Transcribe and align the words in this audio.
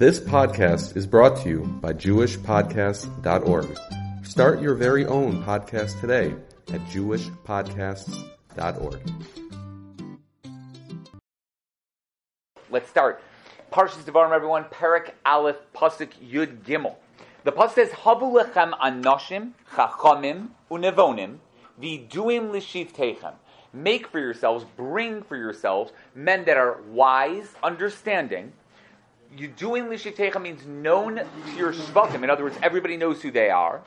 This 0.00 0.16
podcast 0.18 0.96
is 0.96 1.06
brought 1.06 1.36
to 1.42 1.48
you 1.50 1.60
by 1.82 1.92
JewishPodcasts.org. 1.92 3.78
Start 4.24 4.62
your 4.62 4.74
very 4.74 5.04
own 5.04 5.44
podcast 5.44 6.00
today 6.00 6.34
at 6.72 6.80
JewishPodcasts.org. 6.86 9.00
Let's 12.70 12.88
start. 12.88 13.20
Parshas 13.70 14.04
Devarim, 14.04 14.32
everyone. 14.32 14.64
Perak 14.70 15.16
Aleph 15.26 15.58
Pasuk 15.74 16.12
Yud 16.26 16.62
Gimel. 16.62 16.96
The 17.44 17.52
pasuk 17.52 17.74
says, 17.74 17.90
"Havu 17.90 18.42
lechem 18.42 18.72
anoshim, 18.78 19.52
chachamim, 19.74 20.48
unevonim, 20.70 21.40
viduim 21.78 22.50
l'shivtechem." 22.50 23.34
Make 23.74 24.06
for 24.06 24.18
yourselves, 24.18 24.64
bring 24.78 25.22
for 25.22 25.36
yourselves 25.36 25.92
men 26.14 26.46
that 26.46 26.56
are 26.56 26.80
wise, 26.88 27.54
understanding. 27.62 28.54
Yuduim 29.36 29.88
l'shivtechem 29.88 30.42
means 30.42 30.66
known 30.66 31.16
to 31.16 31.56
your 31.56 31.72
shvatim. 31.72 32.24
In 32.24 32.30
other 32.30 32.44
words, 32.44 32.58
everybody 32.62 32.96
knows 32.96 33.22
who 33.22 33.30
they 33.30 33.50
are. 33.50 33.80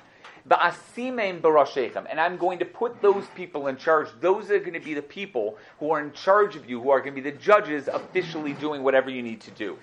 Ba'asimim 0.47 1.41
barashechem, 1.41 2.05
and 2.09 2.19
I'm 2.19 2.37
going 2.37 2.59
to 2.59 2.65
put 2.65 3.01
those 3.01 3.25
people 3.35 3.67
in 3.67 3.77
charge. 3.77 4.07
Those 4.19 4.51
are 4.51 4.59
going 4.59 4.73
to 4.73 4.79
be 4.79 4.93
the 4.93 5.01
people 5.01 5.57
who 5.79 5.91
are 5.91 6.01
in 6.01 6.11
charge 6.11 6.55
of 6.55 6.69
you, 6.69 6.81
who 6.81 6.89
are 6.89 6.99
going 6.99 7.15
to 7.15 7.21
be 7.21 7.29
the 7.29 7.37
judges, 7.37 7.87
officially 7.87 8.53
doing 8.53 8.83
whatever 8.83 9.09
you 9.09 9.21
need 9.21 9.39
to 9.41 9.51
do. 9.51 9.77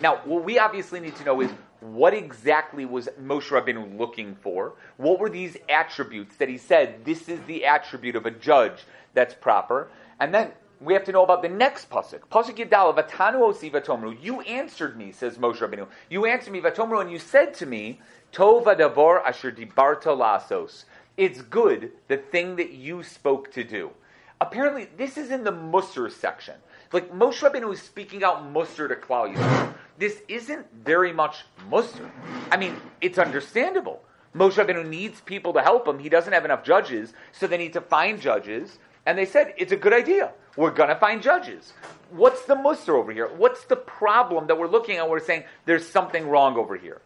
Now, 0.00 0.20
what 0.24 0.44
we 0.44 0.58
obviously 0.58 1.00
need 1.00 1.16
to 1.16 1.24
know 1.24 1.40
is 1.40 1.50
what 1.80 2.14
exactly 2.14 2.84
was 2.84 3.08
Moshe 3.20 3.48
Rabbeinu 3.48 3.98
looking 3.98 4.36
for? 4.36 4.74
What 4.96 5.18
were 5.18 5.30
these 5.30 5.56
attributes 5.68 6.36
that 6.36 6.48
he 6.48 6.56
said 6.58 7.04
this 7.04 7.28
is 7.28 7.40
the 7.46 7.66
attribute 7.66 8.16
of 8.16 8.26
a 8.26 8.30
judge 8.30 8.84
that's 9.12 9.34
proper? 9.34 9.88
And 10.18 10.34
then 10.34 10.52
we 10.80 10.92
have 10.92 11.04
to 11.04 11.12
know 11.12 11.24
about 11.24 11.42
the 11.42 11.48
next 11.48 11.88
pasuk. 11.90 12.20
Pasuk 12.30 12.56
Yidal 12.56 12.94
Vatanu 12.94 13.40
Osi 13.40 13.70
Vatomru. 13.72 14.16
You 14.22 14.40
answered 14.42 14.96
me, 14.96 15.12
says 15.12 15.38
Moshe 15.38 15.58
Rabbeinu. 15.58 15.86
You 16.10 16.26
answered 16.26 16.52
me 16.52 16.60
Vatomru, 16.60 17.00
and 17.00 17.10
you 17.10 17.18
said 17.18 17.54
to 17.54 17.66
me, 17.66 18.00
Tova 18.32 18.76
Davor 18.76 19.20
Asher 19.26 19.52
Dibarta 19.52 20.16
Lasos. 20.16 20.84
It's 21.16 21.40
good 21.40 21.92
the 22.08 22.18
thing 22.18 22.56
that 22.56 22.72
you 22.72 23.02
spoke 23.02 23.50
to 23.52 23.64
do. 23.64 23.90
Apparently, 24.40 24.88
this 24.98 25.16
is 25.16 25.30
in 25.30 25.44
the 25.44 25.52
Musar 25.52 26.12
section. 26.12 26.56
Like 26.92 27.10
Moshe 27.10 27.40
Rabbeinu 27.40 27.72
is 27.72 27.80
speaking 27.80 28.22
out 28.22 28.52
Musar 28.52 28.88
to 28.88 28.94
Yisrael. 28.94 29.74
This 29.98 30.20
isn't 30.28 30.66
very 30.84 31.12
much 31.12 31.46
Musar. 31.70 32.10
I 32.50 32.58
mean, 32.58 32.76
it's 33.00 33.18
understandable. 33.18 34.02
Moshe 34.34 34.62
Rabbeinu 34.62 34.86
needs 34.86 35.22
people 35.22 35.54
to 35.54 35.62
help 35.62 35.88
him. 35.88 35.98
He 35.98 36.10
doesn't 36.10 36.32
have 36.34 36.44
enough 36.44 36.62
judges, 36.62 37.14
so 37.32 37.46
they 37.46 37.56
need 37.56 37.72
to 37.72 37.80
find 37.80 38.20
judges. 38.20 38.78
And 39.06 39.16
they 39.16 39.24
said, 39.24 39.54
it's 39.56 39.72
a 39.72 39.76
good 39.76 39.92
idea. 39.92 40.32
We're 40.56 40.72
going 40.72 40.88
to 40.88 40.96
find 40.96 41.22
judges. 41.22 41.72
What's 42.10 42.44
the 42.44 42.56
Musar 42.56 42.90
over 42.90 43.12
here? 43.12 43.28
What's 43.28 43.64
the 43.64 43.76
problem 43.76 44.48
that 44.48 44.58
we're 44.58 44.68
looking 44.68 44.96
at? 44.96 45.08
We're 45.08 45.20
saying 45.20 45.44
there's 45.64 45.88
something 45.88 46.28
wrong 46.28 46.56
over 46.56 46.76
here. 46.76 47.00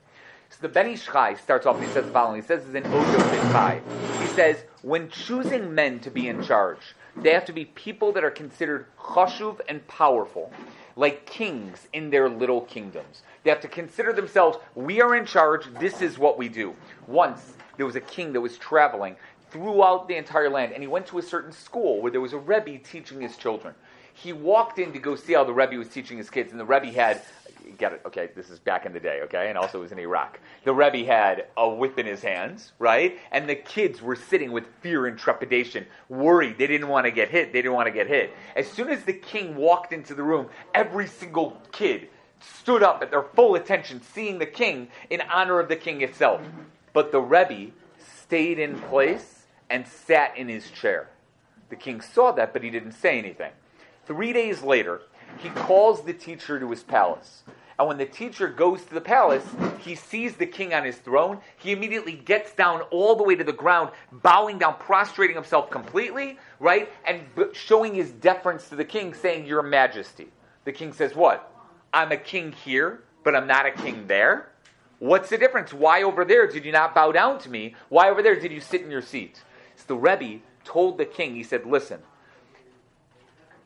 So 0.49 0.59
the 0.63 0.69
Ben 0.69 0.89
Ish 0.89 1.07
Chai 1.07 1.35
starts 1.35 1.67
off 1.67 1.77
and 1.77 1.85
he 1.85 1.93
says 1.93 2.07
the 2.07 2.11
following. 2.11 2.41
He 2.41 2.47
says 2.47 2.65
this 2.65 2.75
in 2.75 2.87
Odo 2.91 3.19
Chai. 3.53 3.81
He 4.21 4.27
says, 4.29 4.65
when 4.83 5.09
choosing 5.11 5.75
men 5.75 6.01
to 6.01 6.11
be 6.11 6.27
in 6.27 6.43
charge, 6.43 6.97
they 7.17 7.33
have 7.33 7.45
to 7.45 7.53
be 7.53 7.67
people 7.67 8.13
that 8.13 8.25
are 8.25 8.31
considered 8.31 8.87
chashuv 8.99 9.61
and 9.69 9.87
powerful, 9.87 10.53
like 10.97 11.27
kings 11.27 11.87
in 11.93 12.11
their 12.11 12.29
little 12.29 12.63
kingdoms. 12.63 13.23
They 13.43 13.51
have 13.51 13.61
to 13.61 13.69
consider 13.69 14.13
themselves, 14.13 14.59
we 14.75 15.01
are 15.01 15.15
in 15.15 15.27
charge, 15.27 15.67
this 15.79 16.03
is 16.03 16.19
what 16.19 16.39
we 16.39 16.49
do. 16.49 16.75
Once, 17.07 17.53
there 17.77 17.87
was 17.87 17.97
a 17.97 18.01
king 18.01 18.33
that 18.33 18.41
was 18.41 18.59
traveling 18.59 19.17
throughout 19.51 20.09
the 20.09 20.17
entire 20.17 20.51
land, 20.51 20.73
and 20.73 20.83
he 20.83 20.87
went 20.87 21.07
to 21.09 21.19
a 21.19 21.23
certain 21.23 21.53
school 21.53 22.01
where 22.01 22.11
there 22.11 22.21
was 22.21 22.33
a 22.33 22.39
Rebbe 22.39 22.79
teaching 22.79 23.21
his 23.21 23.37
children. 23.37 23.75
He 24.13 24.33
walked 24.33 24.79
in 24.79 24.93
to 24.93 24.99
go 24.99 25.17
see 25.17 25.33
how 25.33 25.45
the 25.45 25.53
Rebbe 25.53 25.77
was 25.77 25.89
teaching 25.89 26.19
his 26.19 26.31
kids, 26.31 26.51
and 26.51 26.61
the 26.61 26.65
Rebbe 26.65 26.89
had 26.89 27.23
get 27.79 27.93
it, 27.93 28.03
okay, 28.07 28.31
this 28.35 28.51
is 28.51 28.59
back 28.59 28.87
in 28.87 28.93
the 28.93 29.01
day, 29.01 29.21
okay, 29.23 29.49
and 29.49 29.57
also 29.57 29.81
was 29.81 29.93
in 29.93 29.99
Iraq. 29.99 30.39
The 30.65 30.73
Rebbe 30.73 31.07
had 31.07 31.47
a 31.57 31.69
whip 31.69 31.99
in 31.99 32.07
his 32.07 32.23
hands, 32.23 32.73
right? 32.79 33.19
And 33.33 33.49
the 33.49 33.55
kids 33.55 34.03
were 34.03 34.17
sitting 34.17 34.53
with 34.53 34.65
fear 34.81 35.07
and 35.07 35.19
trepidation, 35.19 35.87
worried. 36.09 36.59
They 36.59 36.67
didn't 36.67 36.89
want 36.89 37.07
to 37.07 37.11
get 37.11 37.29
hit. 37.29 37.53
They 37.53 37.63
didn't 37.63 37.75
want 37.75 37.87
to 37.87 37.93
get 37.93 38.07
hit. 38.07 38.33
As 38.57 38.71
soon 38.71 38.89
as 38.89 39.05
the 39.05 39.13
king 39.13 39.57
walked 39.57 39.93
into 39.93 40.15
the 40.15 40.23
room, 40.23 40.49
every 40.75 41.07
single 41.07 41.61
kid 41.73 42.09
stood 42.41 42.83
up 42.83 43.03
at 43.03 43.11
their 43.11 43.23
full 43.23 43.55
attention, 43.55 44.01
seeing 44.15 44.39
the 44.39 44.47
king 44.47 44.89
in 45.11 45.21
honor 45.23 45.61
of 45.61 45.69
the 45.69 45.77
king 45.77 46.03
itself. 46.03 46.41
But 46.93 47.13
the 47.13 47.21
Rebbe 47.21 47.73
stayed 48.23 48.59
in 48.59 48.79
place 48.79 49.40
and 49.71 49.87
sat 49.87 50.37
in 50.37 50.49
his 50.49 50.71
chair. 50.71 51.09
The 51.71 51.77
king 51.77 52.01
saw 52.01 52.33
that, 52.33 52.53
but 52.53 52.63
he 52.63 52.71
didn't 52.71 52.93
say 52.93 53.19
anything. 53.19 53.53
Three 54.05 54.33
days 54.33 54.63
later, 54.63 55.03
he 55.39 55.49
calls 55.51 56.03
the 56.03 56.13
teacher 56.13 56.59
to 56.59 56.71
his 56.71 56.83
palace. 56.83 57.45
And 57.79 57.89
when 57.89 57.97
the 57.97 58.05
teacher 58.05 58.49
goes 58.49 58.85
to 58.85 58.93
the 58.93 59.01
palace, 59.01 59.47
he 59.79 59.95
sees 59.95 60.37
the 60.37 60.45
king 60.45 60.75
on 60.75 60.85
his 60.85 60.99
throne. 60.99 61.39
He 61.57 61.73
immediately 61.73 62.13
gets 62.13 62.53
down 62.53 62.83
all 62.91 63.17
the 63.17 63.23
way 63.23 63.37
to 63.37 63.45
the 63.45 63.55
ground, 63.55 63.91
bowing 64.13 64.59
down, 64.59 64.77
prostrating 64.79 65.35
himself 65.35 65.71
completely, 65.71 66.39
right? 66.59 66.93
And 67.07 67.23
showing 67.55 67.95
his 67.95 68.11
deference 68.11 68.69
to 68.69 68.77
the 68.77 68.85
king, 68.85 69.15
saying, 69.15 69.47
Your 69.47 69.63
Majesty. 69.63 70.29
The 70.65 70.73
king 70.73 70.93
says, 70.93 71.15
What? 71.15 71.51
I'm 71.95 72.13
a 72.13 72.19
king 72.19 72.53
here, 72.53 73.05
but 73.25 73.35
I'm 73.35 73.47
not 73.47 73.65
a 73.65 73.71
king 73.71 74.07
there? 74.07 74.51
What's 74.99 75.31
the 75.31 75.39
difference? 75.39 75.73
Why 75.73 76.03
over 76.03 76.27
there 76.27 76.47
did 76.47 76.67
you 76.67 76.73
not 76.73 76.95
bow 76.95 77.13
down 77.13 77.39
to 77.41 77.49
me? 77.49 77.75
Why 77.89 78.11
over 78.11 78.23
there 78.23 78.39
did 78.39 78.53
you 78.53 78.61
sit 78.61 78.83
in 78.83 78.91
your 78.91 79.01
seat? 79.01 79.43
So 79.81 79.95
the 79.95 79.97
Rebbe 79.97 80.43
told 80.65 80.99
the 80.99 81.05
king, 81.05 81.35
he 81.35 81.43
said, 81.43 81.67
Listen, 81.67 82.01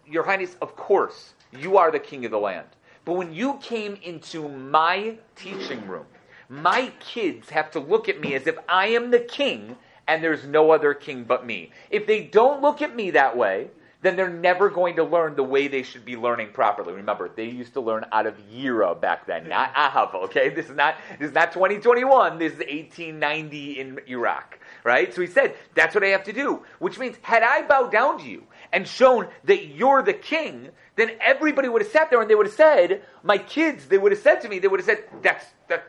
Your 0.06 0.24
Highness, 0.24 0.56
of 0.62 0.76
course, 0.76 1.34
you 1.52 1.76
are 1.76 1.90
the 1.90 1.98
king 1.98 2.24
of 2.24 2.30
the 2.30 2.38
land. 2.38 2.66
But 3.04 3.14
when 3.14 3.32
you 3.32 3.58
came 3.62 3.98
into 4.02 4.48
my 4.48 5.18
teaching 5.36 5.86
room, 5.86 6.06
my 6.48 6.92
kids 7.00 7.50
have 7.50 7.70
to 7.72 7.80
look 7.80 8.08
at 8.08 8.20
me 8.20 8.34
as 8.34 8.46
if 8.46 8.56
I 8.68 8.88
am 8.88 9.10
the 9.10 9.18
king 9.18 9.76
and 10.06 10.22
there's 10.22 10.44
no 10.44 10.70
other 10.70 10.94
king 10.94 11.24
but 11.24 11.46
me. 11.46 11.70
If 11.90 12.06
they 12.06 12.24
don't 12.24 12.62
look 12.62 12.82
at 12.82 12.94
me 12.94 13.10
that 13.12 13.36
way, 13.36 13.70
then 14.04 14.16
they're 14.16 14.28
never 14.28 14.68
going 14.68 14.96
to 14.96 15.04
learn 15.04 15.34
the 15.34 15.42
way 15.42 15.66
they 15.66 15.82
should 15.82 16.04
be 16.04 16.14
learning 16.14 16.50
properly. 16.52 16.92
Remember, 16.92 17.30
they 17.34 17.46
used 17.46 17.72
to 17.72 17.80
learn 17.80 18.04
out 18.12 18.26
of 18.26 18.34
Yira 18.52 19.00
back 19.00 19.26
then, 19.26 19.48
not 19.48 19.74
Ahav. 19.74 20.14
Okay, 20.24 20.50
this 20.50 20.68
is 20.68 20.76
not 20.76 20.96
this 21.18 21.28
is 21.28 21.34
not 21.34 21.52
2021. 21.52 22.38
This 22.38 22.52
is 22.52 22.58
1890 22.58 23.80
in 23.80 23.98
Iraq, 24.06 24.58
right? 24.84 25.12
So 25.12 25.20
he 25.20 25.26
said 25.26 25.56
that's 25.74 25.94
what 25.94 26.04
I 26.04 26.08
have 26.08 26.22
to 26.24 26.32
do, 26.32 26.62
which 26.78 26.98
means 26.98 27.16
had 27.22 27.42
I 27.42 27.62
bowed 27.62 27.90
down 27.90 28.18
to 28.18 28.24
you 28.24 28.44
and 28.72 28.86
shown 28.86 29.26
that 29.44 29.66
you're 29.66 30.02
the 30.02 30.12
king, 30.12 30.68
then 30.96 31.12
everybody 31.20 31.68
would 31.68 31.82
have 31.82 31.90
sat 31.90 32.10
there 32.10 32.20
and 32.20 32.30
they 32.30 32.36
would 32.36 32.46
have 32.46 32.54
said, 32.54 33.02
my 33.24 33.38
kids, 33.38 33.86
they 33.86 33.98
would 33.98 34.12
have 34.12 34.20
said 34.20 34.40
to 34.42 34.48
me, 34.48 34.60
they 34.60 34.68
would 34.68 34.78
have 34.78 34.86
said, 34.86 35.04
that's, 35.22 35.46
that, 35.68 35.84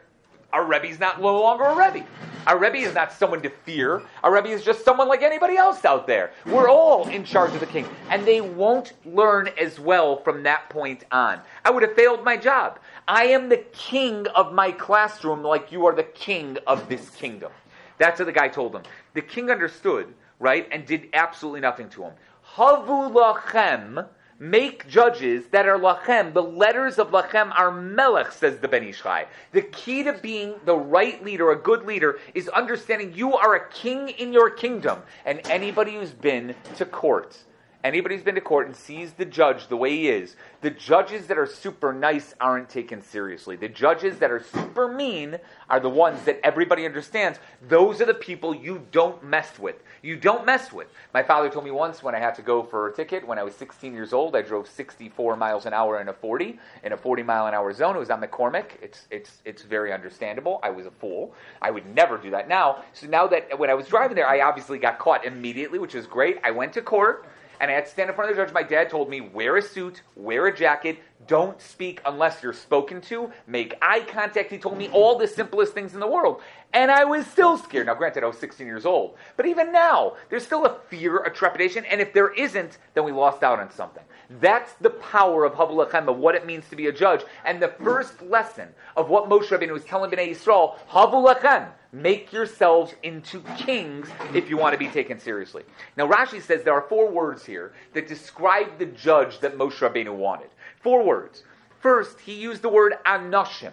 our 0.52 0.66
Rebbe's 0.66 1.00
not 1.00 1.22
no 1.22 1.40
longer 1.40 1.66
a 1.66 1.76
Rebbe. 1.76 2.08
Our 2.48 2.58
Rebbe 2.58 2.78
is 2.78 2.94
not 2.94 3.12
someone 3.12 3.42
to 3.42 3.50
fear. 3.50 4.04
Our 4.24 4.34
Rebbe 4.34 4.50
is 4.50 4.64
just 4.64 4.86
someone 4.86 5.08
like 5.08 5.24
anybody 5.24 5.58
else 5.58 5.84
out 5.84 6.08
there. 6.08 6.32
We're 6.46 6.70
all 6.70 7.10
in 7.10 7.26
charge 7.26 7.54
of 7.54 7.60
the 7.60 7.66
king. 7.66 7.88
And 8.10 8.24
they 8.24 8.40
won't 8.40 8.94
learn 9.04 9.50
as 9.60 9.80
well 9.80 10.22
from 10.22 10.44
that 10.44 10.70
point 10.70 11.04
on. 11.12 11.42
I 11.66 11.72
would 11.72 11.84
have 11.84 11.96
failed 11.96 12.24
my 12.24 12.38
job. 12.38 12.80
I 13.08 13.26
am 13.26 13.50
the 13.50 13.66
king 13.74 14.28
of 14.28 14.54
my 14.54 14.72
classroom 14.72 15.44
like 15.44 15.72
you 15.72 15.88
are 15.88 15.96
the 15.96 16.04
king 16.04 16.58
of 16.68 16.88
this 16.88 17.10
kingdom. 17.10 17.52
That's 17.98 18.20
what 18.20 18.26
the 18.26 18.32
guy 18.32 18.48
told 18.48 18.76
him. 18.76 18.84
The 19.14 19.22
king 19.22 19.50
understood, 19.50 20.14
right, 20.40 20.68
and 20.72 20.86
did 20.86 21.10
absolutely 21.14 21.62
nothing 21.62 21.90
to 21.90 22.04
him. 22.04 22.14
Havu 22.56 23.12
lachem, 23.12 24.08
make 24.38 24.88
judges 24.88 25.46
that 25.48 25.68
are 25.68 25.80
lachem. 25.80 26.34
The 26.34 26.44
letters 26.44 27.00
of 27.00 27.12
lachem 27.12 27.52
are 27.58 27.72
melech, 27.72 28.32
says 28.32 28.60
the 28.60 28.68
Ben 28.68 28.84
Ish 28.84 29.02
Chai. 29.02 29.28
The 29.54 29.62
key 29.62 30.04
to 30.04 30.14
being 30.14 30.56
the 30.66 30.76
right 30.76 31.24
leader, 31.24 31.52
a 31.52 31.56
good 31.56 31.86
leader, 31.86 32.20
is 32.34 32.50
understanding 32.50 33.14
you 33.14 33.36
are 33.36 33.56
a 33.56 33.70
king 33.70 34.10
in 34.10 34.34
your 34.34 34.50
kingdom. 34.50 35.02
And 35.26 35.42
anybody 35.50 35.96
who's 35.96 36.12
been 36.12 36.56
to 36.76 36.86
court, 36.86 37.38
anybody 37.86 38.16
who's 38.16 38.24
been 38.24 38.36
to 38.36 38.42
court 38.42 38.66
and 38.68 38.76
sees 38.76 39.14
the 39.14 39.26
judge 39.26 39.68
the 39.68 39.78
way 39.78 39.92
he 39.92 40.10
is, 40.10 40.36
the 40.62 40.72
judges 40.72 41.28
that 41.28 41.38
are 41.38 41.46
super 41.46 41.94
nice 41.94 42.34
aren't 42.42 42.70
taken 42.70 43.02
seriously. 43.02 43.56
The 43.56 43.70
judges 43.70 44.18
that 44.20 44.32
are 44.32 44.42
super 44.42 44.88
mean 44.88 45.38
are 45.70 45.80
the 45.80 45.90
ones 45.90 46.24
that 46.24 46.40
everybody 46.44 46.86
understands. 46.86 47.40
Those 47.68 48.02
are 48.02 48.06
the 48.06 48.14
people 48.14 48.56
you 48.56 48.86
don't 48.92 49.24
mess 49.24 49.60
with. 49.60 49.76
You 50.02 50.16
don't 50.16 50.46
mess 50.46 50.74
with. 50.74 50.88
My 51.14 51.24
father 51.24 51.50
told 51.50 51.66
me 51.66 51.72
once 51.72 52.02
when 52.02 52.16
I 52.16 52.20
had 52.20 52.36
to 52.36 52.42
go 52.42 52.64
for 52.64 52.88
a 52.88 52.94
ticket 52.94 53.26
when 53.26 53.38
I 53.38 53.44
was 53.44 53.56
16 53.56 53.94
years 53.94 54.14
old, 54.14 54.36
I 54.36 54.42
drove 54.42 54.68
64 54.68 55.36
miles 55.36 55.66
an 55.66 55.74
hour 55.74 56.02
in 56.02 56.10
a 56.10 56.14
40 56.14 56.60
in 56.84 56.94
a 56.94 56.98
40 56.98 57.24
mile 57.24 57.48
an 57.48 57.54
hour 57.54 57.72
zone. 57.74 57.96
It 57.96 58.00
was 58.00 58.10
on 58.10 58.22
McCormick. 58.22 58.72
It's 58.82 59.08
it's 59.12 59.42
it's 59.46 59.62
very 59.62 59.94
understandable. 59.94 60.60
I 60.64 60.70
was 60.72 60.86
a 60.86 60.92
fool. 60.92 61.34
I 61.62 61.72
would 61.72 61.86
never 61.96 62.18
do 62.18 62.32
that 62.32 62.48
now. 62.48 62.84
So 62.94 63.08
now 63.08 63.28
that 63.28 63.58
when 63.60 63.70
I 63.70 63.74
was 63.76 63.88
driving 63.88 64.16
there, 64.16 64.28
I 64.28 64.42
obviously 64.42 64.80
got 64.80 65.00
caught 65.00 65.26
immediately, 65.26 65.80
which 65.80 65.96
is 65.96 66.08
great. 66.08 66.38
I 66.44 66.52
went 66.52 66.74
to 66.74 66.82
court 66.82 67.26
and 67.60 67.72
I 67.72 67.74
had 67.74 67.86
to 67.86 67.92
stand 67.92 68.10
in 68.10 68.16
front 68.16 68.32
of 68.32 68.38
the 68.38 68.44
judge. 68.44 68.54
My 68.54 68.64
dad 68.64 68.90
told 68.90 69.10
me, 69.10 69.22
wear 69.22 69.58
a 69.58 69.62
suit, 69.62 70.02
wear 70.16 70.48
a 70.48 70.56
jacket, 70.56 71.00
Don't 71.28 71.60
speak 71.60 72.02
unless 72.06 72.44
you're 72.44 72.54
spoken 72.54 73.02
to. 73.02 73.32
Make 73.48 73.76
eye 73.82 74.02
contact. 74.02 74.52
He 74.52 74.58
told 74.58 74.78
me 74.78 74.90
all 74.90 75.18
the 75.18 75.28
simplest 75.28 75.74
things 75.74 75.94
in 75.94 76.00
the 76.00 76.08
world. 76.08 76.42
And 76.74 76.92
I 76.92 77.04
was 77.06 77.26
still 77.26 77.58
scared. 77.58 77.88
Now, 77.88 77.96
granted, 77.96 78.24
I 78.24 78.28
was 78.28 78.38
16 78.38 78.68
years 78.68 78.86
old. 78.86 79.16
But 79.38 79.46
even 79.48 79.72
now, 79.72 80.18
there's 80.30 80.46
still 80.46 80.66
a 80.66 80.78
fear, 80.90 81.18
a 81.24 81.32
trepidation. 81.32 81.86
And 81.86 82.00
if 82.00 82.14
there 82.14 82.34
isn't, 82.34 82.78
then 82.94 83.06
we 83.06 83.12
lost 83.12 83.44
out 83.44 83.60
on 83.60 83.72
something. 83.72 84.04
That's 84.42 84.74
the 84.74 84.90
power 84.90 85.46
of 85.46 85.54
Havul 85.54 85.88
Lechem, 85.88 86.08
of 86.08 86.18
what 86.18 86.36
it 86.36 86.46
means 86.46 86.68
to 86.70 86.76
be 86.76 86.88
a 86.88 86.92
judge. 86.92 87.24
And 87.46 87.62
the 87.62 87.74
first 87.84 88.22
lesson 88.22 88.70
of 88.96 89.10
what 89.10 89.30
Moshe 89.30 89.48
Rabbeinu 89.48 89.72
was 89.72 89.86
telling 89.86 90.12
Bnei 90.12 90.32
Yisrael, 90.32 90.78
Havul 90.90 91.34
Lechem, 91.34 91.70
make 91.96 92.34
yourselves 92.34 92.94
into 93.04 93.40
kings 93.58 94.10
if 94.34 94.50
you 94.50 94.58
want 94.58 94.74
to 94.74 94.78
be 94.80 94.90
taken 94.90 95.20
seriously. 95.20 95.64
Now, 95.96 96.08
Rashi 96.08 96.42
says 96.42 96.64
there 96.64 96.74
are 96.74 96.88
four 96.90 97.10
words 97.10 97.46
here 97.46 97.74
that 97.94 98.08
describe 98.08 98.78
the 98.78 98.86
judge 98.88 99.40
that 99.40 99.58
Moshe 99.58 99.80
Rabbeinu 99.80 100.14
wanted. 100.14 100.50
Four 100.82 101.04
words. 101.04 101.44
First, 101.80 102.20
he 102.20 102.34
used 102.34 102.62
the 102.62 102.70
word 102.70 102.96
anoshim. 103.06 103.72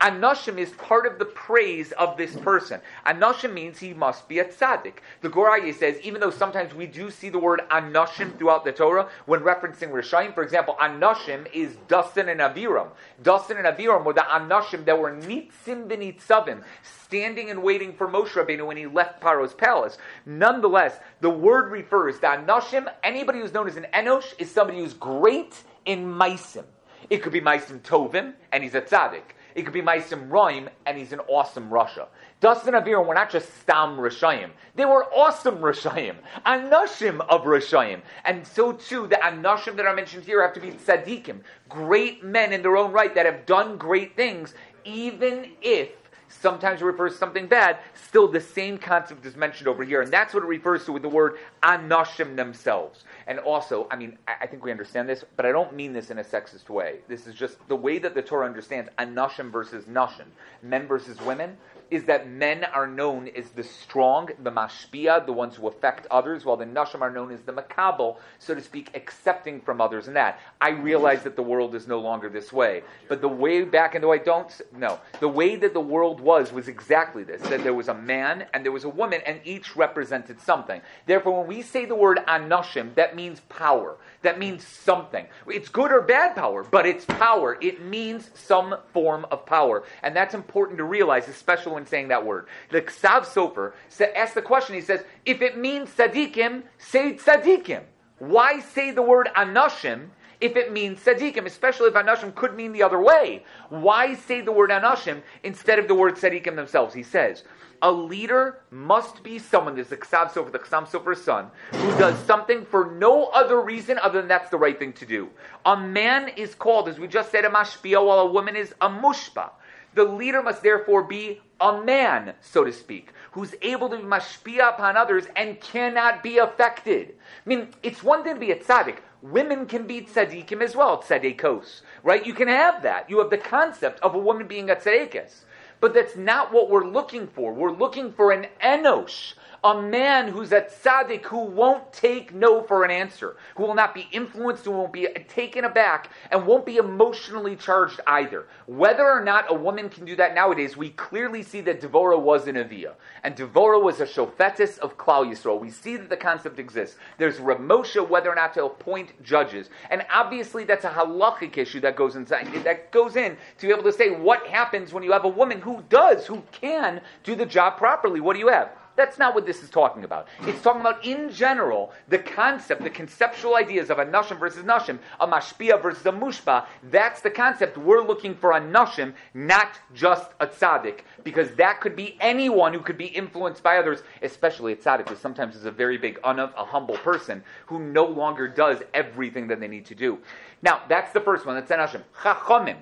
Anoshim 0.00 0.58
is 0.58 0.70
part 0.70 1.06
of 1.06 1.18
the 1.18 1.24
praise 1.24 1.92
of 1.92 2.16
this 2.16 2.34
person. 2.36 2.80
Anoshim 3.06 3.52
means 3.52 3.78
he 3.78 3.94
must 3.94 4.28
be 4.28 4.38
a 4.38 4.44
tzaddik. 4.44 4.94
The 5.20 5.28
Gur 5.28 5.72
says, 5.72 5.98
even 6.02 6.20
though 6.20 6.30
sometimes 6.30 6.74
we 6.74 6.86
do 6.86 7.10
see 7.10 7.28
the 7.28 7.38
word 7.38 7.62
anoshim 7.70 8.36
throughout 8.36 8.64
the 8.64 8.72
Torah, 8.72 9.08
when 9.26 9.40
referencing 9.40 9.90
Rishayim, 9.90 10.34
for 10.34 10.42
example, 10.42 10.76
anoshim 10.80 11.46
is 11.52 11.76
Dasan 11.88 12.28
and 12.28 12.40
Aviram. 12.40 12.88
Dasan 13.22 13.64
and 13.64 13.66
Aviram 13.66 14.04
were 14.04 14.12
the 14.12 14.20
anoshim 14.20 14.84
that 14.84 14.98
were 14.98 15.12
nitzim 15.12 15.86
b'nitzavim, 15.88 16.62
standing 16.82 17.50
and 17.50 17.62
waiting 17.62 17.94
for 17.94 18.08
Moshe 18.08 18.30
Rabbeinu 18.30 18.66
when 18.66 18.76
he 18.76 18.86
left 18.86 19.20
Paro's 19.20 19.54
palace. 19.54 19.96
Nonetheless, 20.26 20.98
the 21.20 21.30
word 21.30 21.70
refers 21.70 22.18
to 22.20 22.26
anoshim, 22.26 22.92
anybody 23.02 23.40
who's 23.40 23.52
known 23.52 23.68
as 23.68 23.76
an 23.76 23.86
enosh, 23.94 24.34
is 24.38 24.50
somebody 24.50 24.78
who's 24.78 24.94
great 24.94 25.62
in 25.86 26.04
maisim. 26.04 26.64
It 27.10 27.22
could 27.22 27.32
be 27.32 27.40
maisim 27.40 27.80
tovim, 27.80 28.34
and 28.52 28.64
he's 28.64 28.74
a 28.74 28.80
tzaddik. 28.80 29.22
It 29.54 29.62
could 29.62 29.72
be 29.72 29.82
Maisim 29.82 30.28
Roim, 30.28 30.68
and 30.84 30.98
he's 30.98 31.12
an 31.12 31.20
awesome 31.28 31.70
rasha. 31.70 32.06
Dasan 32.42 32.74
and 32.74 32.76
Aviram 32.76 33.06
were 33.06 33.14
not 33.14 33.30
just 33.30 33.48
Stam 33.60 33.96
Rishayim. 33.96 34.50
They 34.74 34.84
were 34.84 35.04
awesome 35.14 35.58
Rishayim. 35.58 36.16
Anashim 36.44 37.20
of 37.28 37.42
Rishayim. 37.42 38.00
And 38.24 38.46
so 38.46 38.72
too, 38.72 39.06
the 39.06 39.16
Anashim 39.16 39.76
that 39.76 39.86
are 39.86 39.94
mentioned 39.94 40.24
here 40.24 40.42
have 40.42 40.54
to 40.54 40.60
be 40.60 40.72
Tzadikim. 40.72 41.40
Great 41.68 42.24
men 42.24 42.52
in 42.52 42.62
their 42.62 42.76
own 42.76 42.92
right 42.92 43.14
that 43.14 43.26
have 43.26 43.46
done 43.46 43.76
great 43.76 44.16
things, 44.16 44.54
even 44.84 45.52
if 45.62 45.90
sometimes 46.28 46.82
it 46.82 46.84
refers 46.84 47.12
to 47.12 47.18
something 47.18 47.46
bad, 47.46 47.78
still 47.94 48.28
the 48.28 48.40
same 48.40 48.76
concept 48.76 49.24
is 49.24 49.36
mentioned 49.36 49.68
over 49.68 49.84
here. 49.84 50.02
And 50.02 50.12
that's 50.12 50.34
what 50.34 50.42
it 50.42 50.46
refers 50.46 50.84
to 50.86 50.92
with 50.92 51.02
the 51.02 51.08
word 51.08 51.38
anashim 51.62 52.36
themselves. 52.36 53.04
And 53.26 53.38
also, 53.38 53.86
I 53.90 53.96
mean, 53.96 54.18
I 54.28 54.46
think 54.46 54.64
we 54.64 54.70
understand 54.70 55.08
this, 55.08 55.24
but 55.36 55.46
I 55.46 55.52
don't 55.52 55.74
mean 55.74 55.92
this 55.92 56.10
in 56.10 56.18
a 56.18 56.24
sexist 56.24 56.68
way. 56.68 56.98
This 57.08 57.26
is 57.26 57.34
just 57.34 57.56
the 57.68 57.76
way 57.76 57.98
that 57.98 58.14
the 58.14 58.22
Torah 58.22 58.46
understands 58.46 58.90
anashim 58.98 59.50
versus 59.50 59.84
nashim, 59.84 60.26
men 60.62 60.86
versus 60.86 61.20
women 61.22 61.56
is 61.90 62.04
that 62.04 62.28
men 62.28 62.64
are 62.64 62.86
known 62.86 63.28
as 63.28 63.50
the 63.50 63.62
strong, 63.62 64.28
the 64.42 64.50
mashpia, 64.50 65.24
the 65.24 65.32
ones 65.32 65.56
who 65.56 65.68
affect 65.68 66.06
others, 66.10 66.44
while 66.44 66.56
the 66.56 66.64
nashim 66.64 67.00
are 67.00 67.10
known 67.10 67.30
as 67.30 67.40
the 67.42 67.52
makabel, 67.52 68.16
so 68.38 68.54
to 68.54 68.60
speak, 68.60 68.90
accepting 68.94 69.60
from 69.60 69.80
others 69.80 70.06
and 70.06 70.16
that. 70.16 70.40
I 70.60 70.70
realize 70.70 71.22
that 71.22 71.36
the 71.36 71.42
world 71.42 71.74
is 71.74 71.86
no 71.86 72.00
longer 72.00 72.28
this 72.28 72.52
way. 72.52 72.82
But 73.08 73.20
the 73.20 73.28
way 73.28 73.62
back, 73.62 74.00
though 74.00 74.12
I 74.12 74.18
don't, 74.18 74.50
no, 74.76 74.98
the 75.20 75.28
way 75.28 75.56
that 75.56 75.74
the 75.74 75.80
world 75.80 76.20
was 76.20 76.52
was 76.52 76.68
exactly 76.68 77.24
this, 77.24 77.42
that 77.42 77.62
there 77.62 77.74
was 77.74 77.88
a 77.88 77.94
man 77.94 78.46
and 78.52 78.64
there 78.64 78.72
was 78.72 78.84
a 78.84 78.88
woman, 78.88 79.20
and 79.26 79.40
each 79.44 79.76
represented 79.76 80.40
something. 80.40 80.80
Therefore, 81.06 81.38
when 81.40 81.48
we 81.48 81.62
say 81.62 81.84
the 81.84 81.94
word 81.94 82.20
anashim, 82.26 82.94
that 82.94 83.16
means 83.16 83.40
power. 83.48 83.96
That 84.22 84.38
means 84.38 84.66
something. 84.66 85.26
It's 85.46 85.68
good 85.68 85.92
or 85.92 86.00
bad 86.00 86.34
power, 86.34 86.64
but 86.64 86.86
it's 86.86 87.04
power. 87.04 87.58
It 87.60 87.82
means 87.82 88.30
some 88.34 88.76
form 88.92 89.26
of 89.30 89.44
power. 89.44 89.84
And 90.02 90.16
that's 90.16 90.34
important 90.34 90.78
to 90.78 90.84
realize, 90.84 91.28
especially 91.28 91.73
when 91.74 91.86
saying 91.86 92.08
that 92.08 92.24
word. 92.24 92.46
The 92.70 92.82
Ksav 92.82 93.26
Sofer 93.26 93.72
asks 94.14 94.34
the 94.34 94.42
question, 94.42 94.74
he 94.74 94.80
says, 94.80 95.04
if 95.26 95.42
it 95.42 95.58
means 95.58 95.90
tzaddikim, 95.90 96.62
say 96.78 97.14
tzaddikim. 97.14 97.82
Why 98.18 98.60
say 98.60 98.90
the 98.92 99.02
word 99.02 99.28
anashim 99.36 100.08
if 100.40 100.56
it 100.56 100.72
means 100.72 101.00
tzaddikim, 101.00 101.46
especially 101.46 101.88
if 101.88 101.94
anashim 101.94 102.34
could 102.34 102.54
mean 102.54 102.72
the 102.72 102.82
other 102.82 103.00
way? 103.00 103.44
Why 103.68 104.14
say 104.14 104.40
the 104.40 104.52
word 104.52 104.70
anashim 104.70 105.22
instead 105.42 105.78
of 105.78 105.88
the 105.88 105.94
word 105.94 106.14
tzaddikim 106.14 106.56
themselves? 106.56 106.94
He 106.94 107.02
says, 107.02 107.44
a 107.82 107.92
leader 107.92 108.60
must 108.70 109.22
be 109.22 109.38
someone, 109.38 109.74
there's 109.74 109.88
the 109.88 109.96
Ksav 109.98 110.30
Sofer, 110.30 110.50
the 110.50 110.58
Chassam 110.58 110.88
Sofer's 110.88 111.22
son, 111.22 111.48
who 111.70 111.98
does 111.98 112.18
something 112.20 112.64
for 112.64 112.92
no 112.92 113.26
other 113.26 113.60
reason 113.60 113.98
other 113.98 114.20
than 114.20 114.28
that's 114.28 114.48
the 114.48 114.56
right 114.56 114.78
thing 114.78 114.94
to 114.94 115.04
do. 115.04 115.28
A 115.66 115.76
man 115.76 116.28
is 116.28 116.54
called, 116.54 116.88
as 116.88 116.98
we 116.98 117.06
just 117.06 117.30
said, 117.30 117.44
a 117.44 117.50
mashpia, 117.50 118.02
while 118.04 118.20
a 118.20 118.30
woman 118.30 118.56
is 118.56 118.74
a 118.80 118.88
mushpa. 118.88 119.50
The 119.94 120.04
leader 120.04 120.42
must 120.42 120.62
therefore 120.62 121.04
be 121.04 121.40
a 121.60 121.80
man, 121.80 122.34
so 122.40 122.64
to 122.64 122.72
speak, 122.72 123.12
who's 123.32 123.54
able 123.62 123.88
to 123.90 123.96
be 123.96 124.02
mashpia 124.02 124.70
upon 124.70 124.96
others 124.96 125.26
and 125.36 125.60
cannot 125.60 126.22
be 126.22 126.38
affected. 126.38 127.14
I 127.44 127.48
mean, 127.48 127.68
it's 127.82 128.02
one 128.02 128.24
thing 128.24 128.34
to 128.34 128.40
be 128.40 128.50
a 128.50 128.56
tzaddik. 128.56 128.98
Women 129.22 129.66
can 129.66 129.86
be 129.86 130.02
tzaddikim 130.02 130.60
as 130.60 130.74
well, 130.74 131.00
tzaddikos, 131.00 131.82
right? 132.02 132.26
You 132.26 132.34
can 132.34 132.48
have 132.48 132.82
that. 132.82 133.08
You 133.08 133.18
have 133.20 133.30
the 133.30 133.38
concept 133.38 134.00
of 134.00 134.14
a 134.14 134.18
woman 134.18 134.46
being 134.46 134.68
a 134.68 134.74
tzaddikis. 134.74 135.44
But 135.80 135.94
that's 135.94 136.16
not 136.16 136.52
what 136.52 136.70
we're 136.70 136.86
looking 136.86 137.26
for. 137.26 137.52
We're 137.52 137.72
looking 137.72 138.12
for 138.12 138.32
an 138.32 138.46
enosh, 138.62 139.34
a 139.64 139.80
man 139.80 140.28
who's 140.28 140.52
a 140.52 140.60
tzaddik 140.60 141.24
who 141.24 141.38
won't 141.38 141.90
take 141.90 142.34
no 142.34 142.62
for 142.62 142.84
an 142.84 142.90
answer, 142.90 143.36
who 143.56 143.62
will 143.62 143.74
not 143.74 143.94
be 143.94 144.06
influenced, 144.12 144.66
who 144.66 144.70
won't 144.70 144.92
be 144.92 145.08
taken 145.26 145.64
aback, 145.64 146.10
and 146.30 146.46
won't 146.46 146.66
be 146.66 146.76
emotionally 146.76 147.56
charged 147.56 147.98
either. 148.06 148.46
Whether 148.66 149.08
or 149.08 149.24
not 149.24 149.50
a 149.50 149.54
woman 149.54 149.88
can 149.88 150.04
do 150.04 150.16
that 150.16 150.34
nowadays, 150.34 150.76
we 150.76 150.90
clearly 150.90 151.42
see 151.42 151.62
that 151.62 151.80
Devorah 151.80 152.20
was 152.20 152.46
an 152.46 152.58
Avia, 152.58 152.92
and 153.22 153.34
Devorah 153.34 153.82
was 153.82 154.00
a 154.00 154.06
shofetis 154.06 154.78
of 154.80 154.98
Klal 154.98 155.26
Yisrael. 155.26 155.58
We 155.58 155.70
see 155.70 155.96
that 155.96 156.10
the 156.10 156.16
concept 156.16 156.58
exists. 156.58 156.98
There's 157.16 157.38
Ramosha, 157.38 158.06
whether 158.06 158.28
or 158.28 158.34
not 158.34 158.52
to 158.54 158.66
appoint 158.66 159.22
judges, 159.22 159.70
and 159.88 160.04
obviously 160.12 160.64
that's 160.64 160.84
a 160.84 160.90
halachic 160.90 161.56
issue 161.56 161.80
that 161.80 161.96
goes 161.96 162.16
inside 162.16 162.52
that 162.64 162.92
goes 162.92 163.16
in 163.16 163.36
to 163.58 163.66
be 163.66 163.72
able 163.72 163.82
to 163.82 163.92
say 163.92 164.10
what 164.10 164.46
happens 164.46 164.92
when 164.92 165.02
you 165.02 165.12
have 165.12 165.24
a 165.24 165.28
woman 165.28 165.62
who 165.62 165.82
does, 165.88 166.26
who 166.26 166.42
can 166.52 167.00
do 167.22 167.34
the 167.34 167.46
job 167.46 167.78
properly. 167.78 168.20
What 168.20 168.34
do 168.34 168.40
you 168.40 168.48
have? 168.48 168.70
That's 168.96 169.18
not 169.18 169.34
what 169.34 169.46
this 169.46 169.62
is 169.62 169.70
talking 169.70 170.04
about. 170.04 170.28
It's 170.42 170.62
talking 170.62 170.80
about, 170.80 171.04
in 171.04 171.30
general, 171.30 171.92
the 172.08 172.18
concept, 172.18 172.82
the 172.82 172.90
conceptual 172.90 173.56
ideas 173.56 173.90
of 173.90 173.98
a 173.98 174.06
nashim 174.06 174.38
versus 174.38 174.62
nashim, 174.64 174.98
a 175.20 175.26
mashpia 175.26 175.82
versus 175.82 176.06
a 176.06 176.12
mushba. 176.12 176.66
That's 176.90 177.20
the 177.20 177.30
concept. 177.30 177.76
We're 177.76 178.06
looking 178.06 178.34
for 178.34 178.52
a 178.52 178.60
nashim, 178.60 179.14
not 179.34 179.78
just 179.94 180.30
a 180.40 180.46
tzaddik, 180.46 181.00
because 181.24 181.50
that 181.56 181.80
could 181.80 181.96
be 181.96 182.16
anyone 182.20 182.72
who 182.72 182.80
could 182.80 182.98
be 182.98 183.06
influenced 183.06 183.62
by 183.62 183.78
others, 183.78 184.02
especially 184.22 184.72
a 184.72 184.76
tzaddik, 184.76 185.08
who 185.08 185.16
sometimes 185.16 185.56
is 185.56 185.64
a 185.64 185.70
very 185.70 185.98
big, 185.98 186.20
a 186.22 186.64
humble 186.64 186.96
person 186.98 187.42
who 187.66 187.78
no 187.78 188.04
longer 188.04 188.46
does 188.46 188.78
everything 188.92 189.48
that 189.48 189.60
they 189.60 189.68
need 189.68 189.86
to 189.86 189.94
do. 189.94 190.18
Now, 190.62 190.82
that's 190.88 191.12
the 191.12 191.20
first 191.20 191.46
one. 191.46 191.56
That's 191.56 191.70
a 191.70 191.76
nashim. 191.76 192.02
Chachamim. 192.22 192.76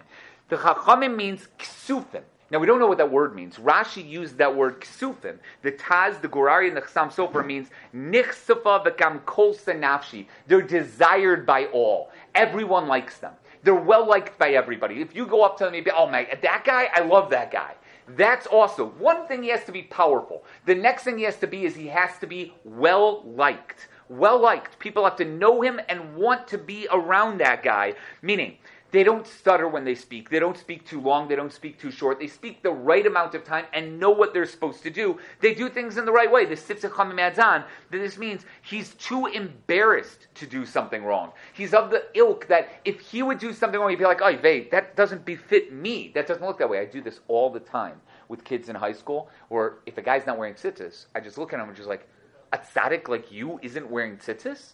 The 0.49 0.57
chachamim 0.57 1.17
means 1.17 1.49
ksufim. 1.59 2.23
Now 2.53 2.59
we 2.59 2.67
don't 2.67 2.79
know 2.79 2.87
what 2.87 2.99
that 2.99 3.11
word 3.11 3.35
means. 3.35 3.57
Rashi 3.57 4.07
used 4.07 4.37
that 4.37 4.55
word 4.55 4.83
ksufim. 4.83 5.39
The 5.63 5.73
Taz, 5.73 6.21
the 6.21 6.29
Gur 6.29 6.49
Aryeh, 6.51 6.69
and 6.69 6.77
the 6.77 6.83
Chassam 6.83 7.11
Sofer 7.11 7.45
means 7.45 7.71
nichsafa 7.97 8.85
v'kam 8.85 9.25
kol 9.25 9.55
nafshi. 9.55 10.27
They're 10.47 10.61
desired 10.61 11.47
by 11.47 11.65
all. 11.67 12.11
Everyone 12.35 12.89
likes 12.89 13.17
them. 13.17 13.33
They're 13.63 13.75
well 13.75 14.07
liked 14.07 14.39
by 14.39 14.51
everybody. 14.51 15.01
If 15.01 15.17
you 15.17 15.25
go 15.25 15.43
up 15.43 15.57
to 15.59 15.65
them 15.65 15.73
and 15.73 15.83
be, 15.83 15.91
oh 15.93 16.07
my, 16.07 16.29
that 16.43 16.65
guy, 16.67 16.91
I 16.95 17.01
love 17.01 17.31
that 17.31 17.51
guy. 17.51 17.73
That's 18.17 18.47
also 18.47 18.89
one 18.99 19.27
thing 19.27 19.43
he 19.43 19.49
has 19.49 19.65
to 19.65 19.73
be 19.73 19.85
powerful. 19.85 20.45
The 20.67 20.75
next 20.75 21.05
thing 21.05 21.17
he 21.17 21.25
has 21.25 21.39
to 21.39 21.47
be 21.47 21.65
is 21.65 21.75
he 21.75 21.87
has 21.87 22.19
to 22.19 22.27
be 22.27 22.53
well 22.65 23.23
liked. 23.25 23.89
Well 24.11 24.39
liked. 24.39 24.79
People 24.79 25.05
have 25.05 25.17
to 25.17 25.25
know 25.25 25.63
him 25.63 25.81
and 25.89 26.17
want 26.17 26.47
to 26.49 26.59
be 26.59 26.87
around 26.93 27.39
that 27.39 27.63
guy. 27.63 27.95
Meaning, 28.21 28.59
they 28.93 29.03
don't 29.03 29.27
stutter 29.27 29.67
when 29.67 29.85
they 29.85 29.95
speak. 29.95 30.29
They 30.29 30.39
don't 30.39 30.57
speak 30.57 30.87
too 30.87 31.01
long. 31.01 31.27
They 31.27 31.35
don't 31.35 31.53
speak 31.53 31.81
too 31.81 31.91
short. 31.91 32.21
They 32.21 32.27
speak 32.27 32.63
the 32.63 32.71
right 32.71 33.07
amount 33.07 33.35
of 33.35 33.43
time 33.43 33.65
and 33.73 33.99
know 33.99 34.11
what 34.11 34.35
they're 34.35 34.47
supposed 34.47 34.83
to 34.83 34.91
do. 34.91 35.19
They 35.41 35.55
do 35.55 35.71
things 35.71 35.97
in 35.97 36.05
the 36.05 36.13
right 36.13 36.31
way. 36.31 36.45
The 36.45 36.55
Sitzach 36.55 37.65
this 37.91 38.19
means 38.19 38.45
he's 38.61 38.95
too 38.95 39.27
embarrassed 39.27 40.29
to 40.35 40.47
do 40.47 40.67
something 40.67 41.03
wrong. 41.05 41.33
He's 41.55 41.73
of 41.73 41.91
the 41.91 42.05
ilk 42.15 42.47
that 42.49 42.69
if 42.85 43.01
he 43.01 43.23
would 43.23 43.39
do 43.39 43.55
something 43.55 43.81
wrong, 43.81 43.89
he'd 43.89 43.99
be 43.99 44.05
like, 44.05 44.21
oh, 44.21 44.37
Vay, 44.37 44.69
that 44.69 44.95
doesn't 44.95 45.25
befit 45.25 45.73
me. 45.73 46.13
That 46.15 46.27
doesn't 46.27 46.45
look 46.45 46.59
that 46.59 46.69
way. 46.69 46.79
I 46.81 46.85
do 46.85 47.01
this 47.01 47.21
all 47.29 47.49
the 47.49 47.61
time 47.61 47.99
with 48.29 48.45
kids 48.45 48.69
in 48.69 48.77
high 48.77 48.93
school, 48.93 49.31
or 49.49 49.79
if 49.87 49.97
a 49.99 50.03
guy's 50.03 50.27
not 50.27 50.39
wearing 50.39 50.55
tzitzis, 50.55 51.07
I 51.15 51.21
just 51.21 51.39
look 51.39 51.53
at 51.53 51.61
him 51.61 51.69
and 51.69 51.77
just 51.77 51.89
like, 51.89 52.09
a 52.53 52.59
tzaddik 52.59 53.09
like 53.09 53.33
you 53.33 53.59
isn't 53.63 53.91
wearing 53.91 54.19
tzitzis? 54.19 54.73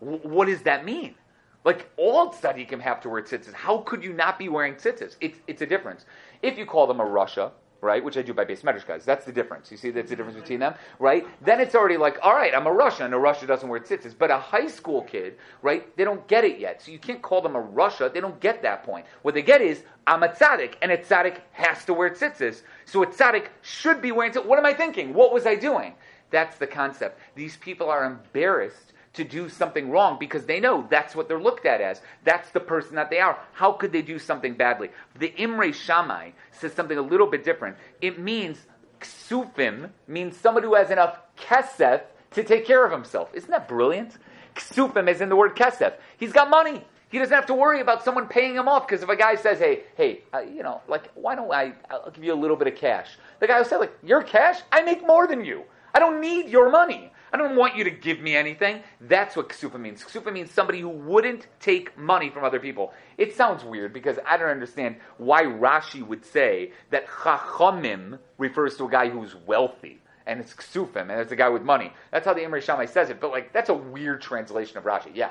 W- 0.00 0.20
what 0.22 0.46
does 0.46 0.62
that 0.62 0.84
mean? 0.84 1.14
Like 1.64 1.90
all 1.96 2.32
tzaddikim 2.32 2.80
have 2.80 3.00
to 3.02 3.08
wear 3.08 3.22
tzitzis. 3.22 3.52
How 3.52 3.78
could 3.78 4.02
you 4.02 4.12
not 4.12 4.38
be 4.38 4.48
wearing 4.48 4.74
tzitzis? 4.74 5.16
It's, 5.20 5.38
it's 5.46 5.62
a 5.62 5.66
difference. 5.66 6.06
If 6.42 6.56
you 6.56 6.64
call 6.64 6.86
them 6.86 7.00
a 7.00 7.04
rasha, 7.04 7.52
right? 7.80 8.02
Which 8.04 8.16
I 8.16 8.22
do 8.22 8.34
by 8.34 8.44
base 8.44 8.62
guys. 8.62 9.04
That's 9.04 9.24
the 9.24 9.32
difference. 9.32 9.70
You 9.70 9.76
see, 9.76 9.90
that's 9.90 10.10
the 10.10 10.16
difference 10.16 10.38
between 10.38 10.60
them, 10.60 10.74
right? 10.98 11.26
Then 11.42 11.60
it's 11.60 11.74
already 11.74 11.96
like, 11.96 12.18
all 12.22 12.34
right, 12.34 12.54
I'm 12.54 12.66
a 12.66 12.70
rasha, 12.70 13.04
and 13.04 13.14
a 13.14 13.16
rasha 13.16 13.46
doesn't 13.46 13.68
wear 13.68 13.80
tzitzis. 13.80 14.14
But 14.16 14.30
a 14.30 14.38
high 14.38 14.66
school 14.66 15.02
kid, 15.02 15.36
right? 15.62 15.94
They 15.96 16.04
don't 16.04 16.26
get 16.28 16.44
it 16.44 16.58
yet, 16.58 16.82
so 16.82 16.92
you 16.92 16.98
can't 16.98 17.22
call 17.22 17.40
them 17.40 17.56
a 17.56 17.62
rasha. 17.62 18.12
They 18.12 18.20
don't 18.20 18.38
get 18.40 18.62
that 18.62 18.82
point. 18.82 19.06
What 19.22 19.34
they 19.34 19.42
get 19.42 19.60
is, 19.60 19.82
I'm 20.06 20.22
a 20.22 20.28
tzaddik, 20.28 20.74
and 20.82 20.92
a 20.92 20.98
tzaddik 20.98 21.38
has 21.52 21.84
to 21.86 21.94
wear 21.94 22.10
tzitzis. 22.10 22.62
So 22.84 23.02
a 23.02 23.06
tzaddik 23.06 23.46
should 23.62 24.02
be 24.02 24.12
wearing 24.12 24.32
tzitzis. 24.32 24.46
What 24.46 24.58
am 24.58 24.66
I 24.66 24.74
thinking? 24.74 25.14
What 25.14 25.32
was 25.32 25.46
I 25.46 25.54
doing? 25.54 25.94
That's 26.30 26.58
the 26.58 26.66
concept. 26.66 27.18
These 27.34 27.56
people 27.56 27.90
are 27.90 28.04
embarrassed 28.04 28.92
to 29.12 29.24
do 29.24 29.48
something 29.48 29.90
wrong 29.90 30.18
because 30.18 30.46
they 30.46 30.60
know 30.60 30.86
that's 30.88 31.16
what 31.16 31.28
they're 31.28 31.40
looked 31.40 31.66
at 31.66 31.80
as. 31.80 32.00
That's 32.24 32.50
the 32.50 32.60
person 32.60 32.94
that 32.94 33.10
they 33.10 33.18
are. 33.18 33.38
How 33.52 33.72
could 33.72 33.92
they 33.92 34.02
do 34.02 34.18
something 34.18 34.54
badly? 34.54 34.90
The 35.18 35.34
Imre 35.36 35.72
Shammai 35.72 36.30
says 36.52 36.72
something 36.72 36.96
a 36.96 37.02
little 37.02 37.26
bit 37.26 37.44
different. 37.44 37.76
It 38.00 38.18
means 38.18 38.58
ksufim 39.00 39.90
means 40.06 40.36
somebody 40.36 40.66
who 40.66 40.74
has 40.74 40.90
enough 40.90 41.18
kesef 41.36 42.02
to 42.32 42.44
take 42.44 42.66
care 42.66 42.84
of 42.84 42.92
himself. 42.92 43.30
Isn't 43.34 43.50
that 43.50 43.66
brilliant? 43.66 44.16
Ksufim 44.54 45.08
is 45.08 45.20
in 45.20 45.28
the 45.28 45.36
word 45.36 45.56
kesef. 45.56 45.94
He's 46.16 46.32
got 46.32 46.50
money. 46.50 46.84
He 47.08 47.18
doesn't 47.18 47.34
have 47.34 47.46
to 47.46 47.54
worry 47.54 47.80
about 47.80 48.04
someone 48.04 48.28
paying 48.28 48.54
him 48.54 48.68
off 48.68 48.86
because 48.86 49.02
if 49.02 49.08
a 49.08 49.16
guy 49.16 49.34
says, 49.34 49.58
"Hey, 49.58 49.82
hey, 49.96 50.22
uh, 50.32 50.40
you 50.40 50.62
know, 50.62 50.80
like, 50.86 51.10
why 51.14 51.34
don't 51.34 51.52
I? 51.52 51.72
I'll 51.90 52.10
give 52.12 52.22
you 52.22 52.32
a 52.32 52.36
little 52.36 52.56
bit 52.56 52.68
of 52.68 52.76
cash." 52.76 53.18
The 53.40 53.48
guy 53.48 53.58
will 53.58 53.64
say, 53.64 53.76
"Like, 53.76 53.92
your 54.04 54.22
cash? 54.22 54.60
I 54.70 54.82
make 54.82 55.04
more 55.04 55.26
than 55.26 55.44
you. 55.44 55.64
I 55.92 55.98
don't 55.98 56.20
need 56.20 56.48
your 56.48 56.70
money." 56.70 57.12
I 57.32 57.36
don't 57.36 57.56
want 57.56 57.76
you 57.76 57.84
to 57.84 57.90
give 57.90 58.20
me 58.20 58.34
anything. 58.34 58.82
That's 59.00 59.36
what 59.36 59.48
ksupa 59.48 59.78
means. 59.78 60.02
Ksupa 60.02 60.32
means 60.32 60.50
somebody 60.50 60.80
who 60.80 60.88
wouldn't 60.88 61.46
take 61.60 61.96
money 61.96 62.28
from 62.28 62.44
other 62.44 62.58
people. 62.58 62.92
It 63.18 63.36
sounds 63.36 63.64
weird 63.64 63.92
because 63.92 64.18
I 64.26 64.36
don't 64.36 64.50
understand 64.50 64.96
why 65.18 65.44
Rashi 65.44 66.04
would 66.06 66.24
say 66.24 66.72
that 66.90 67.06
chachamim 67.06 68.18
refers 68.38 68.76
to 68.78 68.86
a 68.86 68.90
guy 68.90 69.08
who's 69.08 69.36
wealthy. 69.46 70.02
And 70.26 70.40
it's 70.40 70.52
ksufim, 70.54 71.10
and 71.10 71.12
it's 71.12 71.32
a 71.32 71.36
guy 71.36 71.48
with 71.48 71.62
money. 71.62 71.92
That's 72.12 72.26
how 72.26 72.34
the 72.34 72.42
Imre 72.44 72.60
Shammai 72.60 72.86
says 72.86 73.10
it. 73.10 73.20
But 73.20 73.30
like, 73.30 73.52
that's 73.52 73.70
a 73.70 73.74
weird 73.74 74.20
translation 74.20 74.76
of 74.76 74.84
Rashi. 74.84 75.10
Yeah. 75.14 75.30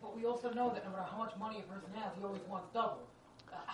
But 0.00 0.16
we 0.16 0.24
also 0.24 0.50
know 0.52 0.70
that 0.72 0.84
no 0.84 0.90
matter 0.90 1.06
how 1.10 1.18
much 1.18 1.32
money 1.38 1.58
a 1.58 1.72
person 1.72 1.88
has, 1.94 2.12
he 2.16 2.24
always 2.24 2.40
wants 2.48 2.68
double. 2.72 3.00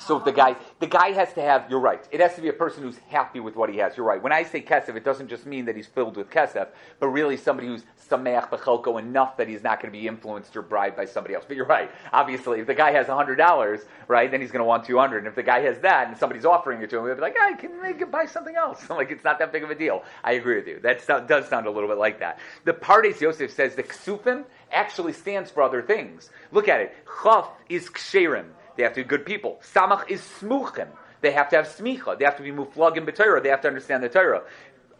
So 0.00 0.19
the 0.19 0.33
guy, 0.33 0.57
the 0.81 0.88
guy 0.88 1.12
has 1.12 1.33
to 1.35 1.40
have. 1.40 1.71
You're 1.71 1.81
right. 1.81 2.07
It 2.11 2.21
has 2.21 2.35
to 2.35 2.43
be 2.43 2.49
a 2.49 2.52
person 2.52 2.83
who's 2.83 2.99
happy 3.09 3.38
with 3.38 3.54
what 3.54 3.71
he 3.71 3.78
has. 3.78 3.97
You're 3.97 4.07
right. 4.07 4.21
When 4.21 4.33
I 4.33 4.43
say 4.43 4.61
kesef, 4.61 4.97
it 4.97 5.04
doesn't 5.04 5.28
just 5.28 5.47
mean 5.47 5.66
that 5.66 5.76
he's 5.76 5.87
filled 5.87 6.16
with 6.16 6.31
kesef, 6.31 6.69
but 6.99 7.09
really 7.09 7.37
somebody 7.37 7.69
who's 7.69 7.85
sameach 8.11 8.50
bechelko 8.50 8.99
enough 8.99 9.37
that 9.37 9.49
he's 9.49 9.62
not 9.62 9.81
going 9.81 9.93
to 9.93 9.99
be 9.99 10.07
influenced 10.09 10.57
or 10.57 10.62
bribed 10.62 10.97
by 10.97 11.04
somebody 11.04 11.35
else. 11.35 11.45
But 11.47 11.57
you're 11.57 11.66
right. 11.66 11.90
Obviously, 12.12 12.61
if 12.61 12.66
the 12.66 12.75
guy 12.75 12.90
has 12.90 13.07
hundred 13.07 13.37
dollars, 13.37 13.81
right, 14.09 14.31
then 14.31 14.40
he's 14.40 14.50
going 14.50 14.61
to 14.61 14.66
want 14.66 14.85
two 14.85 14.99
hundred. 14.99 15.19
And 15.19 15.26
if 15.28 15.37
the 15.37 15.43
guy 15.45 15.61
has 15.61 15.78
that 15.81 16.09
and 16.09 16.16
somebody's 16.19 16.45
offering 16.45 16.83
it 16.83 16.90
to 16.90 16.99
him, 16.99 17.07
he'll 17.07 17.14
be 17.14 17.21
like, 17.21 17.37
I 17.40 17.54
can 17.54 18.11
buy 18.11 18.26
something 18.26 18.57
else. 18.57 18.85
like 18.90 19.12
it's 19.12 19.25
not 19.25 19.38
that 19.38 19.52
big 19.52 19.62
of 19.62 19.71
a 19.71 19.75
deal. 19.76 20.02
I 20.25 20.33
agree 20.33 20.57
with 20.57 20.66
you. 20.66 20.81
That 20.81 21.07
does 21.28 21.49
sound 21.49 21.66
a 21.66 21.71
little 21.71 21.88
bit 21.88 21.99
like 21.99 22.19
that. 22.19 22.40
The 22.64 22.73
Pardes 22.73 23.21
Yosef 23.21 23.52
says 23.52 23.76
the 23.76 23.85
ksufim 23.85 24.45
actually 24.73 25.12
stands 25.12 25.50
for 25.50 25.62
other 25.62 25.83
things. 25.83 26.31
Look 26.50 26.69
at 26.69 26.81
it. 26.81 26.95
Chaf 27.23 27.49
is 27.69 27.88
ksherim. 27.88 28.47
They 28.76 28.83
have 28.83 28.95
to 28.95 29.02
be 29.02 29.09
good 29.09 29.25
people. 29.25 29.61
Samach 29.62 30.09
is 30.09 30.21
smuchim. 30.21 30.88
They 31.21 31.33
have 31.33 31.49
to 31.50 31.57
have 31.57 31.66
smicha. 31.66 32.19
They 32.19 32.25
have 32.25 32.37
to 32.37 32.43
be 32.43 32.50
muflagim 32.50 33.07
b'Torah. 33.07 33.43
They 33.43 33.49
have 33.49 33.62
to 33.62 33.69
understand 33.69 34.02
the 34.02 34.09
Torah. 34.09 34.43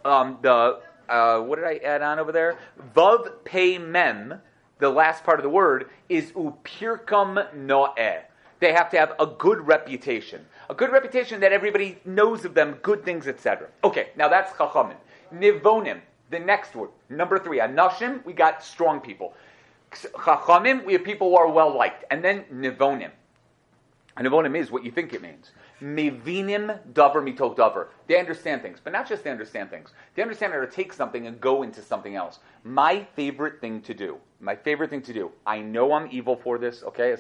Um, 0.05 0.39
the 0.43 0.81
uh, 1.09 1.41
what 1.41 1.57
did 1.57 1.67
I 1.67 1.77
add 1.85 2.03
on 2.03 2.19
over 2.19 2.33
there? 2.33 2.57
Vav 2.97 3.45
pei 3.45 3.79
mem. 3.79 4.41
The 4.79 4.89
last 4.89 5.23
part 5.23 5.39
of 5.39 5.43
the 5.43 5.51
word 5.51 5.91
is 6.09 6.33
upirkam 6.33 7.55
noeh. 7.55 8.23
They 8.61 8.73
have 8.73 8.91
to 8.91 8.99
have 8.99 9.13
a 9.21 9.27
good 9.27 9.67
reputation, 9.67 10.45
a 10.71 10.75
good 10.75 10.91
reputation 10.91 11.41
that 11.41 11.53
everybody 11.53 11.99
knows 12.05 12.45
of 12.45 12.55
them, 12.55 12.79
good 12.83 13.05
things, 13.05 13.27
etc. 13.27 13.69
Okay, 13.83 14.09
now 14.17 14.29
that's 14.29 14.53
chachamim. 14.53 14.97
Nivonim. 15.35 16.01
The 16.31 16.39
next 16.39 16.75
word, 16.75 16.89
number 17.11 17.39
three, 17.39 17.59
anashim. 17.59 18.25
We 18.25 18.33
got 18.33 18.65
strong 18.65 19.01
people. 19.01 19.35
Chachamim. 19.93 20.85
We 20.85 20.95
have 20.95 21.05
people 21.05 21.31
who 21.31 21.37
are 21.37 21.49
well 21.49 21.77
liked, 21.77 22.05
and 22.11 22.25
then 22.25 22.45
nivonim. 22.53 23.11
And 24.17 24.29
Avonim 24.29 24.57
is 24.57 24.71
what 24.71 24.85
you 24.85 24.93
think 24.93 25.13
it 25.13 25.23
means. 25.23 25.51
Mevinim 25.83 26.79
davar 26.93 27.17
mitok 27.17 27.57
davar. 27.57 27.89
They 28.07 28.19
understand 28.19 28.63
things, 28.63 28.79
but 28.83 28.93
not 28.93 29.09
just 29.09 29.25
they 29.25 29.31
understand 29.31 29.71
things. 29.71 29.93
They 30.15 30.23
understand 30.23 30.53
how 30.53 30.61
to 30.61 30.69
take 30.69 30.93
something 30.93 31.27
and 31.27 31.41
go 31.41 31.65
into 31.65 31.83
something 31.83 32.15
else. 32.15 32.39
My 32.63 33.05
favorite 33.17 33.61
thing 33.61 33.81
to 33.83 33.93
do, 33.93 34.19
my 34.41 34.55
favorite 34.55 34.91
thing 34.91 35.03
to 35.03 35.13
do, 35.13 35.33
I 35.45 35.61
know 35.61 35.93
I'm 35.93 36.09
evil 36.13 36.37
for 36.37 36.59
this, 36.59 36.85
okay? 36.85 37.17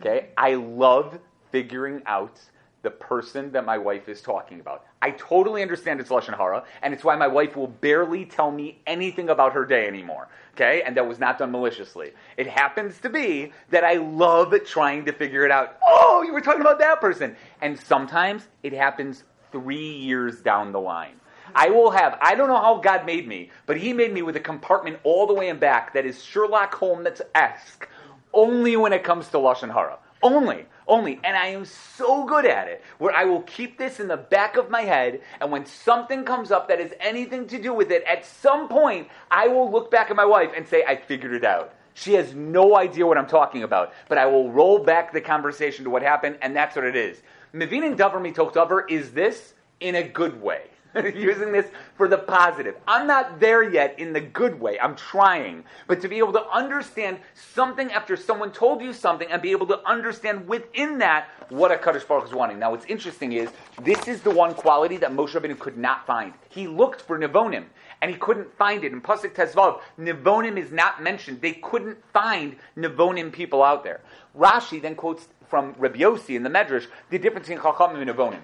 Okay? 0.00 0.28
I 0.36 0.54
love 0.54 1.18
figuring 1.50 2.02
out 2.04 2.40
the 2.82 2.90
person 2.90 3.50
that 3.52 3.64
my 3.64 3.76
wife 3.76 4.08
is 4.08 4.20
talking 4.20 4.60
about. 4.60 4.84
I 5.02 5.10
totally 5.12 5.62
understand 5.62 6.00
it's 6.00 6.10
Lashon 6.10 6.36
Hara, 6.36 6.64
and 6.82 6.94
it's 6.94 7.02
why 7.02 7.16
my 7.16 7.26
wife 7.26 7.56
will 7.56 7.66
barely 7.66 8.24
tell 8.24 8.50
me 8.50 8.78
anything 8.86 9.28
about 9.28 9.52
her 9.52 9.64
day 9.64 9.86
anymore. 9.86 10.28
Okay? 10.54 10.82
And 10.82 10.96
that 10.96 11.06
was 11.06 11.18
not 11.18 11.38
done 11.38 11.50
maliciously. 11.50 12.12
It 12.36 12.46
happens 12.46 12.98
to 13.00 13.08
be 13.08 13.52
that 13.70 13.84
I 13.84 13.94
love 13.94 14.54
trying 14.64 15.04
to 15.06 15.12
figure 15.12 15.44
it 15.44 15.50
out. 15.50 15.78
Oh, 15.86 16.22
you 16.22 16.32
were 16.32 16.40
talking 16.40 16.60
about 16.60 16.78
that 16.78 17.00
person. 17.00 17.36
And 17.60 17.78
sometimes 17.78 18.46
it 18.62 18.72
happens 18.72 19.24
three 19.50 19.92
years 19.92 20.40
down 20.40 20.72
the 20.72 20.80
line. 20.80 21.14
I 21.54 21.70
will 21.70 21.90
have, 21.90 22.18
I 22.20 22.34
don't 22.34 22.48
know 22.48 22.60
how 22.60 22.78
God 22.78 23.06
made 23.06 23.26
me, 23.26 23.50
but 23.66 23.78
He 23.78 23.92
made 23.92 24.12
me 24.12 24.22
with 24.22 24.36
a 24.36 24.40
compartment 24.40 24.98
all 25.02 25.26
the 25.26 25.34
way 25.34 25.48
in 25.48 25.58
back 25.58 25.94
that 25.94 26.04
is 26.04 26.22
Sherlock 26.22 26.74
Holmes 26.74 27.22
esque 27.34 27.88
only 28.34 28.76
when 28.76 28.92
it 28.92 29.04
comes 29.04 29.28
to 29.28 29.38
Lashon 29.38 29.72
Hara. 29.72 29.98
Only, 30.22 30.66
only. 30.88 31.20
And 31.22 31.36
I 31.36 31.48
am 31.48 31.64
so 31.64 32.24
good 32.24 32.44
at 32.44 32.68
it 32.68 32.82
where 32.98 33.14
I 33.14 33.24
will 33.24 33.42
keep 33.42 33.78
this 33.78 34.00
in 34.00 34.08
the 34.08 34.16
back 34.16 34.56
of 34.56 34.70
my 34.70 34.82
head. 34.82 35.20
And 35.40 35.52
when 35.52 35.66
something 35.66 36.24
comes 36.24 36.50
up 36.50 36.68
that 36.68 36.80
has 36.80 36.92
anything 37.00 37.46
to 37.48 37.60
do 37.60 37.72
with 37.72 37.90
it, 37.90 38.02
at 38.04 38.24
some 38.24 38.68
point, 38.68 39.08
I 39.30 39.48
will 39.48 39.70
look 39.70 39.90
back 39.90 40.10
at 40.10 40.16
my 40.16 40.24
wife 40.24 40.50
and 40.56 40.66
say, 40.66 40.84
I 40.86 40.96
figured 40.96 41.32
it 41.32 41.44
out. 41.44 41.74
She 41.94 42.14
has 42.14 42.32
no 42.34 42.76
idea 42.76 43.06
what 43.06 43.18
I'm 43.18 43.26
talking 43.26 43.64
about. 43.64 43.92
But 44.08 44.18
I 44.18 44.26
will 44.26 44.50
roll 44.50 44.78
back 44.78 45.12
the 45.12 45.20
conversation 45.20 45.84
to 45.84 45.90
what 45.90 46.02
happened, 46.02 46.38
and 46.42 46.54
that's 46.54 46.76
what 46.76 46.84
it 46.84 46.96
is. 46.96 47.22
Mevinin 47.52 47.96
davar 47.96 48.20
mitoch 48.22 48.52
davar 48.52 48.88
is 48.88 49.12
this 49.12 49.54
in 49.80 49.96
a 49.96 50.02
good 50.02 50.40
way. 50.40 50.62
using 51.14 51.52
this 51.52 51.66
for 51.96 52.08
the 52.08 52.18
positive. 52.18 52.76
I'm 52.86 53.06
not 53.06 53.40
there 53.40 53.62
yet 53.62 53.98
in 53.98 54.12
the 54.12 54.20
good 54.20 54.58
way. 54.58 54.78
I'm 54.80 54.96
trying. 54.96 55.64
But 55.86 56.00
to 56.02 56.08
be 56.08 56.18
able 56.18 56.32
to 56.32 56.46
understand 56.48 57.18
something 57.34 57.92
after 57.92 58.16
someone 58.16 58.52
told 58.52 58.80
you 58.80 58.92
something 58.92 59.30
and 59.30 59.42
be 59.42 59.50
able 59.50 59.66
to 59.68 59.86
understand 59.86 60.48
within 60.48 60.98
that 60.98 61.28
what 61.50 61.70
a 61.70 61.78
Kaddish 61.78 62.04
Baruch 62.04 62.26
is 62.26 62.32
wanting. 62.32 62.58
Now, 62.58 62.70
what's 62.70 62.86
interesting 62.86 63.32
is 63.32 63.50
this 63.82 64.08
is 64.08 64.22
the 64.22 64.30
one 64.30 64.54
quality 64.54 64.96
that 64.98 65.12
Moshe 65.12 65.30
Rabbeinu 65.30 65.58
could 65.58 65.76
not 65.76 66.06
find. 66.06 66.32
He 66.48 66.66
looked 66.66 67.02
for 67.02 67.18
Nivonim 67.18 67.64
and 68.00 68.10
he 68.10 68.16
couldn't 68.16 68.56
find 68.56 68.84
it. 68.84 68.92
In 68.92 69.00
Pasuk 69.00 69.34
Tezvav, 69.34 69.80
Nivonim 69.98 70.56
is 70.56 70.72
not 70.72 71.02
mentioned. 71.02 71.40
They 71.40 71.52
couldn't 71.52 71.98
find 72.12 72.56
Nivonim 72.76 73.32
people 73.32 73.62
out 73.62 73.84
there. 73.84 74.00
Rashi 74.36 74.80
then 74.80 74.94
quotes 74.94 75.28
from 75.48 75.74
Rabbi 75.78 75.98
Yossi 75.98 76.36
in 76.36 76.42
the 76.42 76.50
Medrash 76.50 76.86
the 77.10 77.18
difference 77.18 77.48
between 77.48 77.62
Chacham 77.62 77.96
and 77.96 78.08
Nivonim. 78.08 78.40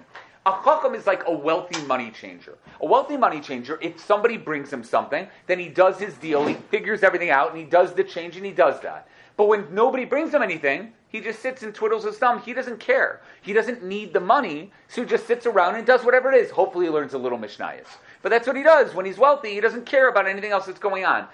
A 0.47 0.53
chacham 0.63 0.93
is 0.93 1.07
like 1.07 1.23
a 1.25 1.31
wealthy 1.31 1.83
money 1.87 2.11
changer. 2.11 2.55
A 2.79 2.85
wealthy 2.85 3.17
money 3.17 3.41
changer, 3.41 3.79
if 3.81 3.99
somebody 3.99 4.37
brings 4.37 4.71
him 4.71 4.83
something, 4.83 5.27
then 5.47 5.57
he 5.57 5.69
does 5.69 5.97
his 5.97 6.13
deal, 6.15 6.45
he 6.45 6.53
figures 6.53 7.01
everything 7.01 7.31
out, 7.31 7.49
and 7.49 7.57
he 7.57 7.65
does 7.65 7.93
the 7.93 8.03
change, 8.03 8.37
and 8.37 8.45
he 8.45 8.51
does 8.51 8.79
that. 8.81 9.07
But 9.37 9.47
when 9.47 9.73
nobody 9.73 10.05
brings 10.05 10.31
him 10.31 10.43
anything, 10.43 10.93
he 11.09 11.19
just 11.19 11.39
sits 11.39 11.63
and 11.63 11.73
twiddles 11.73 12.03
his 12.03 12.19
thumb. 12.19 12.41
He 12.41 12.53
doesn't 12.53 12.79
care. 12.79 13.21
He 13.41 13.53
doesn't 13.53 13.83
need 13.83 14.13
the 14.13 14.19
money, 14.19 14.71
so 14.87 15.01
he 15.01 15.07
just 15.07 15.25
sits 15.25 15.47
around 15.47 15.75
and 15.75 15.85
does 15.85 16.03
whatever 16.03 16.31
it 16.31 16.39
is. 16.39 16.51
Hopefully, 16.51 16.85
he 16.85 16.91
learns 16.91 17.15
a 17.15 17.17
little 17.17 17.39
Mishnayos. 17.39 17.87
But 18.21 18.29
that's 18.29 18.45
what 18.45 18.55
he 18.55 18.63
does. 18.63 18.93
When 18.93 19.05
he's 19.05 19.17
wealthy, 19.17 19.53
he 19.53 19.61
doesn't 19.61 19.85
care 19.85 20.09
about 20.09 20.27
anything 20.27 20.51
else 20.51 20.67
that's 20.67 20.79
going 20.79 21.05
on. 21.05 21.27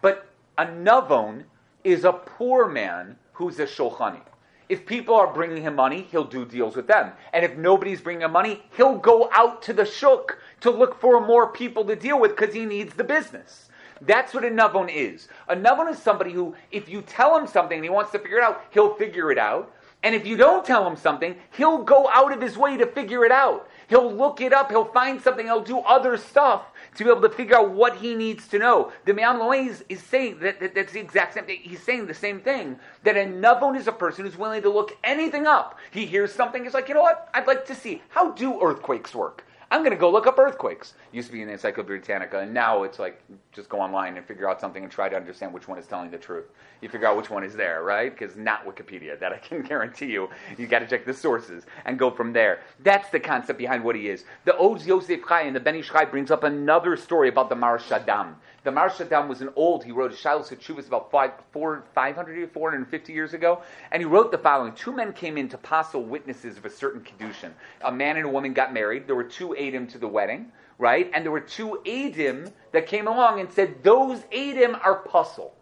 But 0.00 0.26
a 0.56 0.64
navon 0.64 1.44
is 1.84 2.04
a 2.04 2.12
poor 2.12 2.66
man 2.66 3.16
who's 3.34 3.58
a 3.58 3.66
shulchani. 3.66 4.22
If 4.68 4.86
people 4.86 5.14
are 5.14 5.32
bringing 5.32 5.62
him 5.62 5.76
money, 5.76 6.06
he'll 6.10 6.24
do 6.24 6.44
deals 6.44 6.76
with 6.76 6.86
them. 6.86 7.12
And 7.32 7.44
if 7.44 7.56
nobody's 7.56 8.00
bringing 8.00 8.22
him 8.22 8.32
money, 8.32 8.62
he'll 8.76 8.96
go 8.96 9.28
out 9.32 9.62
to 9.62 9.72
the 9.72 9.84
shuk 9.84 10.38
to 10.60 10.70
look 10.70 11.00
for 11.00 11.24
more 11.24 11.48
people 11.48 11.84
to 11.84 11.96
deal 11.96 12.18
with 12.18 12.36
because 12.36 12.54
he 12.54 12.64
needs 12.64 12.94
the 12.94 13.04
business. 13.04 13.68
That's 14.00 14.34
what 14.34 14.44
a 14.44 14.48
navon 14.48 14.94
is. 14.94 15.28
A 15.48 15.56
navon 15.56 15.90
is 15.90 15.98
somebody 15.98 16.32
who, 16.32 16.54
if 16.70 16.88
you 16.88 17.02
tell 17.02 17.36
him 17.36 17.46
something 17.46 17.76
and 17.76 17.84
he 17.84 17.90
wants 17.90 18.12
to 18.12 18.18
figure 18.18 18.38
it 18.38 18.42
out, 18.42 18.62
he'll 18.70 18.94
figure 18.94 19.30
it 19.30 19.38
out. 19.38 19.74
And 20.02 20.14
if 20.14 20.26
you 20.26 20.36
don't 20.36 20.66
tell 20.66 20.86
him 20.86 20.96
something, 20.96 21.34
he'll 21.56 21.82
go 21.82 22.10
out 22.12 22.32
of 22.32 22.40
his 22.40 22.58
way 22.58 22.76
to 22.76 22.86
figure 22.86 23.24
it 23.24 23.32
out. 23.32 23.68
He'll 23.88 24.12
look 24.12 24.40
it 24.40 24.52
up, 24.52 24.70
he'll 24.70 24.84
find 24.84 25.20
something, 25.20 25.46
he'll 25.46 25.62
do 25.62 25.78
other 25.78 26.18
stuff 26.18 26.62
to 26.96 27.04
be 27.04 27.10
able 27.10 27.22
to 27.22 27.28
figure 27.28 27.56
out 27.56 27.70
what 27.70 27.96
he 27.96 28.14
needs 28.14 28.48
to 28.48 28.58
know. 28.58 28.92
The 29.04 29.14
Me'am 29.14 29.36
Loez 29.36 29.82
is 29.88 30.02
saying 30.02 30.38
that, 30.40 30.60
that, 30.60 30.74
that's 30.74 30.92
the 30.92 31.00
exact 31.00 31.34
same 31.34 31.44
thing. 31.44 31.60
He's 31.62 31.82
saying 31.82 32.06
the 32.06 32.14
same 32.14 32.40
thing. 32.40 32.78
That 33.02 33.16
a 33.16 33.20
Navon 33.20 33.76
is 33.76 33.88
a 33.88 33.92
person 33.92 34.24
who's 34.24 34.36
willing 34.36 34.62
to 34.62 34.70
look 34.70 34.96
anything 35.02 35.46
up. 35.46 35.78
He 35.90 36.06
hears 36.06 36.32
something, 36.32 36.64
he's 36.64 36.74
like, 36.74 36.88
you 36.88 36.94
know 36.94 37.02
what? 37.02 37.28
I'd 37.34 37.46
like 37.46 37.66
to 37.66 37.74
see 37.74 38.02
how 38.08 38.32
do 38.32 38.60
earthquakes 38.62 39.14
work. 39.14 39.44
I'm 39.74 39.80
going 39.80 39.90
to 39.90 39.96
go 39.96 40.08
look 40.08 40.28
up 40.28 40.38
earthquakes. 40.38 40.94
Used 41.10 41.26
to 41.26 41.32
be 41.32 41.40
in 41.40 41.48
the 41.48 41.54
Encyclopedia 41.54 41.98
Britannica, 41.98 42.38
and 42.38 42.54
now 42.54 42.84
it's 42.84 43.00
like 43.00 43.20
just 43.50 43.68
go 43.68 43.80
online 43.80 44.16
and 44.16 44.24
figure 44.24 44.48
out 44.48 44.60
something 44.60 44.84
and 44.84 44.92
try 44.92 45.08
to 45.08 45.16
understand 45.16 45.52
which 45.52 45.66
one 45.66 45.80
is 45.80 45.86
telling 45.88 46.12
the 46.12 46.16
truth. 46.16 46.44
You 46.80 46.88
figure 46.88 47.08
out 47.08 47.16
which 47.16 47.28
one 47.28 47.42
is 47.42 47.56
there, 47.56 47.82
right? 47.82 48.16
Because 48.16 48.36
not 48.36 48.64
Wikipedia. 48.66 49.18
That 49.18 49.32
I 49.32 49.38
can 49.38 49.62
guarantee 49.68 50.12
you. 50.12 50.28
You 50.56 50.68
got 50.68 50.78
to 50.78 50.86
check 50.86 51.04
the 51.04 51.12
sources 51.12 51.66
and 51.86 51.98
go 51.98 52.08
from 52.08 52.32
there. 52.32 52.60
That's 52.84 53.10
the 53.10 53.18
concept 53.18 53.58
behind 53.58 53.82
what 53.82 53.96
he 53.96 54.08
is. 54.08 54.22
The 54.44 54.56
Od 54.56 54.80
Yosef 54.86 55.26
Chai 55.26 55.40
and 55.40 55.56
the 55.56 55.60
Ben 55.60 55.74
Ish 55.74 55.90
Chai 55.90 56.04
brings 56.04 56.30
up 56.30 56.44
another 56.44 56.96
story 56.96 57.28
about 57.28 57.48
the 57.48 57.56
Maharshdam. 57.56 58.34
The 58.64 58.70
Maharshdam 58.70 59.28
was 59.28 59.42
an 59.42 59.50
old. 59.56 59.84
He 59.84 59.92
wrote 59.92 60.10
a 60.10 60.16
Shiloh 60.16 60.42
Chuvas 60.42 60.86
about 60.88 61.10
five, 61.10 61.32
four, 61.52 61.84
500, 61.94 62.50
450 62.50 63.12
years 63.12 63.34
ago, 63.34 63.62
and 63.92 64.00
he 64.00 64.06
wrote 64.06 64.32
the 64.32 64.38
following: 64.38 64.72
Two 64.72 64.92
men 64.92 65.12
came 65.12 65.36
in 65.36 65.50
to 65.50 65.56
apostle 65.56 66.02
witnesses 66.02 66.56
of 66.56 66.64
a 66.64 66.70
certain 66.70 67.02
kedushin. 67.02 67.50
A 67.82 67.92
man 67.92 68.16
and 68.16 68.24
a 68.24 68.30
woman 68.30 68.54
got 68.54 68.72
married. 68.72 69.06
There 69.06 69.16
were 69.16 69.22
two 69.22 69.50
Adim 69.50 69.86
to 69.92 69.98
the 69.98 70.08
wedding, 70.08 70.50
right? 70.78 71.10
And 71.12 71.22
there 71.22 71.30
were 71.30 71.40
two 71.40 71.82
Adim 71.84 72.50
that 72.72 72.86
came 72.86 73.06
along 73.06 73.38
and 73.40 73.52
said, 73.52 73.82
Those 73.82 74.20
Adim 74.32 74.80
are 74.82 75.02
puzzle. 75.02 75.54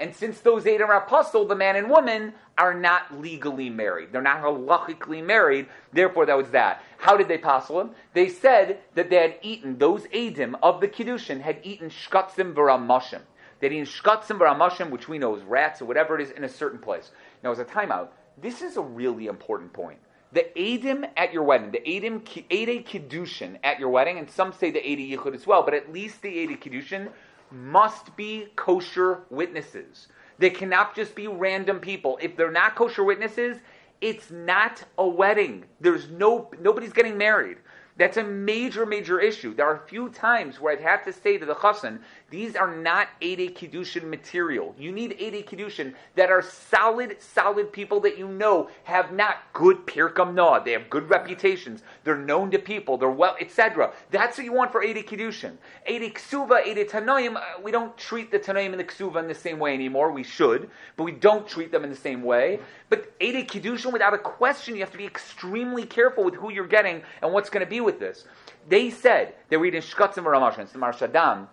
And 0.00 0.14
since 0.14 0.40
those 0.40 0.64
Adim 0.64 0.88
are 0.88 1.00
puzzle, 1.00 1.46
the 1.46 1.56
man 1.56 1.74
and 1.76 1.90
woman 1.90 2.34
are 2.56 2.74
not 2.74 3.20
legally 3.20 3.68
married. 3.68 4.12
They're 4.12 4.22
not 4.22 4.42
halachically 4.42 5.24
married. 5.24 5.66
Therefore, 5.92 6.26
that 6.26 6.36
was 6.36 6.50
that. 6.50 6.82
How 6.98 7.16
did 7.16 7.28
they 7.28 7.38
puzzle 7.38 7.80
him? 7.80 7.90
They 8.14 8.28
said 8.28 8.80
that 8.94 9.10
they 9.10 9.16
had 9.16 9.36
eaten, 9.42 9.78
those 9.78 10.04
Adim 10.06 10.54
of 10.62 10.80
the 10.80 10.88
Kiddushin 10.88 11.40
had 11.40 11.60
eaten 11.64 11.90
shkatzim 11.90 12.54
v'ramashim. 12.54 13.22
They'd 13.58 13.72
eaten 13.72 13.86
shkatzim 13.86 14.38
v'ramashim, 14.38 14.90
which 14.90 15.08
we 15.08 15.18
know 15.18 15.34
is 15.34 15.42
rats 15.42 15.82
or 15.82 15.86
whatever 15.86 16.18
it 16.18 16.22
is, 16.22 16.30
in 16.30 16.44
a 16.44 16.48
certain 16.48 16.78
place. 16.78 17.10
Now, 17.42 17.50
as 17.50 17.58
a 17.58 17.64
timeout, 17.64 18.08
this 18.40 18.62
is 18.62 18.76
a 18.76 18.82
really 18.82 19.26
important 19.26 19.72
point. 19.72 19.98
The 20.30 20.46
Adim 20.56 21.08
at 21.16 21.32
your 21.32 21.42
wedding, 21.42 21.70
the 21.70 21.80
Adim, 21.80 22.22
Ede 22.50 22.86
Kiddushin 22.86 23.58
at 23.64 23.80
your 23.80 23.88
wedding, 23.88 24.18
and 24.18 24.30
some 24.30 24.52
say 24.52 24.70
the 24.70 24.86
Ede 24.86 25.18
Yichud 25.18 25.34
as 25.34 25.46
well, 25.46 25.62
but 25.62 25.74
at 25.74 25.92
least 25.92 26.20
the 26.20 26.28
Ede 26.28 26.60
Kiddushin 26.60 27.08
must 27.50 28.14
be 28.16 28.48
kosher 28.56 29.22
witnesses. 29.30 30.08
They 30.38 30.50
cannot 30.50 30.94
just 30.94 31.14
be 31.14 31.26
random 31.26 31.80
people. 31.80 32.18
If 32.22 32.36
they're 32.36 32.50
not 32.50 32.76
kosher 32.76 33.04
witnesses, 33.04 33.58
it's 34.00 34.30
not 34.30 34.84
a 34.96 35.06
wedding. 35.06 35.64
There's 35.80 36.08
no 36.08 36.50
nobody's 36.60 36.92
getting 36.92 37.18
married. 37.18 37.58
That's 37.98 38.16
a 38.16 38.22
major, 38.22 38.86
major 38.86 39.18
issue. 39.18 39.54
There 39.54 39.66
are 39.66 39.82
a 39.82 39.88
few 39.88 40.08
times 40.10 40.60
where 40.60 40.72
I've 40.72 40.80
had 40.80 41.04
to 41.04 41.12
say 41.12 41.36
to 41.36 41.44
the 41.44 41.56
chassan, 41.56 41.98
these 42.30 42.54
are 42.54 42.76
not 42.76 43.08
Ede 43.20 43.56
Kiddushin 43.56 44.04
material. 44.04 44.74
You 44.78 44.92
need 44.92 45.16
Ede 45.18 45.44
Kiddushin 45.44 45.94
that 46.14 46.30
are 46.30 46.42
solid, 46.42 47.20
solid 47.20 47.72
people 47.72 47.98
that 48.00 48.16
you 48.16 48.28
know 48.28 48.70
have 48.84 49.12
not 49.12 49.38
good 49.52 49.78
Pirkam 49.86 50.34
Noah. 50.34 50.62
They 50.64 50.72
have 50.72 50.88
good 50.88 51.08
reputations. 51.10 51.82
They're 52.04 52.16
known 52.16 52.52
to 52.52 52.58
people. 52.58 52.98
They're 52.98 53.10
well, 53.10 53.36
etc. 53.40 53.92
That's 54.10 54.38
what 54.38 54.44
you 54.44 54.52
want 54.52 54.70
for 54.70 54.84
Ede 54.84 55.04
Kiddushin. 55.04 55.56
Ede 55.88 56.14
Ksuva, 56.14 56.64
Ede 56.66 56.88
Tanoim, 56.88 57.36
uh, 57.36 57.60
we 57.62 57.72
don't 57.72 57.96
treat 57.96 58.30
the 58.30 58.38
Tanoim 58.38 58.70
and 58.70 58.78
the 58.78 58.84
Ksuva 58.84 59.16
in 59.16 59.26
the 59.26 59.34
same 59.34 59.58
way 59.58 59.74
anymore. 59.74 60.12
We 60.12 60.22
should, 60.22 60.70
but 60.96 61.02
we 61.02 61.12
don't 61.12 61.48
treat 61.48 61.72
them 61.72 61.82
in 61.82 61.90
the 61.90 61.96
same 61.96 62.22
way. 62.22 62.60
But 62.90 63.12
Ede 63.20 63.48
Kiddushin, 63.48 63.92
without 63.92 64.14
a 64.14 64.18
question, 64.18 64.74
you 64.74 64.82
have 64.82 64.92
to 64.92 64.98
be 64.98 65.06
extremely 65.06 65.84
careful 65.84 66.22
with 66.24 66.34
who 66.34 66.52
you're 66.52 66.66
getting 66.66 67.02
and 67.22 67.32
what's 67.32 67.50
going 67.50 67.64
to 67.64 67.70
be 67.70 67.80
with 67.80 67.87
this. 67.98 68.24
They 68.68 68.90
said, 68.90 69.34
they 69.48 69.56
were 69.56 69.66
eating 69.66 69.82
Shkatzim 69.82 70.24
Ramashim, 70.24 70.68
Samar 70.68 70.92
Shaddam, 70.92 71.48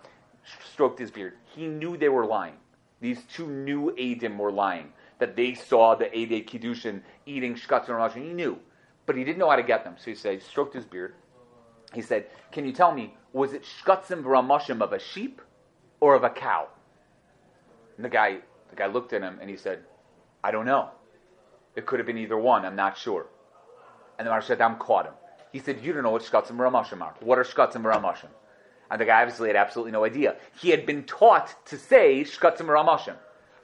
stroked 0.72 0.98
his 0.98 1.10
beard. 1.10 1.34
He 1.44 1.66
knew 1.66 1.96
they 1.96 2.08
were 2.08 2.26
lying. 2.26 2.54
These 3.00 3.22
two 3.32 3.46
new 3.48 3.92
Adim 3.92 4.36
were 4.36 4.52
lying. 4.52 4.92
That 5.18 5.36
they 5.36 5.54
saw 5.54 5.94
the 5.94 6.14
Ede 6.14 6.46
Kiddushin 6.46 7.00
eating 7.24 7.54
Shkatzim 7.54 7.88
Ramashim. 7.88 8.26
He 8.26 8.32
knew. 8.32 8.58
But 9.06 9.16
he 9.16 9.24
didn't 9.24 9.38
know 9.38 9.48
how 9.48 9.56
to 9.56 9.62
get 9.62 9.84
them. 9.84 9.94
So 9.98 10.10
he 10.10 10.14
said, 10.14 10.34
he 10.34 10.40
stroked 10.40 10.74
his 10.74 10.84
beard. 10.84 11.14
He 11.94 12.02
said, 12.02 12.26
Can 12.52 12.66
you 12.66 12.72
tell 12.72 12.92
me, 12.92 13.14
was 13.32 13.52
it 13.52 13.64
Shkatzim 13.64 14.22
Ramashim 14.22 14.82
of 14.82 14.92
a 14.92 14.98
sheep 14.98 15.40
or 16.00 16.14
of 16.14 16.24
a 16.24 16.30
cow? 16.30 16.68
And 17.96 18.04
the 18.04 18.10
guy, 18.10 18.38
the 18.70 18.76
guy 18.76 18.86
looked 18.86 19.12
at 19.12 19.22
him 19.22 19.38
and 19.40 19.48
he 19.48 19.56
said, 19.56 19.84
I 20.44 20.50
don't 20.50 20.66
know. 20.66 20.90
It 21.74 21.86
could 21.86 21.98
have 21.98 22.06
been 22.06 22.18
either 22.18 22.36
one. 22.36 22.64
I'm 22.64 22.76
not 22.76 22.98
sure. 22.98 23.26
And 24.18 24.26
the 24.26 24.32
Maharshdam 24.32 24.78
caught 24.78 25.06
him. 25.06 25.14
He 25.56 25.62
said, 25.62 25.82
You 25.82 25.94
don't 25.94 26.02
know 26.02 26.10
what 26.10 26.20
Shkatzim 26.20 26.58
Ramashim 26.58 27.00
are. 27.00 27.14
What 27.20 27.38
are 27.38 27.42
Shkatzim 27.42 27.80
Ramashim? 27.82 28.28
And 28.90 29.00
the 29.00 29.06
guy 29.06 29.22
obviously 29.22 29.48
had 29.48 29.56
absolutely 29.56 29.90
no 29.90 30.04
idea. 30.04 30.36
He 30.60 30.68
had 30.68 30.84
been 30.84 31.04
taught 31.04 31.64
to 31.68 31.78
say 31.78 32.24
Shkatzim 32.24 32.66
Ramashim. 32.66 33.16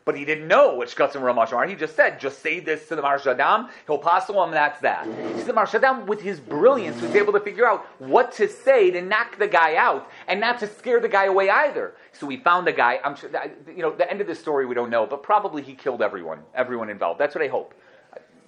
But 0.06 0.16
he 0.16 0.24
didn't 0.24 0.48
know 0.48 0.74
what 0.74 0.88
Shkatzim 0.88 1.20
Ramashim 1.20 1.52
are. 1.52 1.66
He 1.66 1.74
just 1.74 1.94
said, 1.94 2.18
just 2.18 2.38
say 2.38 2.60
this 2.60 2.88
to 2.88 2.96
the 2.96 3.02
Maharshdam, 3.02 3.68
he'll 3.86 3.98
pass 3.98 4.30
and 4.30 4.54
that's 4.54 4.80
that. 4.80 5.04
See, 5.04 5.42
the 5.42 5.52
Maharshdam, 5.52 6.06
with 6.06 6.22
his 6.22 6.40
brilliance, 6.40 6.98
was 7.02 7.14
able 7.14 7.34
to 7.34 7.40
figure 7.40 7.68
out 7.68 7.84
what 8.00 8.32
to 8.32 8.48
say 8.48 8.90
to 8.90 9.02
knock 9.02 9.38
the 9.38 9.46
guy 9.46 9.76
out 9.76 10.10
and 10.28 10.40
not 10.40 10.58
to 10.60 10.66
scare 10.66 10.98
the 10.98 11.10
guy 11.10 11.26
away 11.26 11.50
either. 11.50 11.92
So 12.14 12.26
we 12.26 12.38
found 12.38 12.66
the 12.66 12.72
guy. 12.72 13.00
I'm 13.04 13.16
sure, 13.16 13.30
you 13.68 13.82
know, 13.82 13.94
the 13.94 14.10
end 14.10 14.22
of 14.22 14.26
the 14.26 14.34
story 14.34 14.64
we 14.64 14.74
don't 14.74 14.90
know, 14.90 15.06
but 15.06 15.22
probably 15.22 15.60
he 15.60 15.74
killed 15.74 16.00
everyone, 16.00 16.38
everyone 16.54 16.88
involved. 16.88 17.20
That's 17.20 17.34
what 17.34 17.44
I 17.44 17.48
hope 17.48 17.74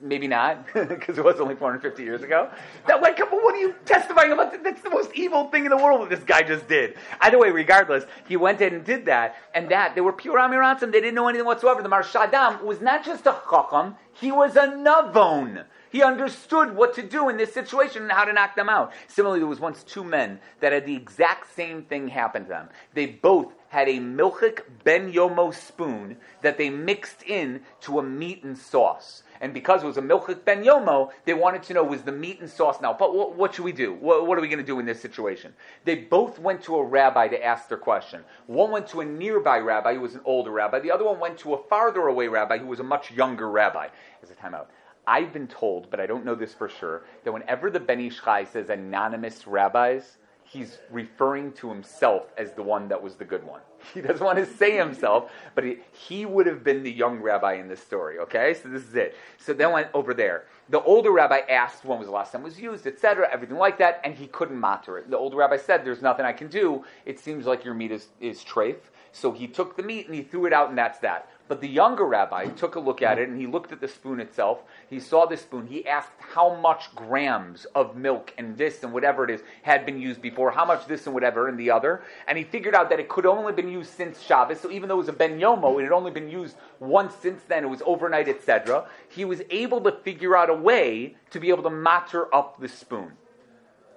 maybe 0.04 0.28
not, 0.28 0.66
because 0.74 1.18
it 1.18 1.24
was 1.24 1.40
only 1.40 1.56
450 1.56 2.02
years 2.02 2.22
ago. 2.22 2.50
That 2.86 3.02
like, 3.02 3.18
what 3.18 3.54
are 3.54 3.58
you 3.58 3.74
testifying 3.84 4.30
about? 4.30 4.62
That's 4.62 4.82
the 4.82 4.90
most 4.90 5.10
evil 5.14 5.48
thing 5.48 5.64
in 5.64 5.70
the 5.70 5.76
world 5.76 6.02
that 6.02 6.10
this 6.10 6.24
guy 6.24 6.42
just 6.42 6.68
did. 6.68 6.96
Either 7.20 7.38
way, 7.38 7.50
regardless, 7.50 8.04
he 8.28 8.36
went 8.36 8.60
in 8.60 8.74
and 8.74 8.84
did 8.84 9.06
that, 9.06 9.36
and 9.54 9.68
that 9.70 9.94
they 9.94 10.00
were 10.00 10.12
pure 10.12 10.38
Amiratzim. 10.38 10.92
They 10.92 11.00
didn't 11.00 11.14
know 11.14 11.28
anything 11.28 11.46
whatsoever. 11.46 11.82
The 11.82 11.88
Maharshdam 11.88 12.62
was 12.62 12.80
not 12.80 13.04
just 13.04 13.26
a 13.26 13.36
chacham; 13.50 13.96
he 14.12 14.30
was 14.30 14.56
a 14.56 14.68
navon. 14.68 15.64
He 15.90 16.02
understood 16.02 16.74
what 16.74 16.94
to 16.96 17.04
do 17.04 17.28
in 17.28 17.36
this 17.36 17.54
situation 17.54 18.02
and 18.02 18.10
how 18.10 18.24
to 18.24 18.32
knock 18.32 18.56
them 18.56 18.68
out. 18.68 18.92
Similarly, 19.06 19.38
there 19.38 19.46
was 19.46 19.60
once 19.60 19.84
two 19.84 20.02
men 20.02 20.40
that 20.58 20.72
had 20.72 20.86
the 20.86 20.96
exact 20.96 21.54
same 21.54 21.82
thing 21.84 22.08
happen 22.08 22.42
to 22.42 22.48
them. 22.48 22.68
They 22.94 23.06
both 23.06 23.52
had 23.68 23.88
a 23.88 24.00
milchik 24.00 24.62
ben 24.82 25.12
yomo 25.12 25.54
spoon 25.54 26.16
that 26.42 26.58
they 26.58 26.68
mixed 26.68 27.22
in 27.22 27.60
to 27.82 28.00
a 28.00 28.02
meat 28.02 28.42
and 28.42 28.58
sauce. 28.58 29.23
And 29.44 29.52
because 29.52 29.82
it 29.82 29.86
was 29.86 29.98
a 29.98 30.02
milchik 30.02 30.46
ben 30.46 30.64
yomo, 30.64 31.10
they 31.26 31.34
wanted 31.34 31.62
to 31.64 31.74
know 31.74 31.84
was 31.84 32.00
the 32.00 32.10
meat 32.10 32.40
and 32.40 32.48
sauce 32.48 32.80
now. 32.80 32.94
But 32.94 33.14
what, 33.14 33.36
what 33.36 33.54
should 33.54 33.66
we 33.66 33.72
do? 33.72 33.92
What, 33.92 34.26
what 34.26 34.38
are 34.38 34.40
we 34.40 34.48
going 34.48 34.56
to 34.58 34.64
do 34.64 34.78
in 34.78 34.86
this 34.86 35.02
situation? 35.02 35.52
They 35.84 35.96
both 35.96 36.38
went 36.38 36.62
to 36.62 36.76
a 36.76 36.82
rabbi 36.82 37.28
to 37.28 37.44
ask 37.44 37.68
their 37.68 37.76
question. 37.76 38.24
One 38.46 38.70
went 38.70 38.86
to 38.88 39.02
a 39.02 39.04
nearby 39.04 39.58
rabbi 39.58 39.96
who 39.96 40.00
was 40.00 40.14
an 40.14 40.22
older 40.24 40.50
rabbi. 40.50 40.78
The 40.78 40.90
other 40.90 41.04
one 41.04 41.20
went 41.20 41.36
to 41.40 41.52
a 41.52 41.62
farther 41.68 42.06
away 42.06 42.26
rabbi 42.26 42.56
who 42.56 42.66
was 42.66 42.80
a 42.80 42.84
much 42.84 43.10
younger 43.10 43.50
rabbi. 43.50 43.88
As 44.22 44.30
a 44.30 44.34
timeout. 44.34 44.68
I've 45.06 45.34
been 45.34 45.46
told, 45.46 45.90
but 45.90 46.00
I 46.00 46.06
don't 46.06 46.24
know 46.24 46.34
this 46.34 46.54
for 46.54 46.70
sure, 46.70 47.04
that 47.24 47.32
whenever 47.32 47.70
the 47.70 47.80
Ben 47.80 48.00
Ish 48.00 48.22
Chai 48.22 48.44
says 48.44 48.70
anonymous 48.70 49.46
rabbis, 49.46 50.16
he's 50.44 50.78
referring 50.90 51.52
to 51.52 51.68
himself 51.68 52.32
as 52.38 52.52
the 52.52 52.62
one 52.62 52.88
that 52.88 53.02
was 53.02 53.16
the 53.16 53.26
good 53.26 53.44
one. 53.44 53.60
He 53.94 54.00
doesn't 54.00 54.24
want 54.24 54.38
to 54.38 54.46
say 54.46 54.76
himself, 54.76 55.30
but 55.54 55.64
he, 55.64 55.78
he 55.92 56.26
would 56.26 56.46
have 56.46 56.64
been 56.64 56.82
the 56.82 56.90
young 56.90 57.20
rabbi 57.20 57.54
in 57.54 57.68
this 57.68 57.80
story, 57.80 58.18
okay? 58.18 58.54
So 58.54 58.68
this 58.68 58.82
is 58.82 58.94
it. 58.94 59.16
So 59.38 59.52
then 59.52 59.72
went 59.72 59.88
over 59.94 60.14
there. 60.14 60.44
The 60.70 60.82
older 60.82 61.10
rabbi 61.10 61.40
asked 61.50 61.84
when 61.84 61.98
was 61.98 62.08
the 62.08 62.12
last 62.12 62.32
time 62.32 62.40
it 62.42 62.44
was 62.44 62.60
used, 62.60 62.86
etc., 62.86 63.28
everything 63.30 63.58
like 63.58 63.78
that, 63.78 64.00
and 64.04 64.14
he 64.14 64.28
couldn't 64.28 64.58
matter 64.58 64.98
it. 64.98 65.10
The 65.10 65.18
older 65.18 65.36
rabbi 65.36 65.58
said, 65.58 65.84
There's 65.84 66.02
nothing 66.02 66.24
I 66.24 66.32
can 66.32 66.48
do. 66.48 66.84
It 67.04 67.18
seems 67.18 67.46
like 67.46 67.64
your 67.64 67.74
meat 67.74 67.92
is, 67.92 68.08
is 68.20 68.42
treif. 68.42 68.76
So 69.12 69.30
he 69.30 69.46
took 69.46 69.76
the 69.76 69.82
meat 69.82 70.06
and 70.06 70.14
he 70.14 70.22
threw 70.22 70.46
it 70.46 70.52
out, 70.52 70.70
and 70.70 70.78
that's 70.78 70.98
that. 71.00 71.28
But 71.46 71.60
the 71.60 71.68
younger 71.68 72.06
rabbi 72.06 72.46
took 72.46 72.74
a 72.74 72.80
look 72.80 73.02
at 73.02 73.18
it 73.18 73.28
and 73.28 73.38
he 73.38 73.46
looked 73.46 73.70
at 73.70 73.80
the 73.80 73.88
spoon 73.88 74.18
itself. 74.18 74.62
He 74.88 74.98
saw 74.98 75.26
the 75.26 75.36
spoon. 75.36 75.66
He 75.66 75.86
asked 75.86 76.12
how 76.18 76.54
much 76.54 76.94
grams 76.94 77.66
of 77.74 77.96
milk 77.96 78.32
and 78.38 78.56
this 78.56 78.82
and 78.82 78.94
whatever 78.94 79.24
it 79.24 79.30
is 79.30 79.42
had 79.62 79.84
been 79.84 80.00
used 80.00 80.22
before, 80.22 80.50
how 80.50 80.64
much 80.64 80.86
this 80.86 81.04
and 81.04 81.12
whatever 81.12 81.48
and 81.48 81.58
the 81.58 81.70
other. 81.70 82.02
And 82.26 82.38
he 82.38 82.44
figured 82.44 82.74
out 82.74 82.88
that 82.88 82.98
it 82.98 83.10
could 83.10 83.26
only 83.26 83.52
been 83.52 83.68
used 83.70 83.90
since 83.90 84.22
Shabbos. 84.22 84.60
So 84.60 84.70
even 84.70 84.88
though 84.88 84.94
it 84.94 84.98
was 84.98 85.08
a 85.08 85.12
ben 85.12 85.38
yomo, 85.38 85.78
it 85.78 85.82
had 85.82 85.92
only 85.92 86.10
been 86.10 86.30
used 86.30 86.56
once 86.80 87.14
since 87.14 87.42
then. 87.46 87.64
It 87.64 87.68
was 87.68 87.82
overnight, 87.84 88.28
etc. 88.28 88.86
He 89.10 89.26
was 89.26 89.42
able 89.50 89.82
to 89.82 89.92
figure 89.92 90.34
out 90.34 90.48
a 90.48 90.54
way 90.54 91.16
to 91.30 91.40
be 91.40 91.50
able 91.50 91.64
to 91.64 91.70
matter 91.70 92.34
up 92.34 92.58
the 92.58 92.68
spoon. 92.68 93.12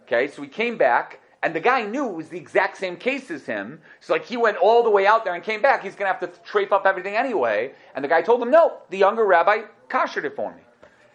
Okay, 0.03 0.27
so 0.27 0.41
he 0.41 0.49
came 0.49 0.77
back 0.77 1.21
and 1.47 1.55
the 1.55 1.61
guy 1.61 1.81
knew 1.85 2.05
it 2.09 2.13
was 2.13 2.27
the 2.27 2.37
exact 2.37 2.75
same 2.75 2.97
case 2.97 3.31
as 3.31 3.45
him. 3.45 3.79
So 4.01 4.11
like 4.11 4.25
he 4.25 4.35
went 4.35 4.57
all 4.57 4.83
the 4.83 4.89
way 4.89 5.07
out 5.07 5.23
there 5.23 5.33
and 5.33 5.41
came 5.41 5.61
back. 5.61 5.81
He's 5.81 5.95
going 5.95 6.13
to 6.13 6.19
have 6.19 6.19
to 6.19 6.41
trape 6.41 6.73
up 6.73 6.85
everything 6.85 7.15
anyway. 7.15 7.71
And 7.95 8.03
the 8.03 8.09
guy 8.09 8.21
told 8.21 8.41
him, 8.41 8.51
no, 8.51 8.79
the 8.89 8.97
younger 8.97 9.25
rabbi 9.25 9.61
koshered 9.87 10.25
it 10.25 10.35
for 10.35 10.53
me. 10.53 10.61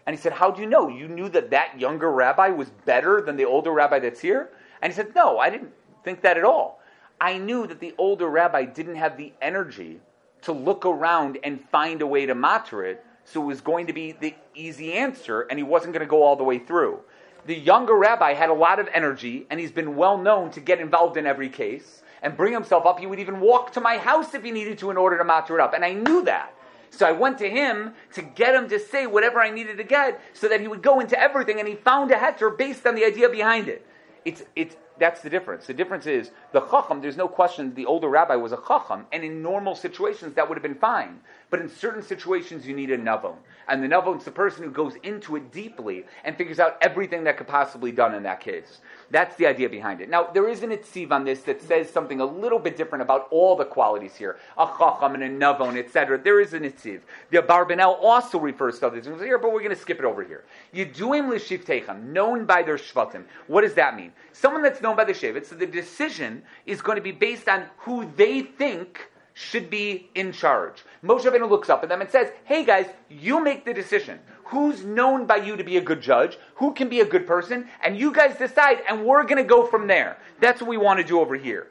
And 0.07 0.17
he 0.17 0.23
said, 0.23 0.33
how 0.33 0.51
do 0.51 0.63
you 0.63 0.67
know? 0.67 0.89
You 0.89 1.07
knew 1.07 1.29
that 1.29 1.51
that 1.51 1.79
younger 1.79 2.11
rabbi 2.11 2.49
was 2.49 2.71
better 2.87 3.21
than 3.21 3.37
the 3.37 3.45
older 3.45 3.73
rabbi 3.73 3.99
that's 3.99 4.21
here? 4.21 4.49
And 4.81 4.91
he 4.91 4.97
said, 4.97 5.15
no, 5.15 5.39
I 5.39 5.51
didn't 5.51 5.75
think 6.03 6.23
that 6.23 6.39
at 6.39 6.45
all. 6.45 6.81
I 7.21 7.37
knew 7.37 7.67
that 7.67 7.81
the 7.81 7.95
older 7.99 8.29
rabbi 8.29 8.65
didn't 8.65 8.95
have 8.95 9.19
the 9.19 9.35
energy 9.43 10.01
to 10.41 10.53
look 10.53 10.87
around 10.87 11.37
and 11.45 11.61
find 11.69 12.01
a 12.01 12.07
way 12.07 12.25
to 12.25 12.35
matter 12.35 12.87
it. 12.87 13.05
So 13.27 13.43
it 13.43 13.45
was 13.45 13.61
going 13.61 13.87
to 13.87 13.93
be 13.93 14.13
the 14.13 14.35
easy 14.55 14.95
answer, 14.95 15.43
and 15.43 15.59
he 15.59 15.63
wasn't 15.63 15.93
going 15.93 16.07
to 16.07 16.11
go 16.11 16.23
all 16.23 16.37
the 16.37 16.43
way 16.43 16.59
through 16.59 17.01
the 17.47 17.55
younger 17.57 17.97
rabbi 17.97 18.35
had 18.35 18.51
a 18.51 18.55
lot 18.55 18.79
of 18.79 18.89
energy 18.93 19.47
and 19.51 19.59
he's 19.59 19.73
been 19.73 19.97
well 19.97 20.19
known 20.19 20.51
to 20.53 20.61
get 20.61 20.81
involved 20.81 21.17
in 21.17 21.27
every 21.27 21.49
case 21.49 22.03
and 22.23 22.37
bring 22.37 22.53
himself 22.53 22.87
up. 22.87 23.01
He 23.01 23.07
would 23.07 23.19
even 23.19 23.41
walk 23.41 23.73
to 23.73 23.81
my 23.81 23.99
house 23.99 24.35
if 24.35 24.45
he 24.45 24.51
needed 24.51 24.79
to 24.79 24.91
in 24.91 24.97
order 24.97 25.19
to 25.19 25.25
matter 25.25 25.59
it 25.59 25.61
up. 25.61 25.75
And 25.75 25.85
I 25.85 25.93
knew 25.93 26.23
that. 26.25 26.55
So 26.91 27.07
I 27.07 27.13
went 27.13 27.39
to 27.39 27.49
him 27.49 27.95
to 28.13 28.23
get 28.23 28.55
him 28.55 28.69
to 28.69 28.79
say 28.79 29.07
whatever 29.07 29.41
I 29.41 29.51
needed 29.51 29.79
to 29.79 29.85
get 29.85 30.21
so 30.35 30.47
that 30.49 30.61
he 30.61 30.69
would 30.69 30.83
go 30.83 31.01
into 31.01 31.19
everything 31.19 31.59
and 31.59 31.67
he 31.67 31.75
found 31.75 32.11
a 32.11 32.17
heter 32.17 32.57
based 32.57 32.87
on 32.87 32.95
the 32.95 33.05
idea 33.05 33.29
behind 33.29 33.69
it. 33.69 33.87
It's 34.25 34.43
it's 34.55 34.77
that's 34.99 35.23
the 35.23 35.31
difference. 35.31 35.67
The 35.67 35.75
difference 35.75 36.07
is 36.07 36.31
the 36.53 36.61
chacham. 36.61 37.01
There's 37.01 37.17
no 37.17 37.27
question 37.27 37.75
the 37.75 37.87
older 37.87 38.09
rabbi 38.09 38.37
was 38.37 38.53
a 38.53 38.59
chacham, 38.69 39.07
and 39.11 39.25
in 39.25 39.43
normal 39.43 39.75
situations 39.75 40.35
that 40.35 40.49
would 40.49 40.57
have 40.57 40.63
been 40.63 40.77
fine. 40.77 41.19
But 41.53 41.61
in 41.61 41.69
certain 41.69 42.03
situations, 42.03 42.67
you 42.67 42.75
need 42.75 42.91
a 42.91 42.97
navon, 42.97 43.37
and 43.69 43.83
the 43.83 43.87
navon 43.87 44.17
is 44.17 44.25
the 44.25 44.31
person 44.31 44.65
who 44.65 44.71
goes 44.71 44.95
into 45.03 45.37
it 45.37 45.53
deeply 45.53 46.07
and 46.25 46.35
figures 46.35 46.59
out 46.59 46.79
everything 46.81 47.25
that 47.25 47.37
could 47.37 47.47
possibly 47.47 47.91
be 47.91 47.97
done 47.99 48.15
in 48.15 48.23
that 48.23 48.41
case. 48.41 48.81
That's 49.11 49.37
the 49.37 49.47
idea 49.47 49.69
behind 49.69 50.01
it. 50.01 50.09
Now, 50.09 50.31
there 50.33 50.49
is 50.49 50.63
an 50.63 50.71
itziv 50.71 51.11
on 51.11 51.27
this 51.27 51.43
that 51.43 51.61
says 51.61 51.91
something 51.91 52.21
a 52.21 52.25
little 52.25 52.59
bit 52.59 52.79
different 52.79 53.03
about 53.03 53.29
all 53.31 53.55
the 53.55 53.67
qualities 53.67 54.17
here, 54.17 54.39
a 54.57 54.67
chacham 54.79 55.13
and 55.13 55.23
a 55.25 55.29
navon, 55.29 55.77
etc. 55.77 56.17
There 56.17 56.41
is 56.41 56.55
an 56.55 56.63
itziv. 56.63 57.03
The 57.29 57.43
Abarbanel 57.43 57.99
also 58.01 58.39
refers 58.39 58.79
to 58.79 58.87
others 58.87 59.05
here, 59.05 59.37
but 59.37 59.53
we're 59.53 59.61
going 59.61 59.77
to 59.77 59.77
skip 59.77 59.99
it 59.99 60.07
over 60.07 60.25
here. 60.25 60.45
Yeduim 60.75 61.29
l'shiftechem, 61.29 62.05
known 62.05 62.47
by 62.47 62.63
their 62.63 62.79
shvatim. 62.79 63.25
What 63.47 63.61
does 63.61 63.75
that 63.75 63.95
mean? 63.95 64.13
Someone 64.33 64.63
that's 64.63 64.81
known 64.81 64.97
by 64.97 65.05
the 65.05 65.13
shevet. 65.13 65.45
So 65.45 65.55
the 65.55 65.67
decision 65.67 66.45
is 66.65 66.81
going 66.81 66.97
to 66.97 67.03
be 67.03 67.13
based 67.13 67.47
on 67.47 67.67
who 67.77 68.11
they 68.17 68.41
think 68.41 69.11
should 69.43 69.69
be 69.69 70.09
in 70.15 70.33
charge. 70.33 70.85
Moshe 71.05 71.25
Rabbeinu 71.25 71.51
looks 71.51 71.69
up 71.69 71.83
at 71.83 71.89
them 71.89 72.01
and 72.01 72.11
says, 72.11 72.33
"Hey 72.45 72.65
guys, 72.65 72.87
you 73.09 73.43
make 73.43 73.65
the 73.65 73.75
decision 73.75 74.21
who's 74.45 74.85
known 74.85 75.25
by 75.25 75.37
you 75.37 75.57
to 75.57 75.65
be 75.65 75.79
a 75.79 75.81
good 75.81 76.01
judge, 76.01 76.39
who 76.57 76.75
can 76.75 76.89
be 76.89 77.01
a 77.01 77.07
good 77.07 77.27
person, 77.27 77.67
and 77.83 77.99
you 77.99 78.13
guys 78.13 78.37
decide, 78.37 78.83
and 78.87 79.05
we're 79.05 79.25
going 79.25 79.43
to 79.43 79.55
go 79.57 79.67
from 79.67 79.87
there. 79.87 80.19
That's 80.41 80.61
what 80.61 80.69
we 80.69 80.77
want 80.77 80.99
to 81.01 81.05
do 81.05 81.21
over 81.21 81.35
here. 81.35 81.69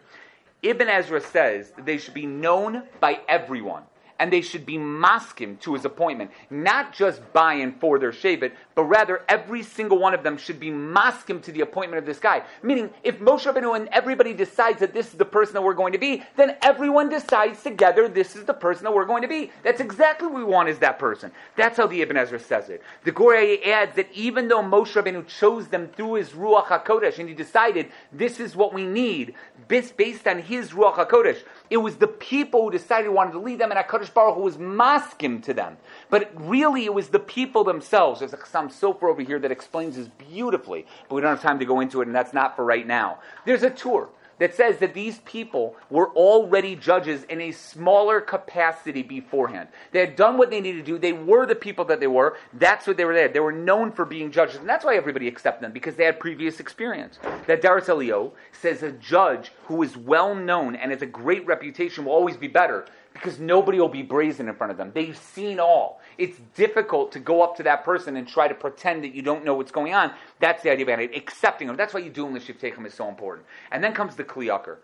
Ibn 0.64 0.90
Ezra 0.90 1.22
says 1.22 1.74
they 1.86 2.00
should 2.00 2.16
be 2.16 2.26
known 2.26 2.84
by 3.00 3.20
everyone 3.28 3.84
and 4.22 4.32
they 4.32 4.42
should 4.42 4.68
be 4.68 4.78
maskim 4.78 5.60
to 5.62 5.74
his 5.74 5.84
appointment, 5.84 6.30
not 6.52 6.94
just 6.94 7.20
by 7.34 7.56
and 7.56 7.76
for 7.82 7.98
their 7.98 8.12
shevet, 8.12 8.52
but 8.76 8.84
rather 8.84 9.24
every 9.28 9.64
single 9.64 9.98
one 9.98 10.14
of 10.14 10.22
them 10.22 10.38
should 10.38 10.60
be 10.60 10.70
maskim 10.70 11.42
to 11.42 11.52
the 11.52 11.62
appointment 11.62 11.98
of 11.98 12.06
this 12.06 12.20
guy. 12.20 12.44
Meaning, 12.62 12.92
if 13.04 13.18
Moshe 13.18 13.52
Rabbeinu 13.52 13.76
and 13.76 13.88
everybody 13.88 14.36
decides 14.36 14.80
that 14.80 14.94
this 14.94 15.08
is 15.08 15.14
the 15.14 15.26
person 15.26 15.56
that 15.56 15.64
we're 15.64 15.74
going 15.74 15.92
to 15.94 15.98
be, 15.98 16.22
then 16.38 16.56
everyone 16.62 17.10
decides 17.10 17.64
together 17.64 18.08
this 18.08 18.36
is 18.36 18.46
the 18.46 18.54
person 18.54 18.84
that 18.84 18.94
we're 18.94 19.06
going 19.06 19.24
to 19.24 19.28
be. 19.28 19.52
That's 19.64 19.82
exactly 19.82 20.28
what 20.28 20.38
we 20.38 20.44
want 20.44 20.70
is 20.70 20.78
that 20.80 21.00
person. 21.00 21.32
That's 21.56 21.78
how 21.78 21.88
the 21.88 22.04
Ibn 22.04 22.16
Ezra 22.16 22.40
says 22.40 22.70
it. 22.70 22.84
The 23.06 23.12
Gorei 23.12 23.66
adds 23.66 23.96
that 23.96 24.12
even 24.14 24.48
though 24.48 24.62
Moshe 24.62 24.94
Rabbeinu 24.94 25.26
chose 25.26 25.68
them 25.68 25.88
through 25.88 26.14
his 26.16 26.30
Ruach 26.30 26.68
HaKodesh 26.68 27.18
and 27.18 27.28
he 27.28 27.34
decided 27.34 27.92
this 28.12 28.40
is 28.40 28.56
what 28.56 28.72
we 28.72 28.86
need, 28.86 29.34
based 29.68 30.28
on 30.28 30.38
his 30.44 30.74
Ruach 30.74 31.08
HaKodesh, 31.08 31.40
it 31.72 31.78
was 31.78 31.96
the 31.96 32.08
people 32.08 32.66
who 32.66 32.72
decided 32.72 33.10
wanted 33.10 33.32
to 33.32 33.40
lead 33.40 33.58
them, 33.58 33.72
and 33.72 33.80
HaKadosh 34.12 34.14
Baruch 34.14 34.36
Hu 34.36 34.42
was 34.42 34.58
maskim 34.58 35.44
to 35.44 35.54
them. 35.54 35.78
But 36.10 36.32
really, 36.36 36.86
it 36.86 36.94
was 36.94 37.10
the 37.10 37.20
people 37.20 37.64
themselves. 37.64 38.20
There's 38.20 38.34
a 38.34 38.38
Chassam 38.38 38.72
Sofer 38.72 39.10
over 39.10 39.22
here 39.22 39.40
that 39.40 39.52
explains 39.52 39.96
this 39.96 40.08
beautifully, 40.08 40.86
but 41.08 41.16
we 41.16 41.22
don't 41.22 41.32
have 41.32 41.42
time 41.42 41.60
to 41.60 41.66
go 41.66 41.80
into 41.80 42.02
it, 42.02 42.08
and 42.08 42.16
that's 42.16 42.34
not 42.34 42.56
for 42.56 42.66
right 42.66 42.86
now. 42.86 43.20
There's 43.46 43.64
a 43.64 43.70
tour 43.70 44.10
that 44.40 44.56
says 44.56 44.80
that 44.80 44.96
these 44.96 45.20
people 45.20 45.76
were 45.92 46.10
already 46.10 46.76
judges 46.76 47.26
in 47.26 47.40
a 47.42 47.52
smaller 47.52 48.20
capacity 48.20 49.04
beforehand. 49.04 49.70
They 49.92 50.00
had 50.00 50.16
done 50.16 50.36
what 50.36 50.50
they 50.50 50.60
needed 50.60 50.84
to 50.84 50.92
do. 50.94 50.98
They 50.98 51.14
were 51.14 51.46
the 51.46 51.54
people 51.54 51.86
that 51.86 52.00
they 52.00 52.08
were. 52.08 52.38
That's 52.54 52.88
what 52.88 52.98
they 52.98 53.06
were 53.06 53.14
there. 53.14 53.28
They 53.28 53.40
were 53.40 53.52
known 53.52 53.92
for 53.92 54.04
being 54.04 54.32
judges. 54.32 54.56
And 54.56 54.68
that's 54.68 54.84
why 54.84 54.96
everybody 54.96 55.28
accepted 55.28 55.64
them, 55.64 55.74
because 55.74 55.96
they 55.96 56.06
had 56.06 56.20
previous 56.20 56.60
experience. 56.60 57.20
That 57.46 57.62
Daras 57.62 57.88
Elio 57.88 58.34
says 58.52 58.82
a 58.82 58.92
judge 58.94 59.52
who 59.66 59.84
is 59.84 59.96
well 59.96 60.34
known 60.34 60.76
and 60.76 60.90
has 60.90 61.04
a 61.04 61.08
great 61.08 61.46
reputation 61.46 62.06
will 62.06 62.14
always 62.14 62.38
be 62.38 62.48
better 62.48 62.88
because 63.14 63.40
nobody 63.40 63.80
will 63.80 63.90
be 63.90 64.02
brazen 64.02 64.48
in 64.48 64.56
front 64.56 64.72
of 64.72 64.78
them. 64.78 64.92
They've 64.94 65.18
seen 65.18 65.60
all. 65.60 66.02
It's 66.18 66.38
difficult 66.56 67.12
to 67.14 67.20
go 67.20 67.42
up 67.42 67.58
to 67.58 67.64
that 67.64 67.84
person 67.84 68.16
and 68.18 68.28
try 68.28 68.48
to 68.48 68.56
pretend 68.56 69.04
that 69.04 69.14
you 69.14 69.22
don't 69.22 69.44
know 69.44 69.54
what's 69.54 69.72
going 69.72 69.94
on. 69.94 70.14
That's 70.40 70.64
the 70.64 70.72
idea 70.72 70.86
behind 70.86 71.12
it. 71.12 71.18
Accepting 71.18 71.68
them. 71.68 71.76
That's 71.76 71.94
why 71.94 72.00
you 72.00 72.10
do 72.10 72.28
in 72.28 72.34
Lishivtechem 72.34 72.86
is 72.86 72.94
so 72.94 73.08
important. 73.10 73.48
And 73.72 73.84
then 73.84 73.94
comes 73.94 74.16
the 74.16 74.24
Kli 74.24 74.48
Yakar. 74.48 74.78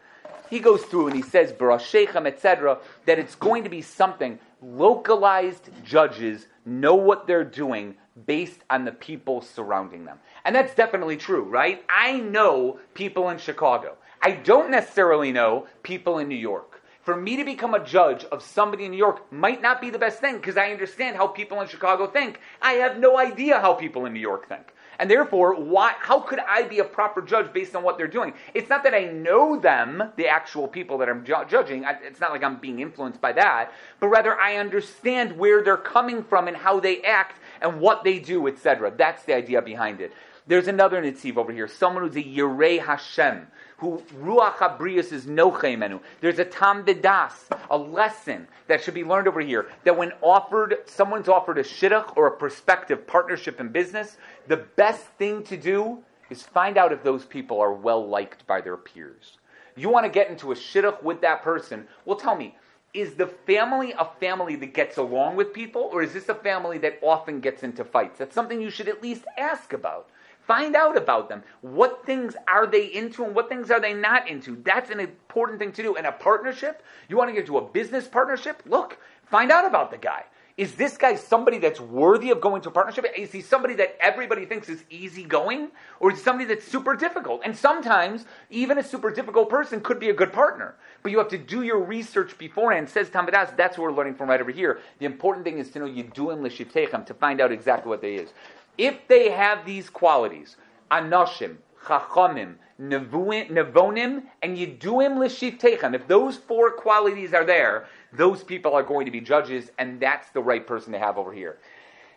He 0.49 0.59
goes 0.59 0.83
through 0.83 1.07
and 1.07 1.15
he 1.15 1.21
says, 1.21 1.51
Barashechem, 1.51 2.25
etc., 2.25 2.79
that 3.05 3.19
it's 3.19 3.35
going 3.35 3.63
to 3.63 3.69
be 3.69 3.81
something. 3.81 4.39
Localized 4.61 5.69
judges 5.83 6.47
know 6.65 6.95
what 6.95 7.27
they're 7.27 7.43
doing 7.43 7.95
based 8.25 8.59
on 8.69 8.85
the 8.85 8.91
people 8.91 9.41
surrounding 9.41 10.05
them. 10.05 10.19
And 10.45 10.55
that's 10.55 10.73
definitely 10.73 11.17
true, 11.17 11.43
right? 11.43 11.83
I 11.89 12.19
know 12.19 12.79
people 12.93 13.29
in 13.29 13.37
Chicago. 13.37 13.95
I 14.21 14.31
don't 14.31 14.71
necessarily 14.71 15.31
know 15.31 15.67
people 15.83 16.17
in 16.19 16.27
New 16.27 16.35
York 16.35 16.76
for 17.07 17.15
me 17.15 17.37
to 17.37 17.45
become 17.45 17.73
a 17.73 17.81
judge 17.81 18.25
of 18.33 18.43
somebody 18.43 18.83
in 18.83 18.91
New 18.91 18.97
York 18.97 19.31
might 19.31 19.61
not 19.61 19.79
be 19.79 19.89
the 19.89 19.97
best 19.97 20.19
thing 20.19 20.35
because 20.35 20.57
I 20.57 20.73
understand 20.73 21.15
how 21.15 21.25
people 21.25 21.61
in 21.61 21.67
Chicago 21.69 22.05
think. 22.05 22.41
I 22.61 22.73
have 22.73 22.99
no 22.99 23.17
idea 23.17 23.61
how 23.61 23.75
people 23.75 24.05
in 24.05 24.13
New 24.13 24.19
York 24.19 24.49
think. 24.49 24.73
And 24.99 25.09
therefore, 25.09 25.55
why, 25.55 25.93
how 25.99 26.19
could 26.19 26.39
I 26.39 26.63
be 26.63 26.79
a 26.79 26.83
proper 26.83 27.21
judge 27.21 27.53
based 27.53 27.77
on 27.77 27.83
what 27.83 27.97
they're 27.97 28.09
doing? 28.09 28.33
It's 28.53 28.67
not 28.67 28.83
that 28.83 28.93
I 28.93 29.05
know 29.05 29.57
them, 29.57 30.03
the 30.17 30.27
actual 30.27 30.67
people 30.67 30.97
that 30.97 31.07
I'm 31.07 31.23
ju- 31.23 31.45
judging. 31.47 31.85
I, 31.85 31.91
it's 32.03 32.19
not 32.19 32.31
like 32.31 32.43
I'm 32.43 32.59
being 32.59 32.81
influenced 32.81 33.21
by 33.21 33.31
that, 33.31 33.71
but 34.01 34.09
rather 34.09 34.37
I 34.37 34.57
understand 34.57 35.37
where 35.37 35.63
they're 35.63 35.77
coming 35.77 36.23
from 36.23 36.49
and 36.49 36.57
how 36.57 36.81
they 36.81 37.01
act 37.03 37.39
and 37.61 37.79
what 37.79 38.03
they 38.03 38.19
do, 38.19 38.49
etc. 38.49 38.91
That's 38.97 39.23
the 39.23 39.33
idea 39.33 39.61
behind 39.61 40.01
it. 40.01 40.11
There's 40.47 40.67
another 40.69 41.01
Nitziv 41.01 41.35
over 41.35 41.51
here, 41.51 41.67
someone 41.67 42.03
who's 42.03 42.15
a 42.15 42.23
Yirei 42.23 42.83
Hashem 42.83 43.47
who 43.79 44.01
Ruach 44.21 44.55
Habrius 44.55 45.11
is 45.11 45.25
Nochemenu. 45.25 45.99
There's 46.21 46.39
a 46.39 46.45
Tam 46.45 46.83
Bidas, 46.83 47.33
a 47.69 47.77
lesson 47.77 48.47
that 48.67 48.81
should 48.81 48.93
be 48.93 49.03
learned 49.03 49.27
over 49.27 49.41
here. 49.41 49.67
That 49.83 49.97
when 49.97 50.13
offered, 50.21 50.77
someone's 50.85 51.27
offered 51.27 51.57
a 51.57 51.63
shidduch 51.63 52.15
or 52.15 52.27
a 52.27 52.31
prospective 52.31 53.05
partnership 53.05 53.59
in 53.59 53.69
business, 53.69 54.17
the 54.47 54.57
best 54.57 55.05
thing 55.19 55.43
to 55.43 55.57
do 55.57 55.99
is 56.29 56.43
find 56.43 56.77
out 56.77 56.91
if 56.91 57.03
those 57.03 57.25
people 57.25 57.59
are 57.59 57.73
well 57.73 58.07
liked 58.07 58.47
by 58.47 58.61
their 58.61 58.77
peers. 58.77 59.37
You 59.75 59.89
want 59.89 60.05
to 60.05 60.11
get 60.11 60.29
into 60.29 60.51
a 60.51 60.55
shidduch 60.55 61.03
with 61.03 61.21
that 61.21 61.43
person? 61.43 61.87
Well, 62.05 62.17
tell 62.17 62.35
me, 62.35 62.55
is 62.93 63.13
the 63.13 63.27
family 63.27 63.91
a 63.91 64.05
family 64.19 64.55
that 64.55 64.73
gets 64.73 64.97
along 64.97 65.35
with 65.35 65.53
people, 65.53 65.89
or 65.91 66.01
is 66.01 66.13
this 66.13 66.29
a 66.29 66.35
family 66.35 66.79
that 66.79 66.99
often 67.03 67.41
gets 67.41 67.61
into 67.61 67.83
fights? 67.83 68.17
That's 68.17 68.33
something 68.33 68.59
you 68.59 68.71
should 68.71 68.87
at 68.87 69.03
least 69.03 69.25
ask 69.37 69.73
about. 69.73 70.09
Find 70.47 70.77
out 70.77 70.95
about 70.95 71.27
them. 71.27 71.43
What 71.59 72.05
things 72.05 72.33
are 72.47 72.65
they 72.65 72.85
into 72.85 73.25
and 73.25 73.35
what 73.35 73.49
things 73.49 73.69
are 73.69 73.81
they 73.81 73.93
not 73.93 74.29
into? 74.29 74.55
That's 74.63 74.89
an 74.89 75.01
important 75.01 75.59
thing 75.59 75.73
to 75.73 75.83
do. 75.83 75.95
In 75.97 76.05
a 76.05 76.11
partnership, 76.11 76.83
you 77.09 77.17
want 77.17 77.29
to 77.29 77.33
get 77.33 77.41
into 77.41 77.57
a 77.57 77.67
business 77.67 78.07
partnership? 78.07 78.63
Look, 78.65 78.97
find 79.25 79.51
out 79.51 79.65
about 79.65 79.91
the 79.91 79.97
guy. 79.97 80.23
Is 80.55 80.73
this 80.73 80.97
guy 80.97 81.15
somebody 81.15 81.59
that's 81.59 81.79
worthy 81.79 82.31
of 82.31 82.41
going 82.41 82.63
to 82.63 82.69
a 82.69 82.71
partnership? 82.71 83.05
Is 83.15 83.31
he 83.31 83.41
somebody 83.41 83.75
that 83.75 83.95
everybody 83.99 84.45
thinks 84.45 84.69
is 84.69 84.83
easygoing? 84.89 85.67
Or 85.99 86.11
is 86.11 86.17
he 86.17 86.23
somebody 86.23 86.45
that's 86.45 86.65
super 86.65 86.95
difficult? 86.95 87.41
And 87.45 87.55
sometimes, 87.55 88.25
even 88.49 88.79
a 88.79 88.83
super 88.83 89.11
difficult 89.11 89.49
person 89.49 89.81
could 89.81 89.99
be 89.99 90.09
a 90.09 90.13
good 90.13 90.33
partner. 90.33 90.75
But 91.03 91.11
you 91.11 91.19
have 91.19 91.27
to 91.27 91.37
do 91.37 91.61
your 91.61 91.79
research 91.79 92.35
beforehand. 92.39 92.89
Says 92.89 93.09
Tamidas, 93.09 93.55
that's 93.55 93.77
what 93.77 93.83
we're 93.83 93.97
learning 93.97 94.15
from 94.15 94.29
right 94.29 94.41
over 94.41 94.49
here. 94.49 94.79
The 94.97 95.05
important 95.05 95.45
thing 95.45 95.59
is 95.59 95.69
to 95.71 95.79
know 95.79 95.85
you 95.85 96.03
do 96.03 96.31
in 96.31 96.39
Lishitechem 96.39 97.05
to 97.05 97.13
find 97.13 97.39
out 97.39 97.51
exactly 97.51 97.89
what 97.89 98.01
they 98.01 98.15
is. 98.15 98.29
If 98.77 99.07
they 99.07 99.31
have 99.31 99.65
these 99.65 99.89
qualities, 99.89 100.55
anoshim, 100.91 101.57
chachamim, 101.85 102.55
nevonim, 102.79 104.23
and 104.41 104.57
yiduim 104.57 105.17
l'shiftechem, 105.17 105.95
if 105.95 106.07
those 106.07 106.37
four 106.37 106.71
qualities 106.71 107.33
are 107.33 107.45
there, 107.45 107.87
those 108.13 108.43
people 108.43 108.73
are 108.73 108.83
going 108.83 109.05
to 109.05 109.11
be 109.11 109.21
judges, 109.21 109.71
and 109.79 109.99
that's 109.99 110.29
the 110.29 110.41
right 110.41 110.65
person 110.65 110.91
to 110.93 110.99
have 110.99 111.17
over 111.17 111.33
here. 111.33 111.57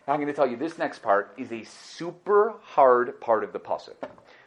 Now 0.07 0.13
I'm 0.13 0.19
going 0.19 0.27
to 0.27 0.33
tell 0.33 0.47
you 0.47 0.57
this 0.57 0.77
next 0.77 0.99
part 0.99 1.33
is 1.37 1.51
a 1.51 1.63
super 1.63 2.55
hard 2.61 3.19
part 3.21 3.43
of 3.43 3.53
the 3.53 3.59
pasuk. 3.59 3.95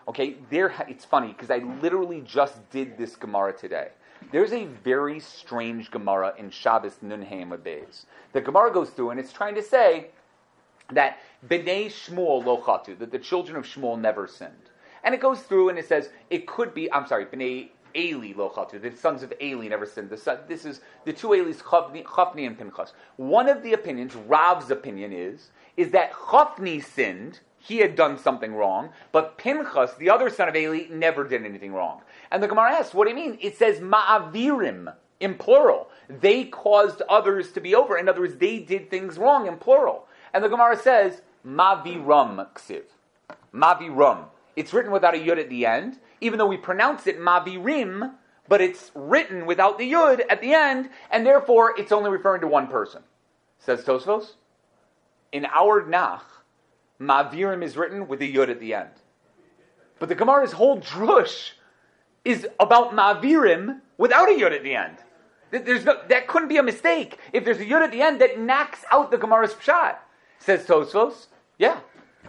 Okay, 0.09 0.37
there. 0.51 0.75
It's 0.89 1.05
funny 1.05 1.29
because 1.29 1.51
I 1.51 1.59
literally 1.81 2.21
just 2.21 2.69
did 2.71 2.99
this 2.99 3.17
Gemara 3.17 3.53
today. 3.53 3.89
There's 4.33 4.53
a 4.53 4.67
very 4.67 5.21
strange 5.21 5.91
Gemara 5.91 6.35
in 6.39 6.51
Shabbos 6.51 6.97
Nunheim 7.05 7.57
Beis. 7.59 8.05
The 8.33 8.41
Gemara 8.41 8.73
goes 8.73 8.91
through 8.91 9.11
and 9.11 9.21
it's 9.21 9.33
trying 9.33 9.55
to 9.55 9.63
say 9.63 10.09
that 10.93 11.19
Bnei 11.47 11.87
Shmuel 11.87 12.45
lochatu, 12.45 12.99
that 12.99 13.11
the 13.11 13.19
children 13.19 13.57
of 13.57 13.65
Shmuel 13.65 14.01
never 14.01 14.27
sinned. 14.27 14.53
And 15.03 15.15
it 15.15 15.21
goes 15.21 15.41
through 15.41 15.69
and 15.69 15.79
it 15.79 15.87
says 15.87 16.09
it 16.31 16.47
could 16.47 16.75
be, 16.75 16.93
I'm 16.93 17.07
sorry, 17.07 17.27
Bnei 17.27 17.69
Eli 17.97 18.33
lochatu, 18.33 18.81
the 18.81 18.91
sons 18.91 19.23
of 19.23 19.33
Eli 19.41 19.69
never 19.69 19.87
sinned. 19.87 20.17
Son, 20.19 20.39
this 20.49 20.65
is 20.65 20.81
the 21.05 21.13
two 21.13 21.35
Elis, 21.35 21.63
Chafni 21.63 22.47
and 22.47 22.59
Pinchas. 22.59 22.93
One 23.17 23.49
of 23.49 23.63
the 23.63 23.73
opinions, 23.73 24.15
Rav's 24.15 24.71
opinion 24.71 25.13
is, 25.13 25.51
is 25.77 25.91
that 25.91 26.13
Chafni 26.13 26.83
sinned, 26.83 27.41
he 27.59 27.79
had 27.79 27.97
done 27.97 28.19
something 28.19 28.55
wrong, 28.55 28.91
but 29.13 29.39
Pinchas, 29.39 29.95
the 29.95 30.11
other 30.11 30.29
son 30.29 30.49
of 30.49 30.57
Eli, 30.57 30.87
never 30.91 31.27
did 31.27 31.45
anything 31.45 31.73
wrong. 31.73 32.03
And 32.31 32.43
the 32.43 32.49
Gemara 32.49 32.73
asks, 32.73 32.95
what 32.95 33.05
do 33.05 33.11
you 33.11 33.17
mean? 33.17 33.39
It 33.41 33.57
says 33.57 33.81
ma'avirim 33.81 34.93
in 35.21 35.35
plural. 35.35 35.89
They 36.09 36.45
caused 36.45 37.01
others 37.03 37.53
to 37.53 37.61
be 37.61 37.75
over. 37.75 37.97
In 37.97 38.09
other 38.09 38.21
words, 38.21 38.37
they 38.37 38.59
did 38.59 38.91
things 38.91 39.17
wrong 39.17 39.47
in 39.47 39.57
plural. 39.57 40.07
And 40.35 40.45
the 40.45 40.49
Gemara 40.49 40.77
says, 40.77 41.23
Maviram 41.47 42.47
ksiv. 42.55 42.83
Maviram. 43.55 44.25
It's 44.57 44.75
written 44.75 44.93
without 44.93 45.15
a 45.15 45.19
yud 45.19 45.39
at 45.39 45.49
the 45.49 45.65
end, 45.65 45.99
even 46.21 46.39
though 46.39 46.47
we 46.47 46.59
pronounce 46.59 47.07
it 47.07 47.19
Mavirim, 47.19 48.13
but 48.49 48.61
it's 48.61 48.91
written 48.95 49.47
without 49.47 49.79
the 49.79 49.91
yud 49.91 50.21
at 50.29 50.43
the 50.43 50.53
end, 50.53 50.91
and 51.11 51.25
therefore 51.25 51.75
it's 51.79 51.93
only 51.93 52.11
referring 52.11 52.43
to 52.43 52.47
one 52.47 52.67
person. 52.67 53.03
Says 53.59 53.83
Tosfos. 53.85 54.33
In 55.33 55.47
our 55.47 55.87
Nach, 55.87 56.27
Mavirim 57.01 57.63
is 57.65 57.77
written 57.77 58.07
with 58.07 58.21
a 58.21 58.31
yud 58.31 58.51
at 58.51 58.61
the 58.61 58.75
end. 58.75 58.91
But 59.99 60.09
the 60.09 60.15
Gemara's 60.15 60.53
whole 60.53 60.81
drush 60.81 61.53
is 62.25 62.47
about 62.59 62.93
Ma'avirim 62.93 63.81
without 63.97 64.29
a 64.29 64.33
Yud 64.33 64.53
at 64.53 64.63
the 64.63 64.75
end. 64.75 64.97
No, 65.53 66.01
that 66.09 66.27
couldn't 66.27 66.49
be 66.49 66.57
a 66.57 66.63
mistake. 66.63 67.19
If 67.33 67.45
there's 67.45 67.59
a 67.59 67.65
Yud 67.65 67.83
at 67.83 67.93
the 67.93 68.03
end, 68.03 68.21
that 68.21 68.41
knocks 68.41 68.85
out 68.91 69.11
the 69.11 69.19
Gemara's 69.19 69.55
Pshat. 69.55 69.97
Says 70.45 70.67
Tosfos, 70.67 71.29
yeah, 71.59 71.81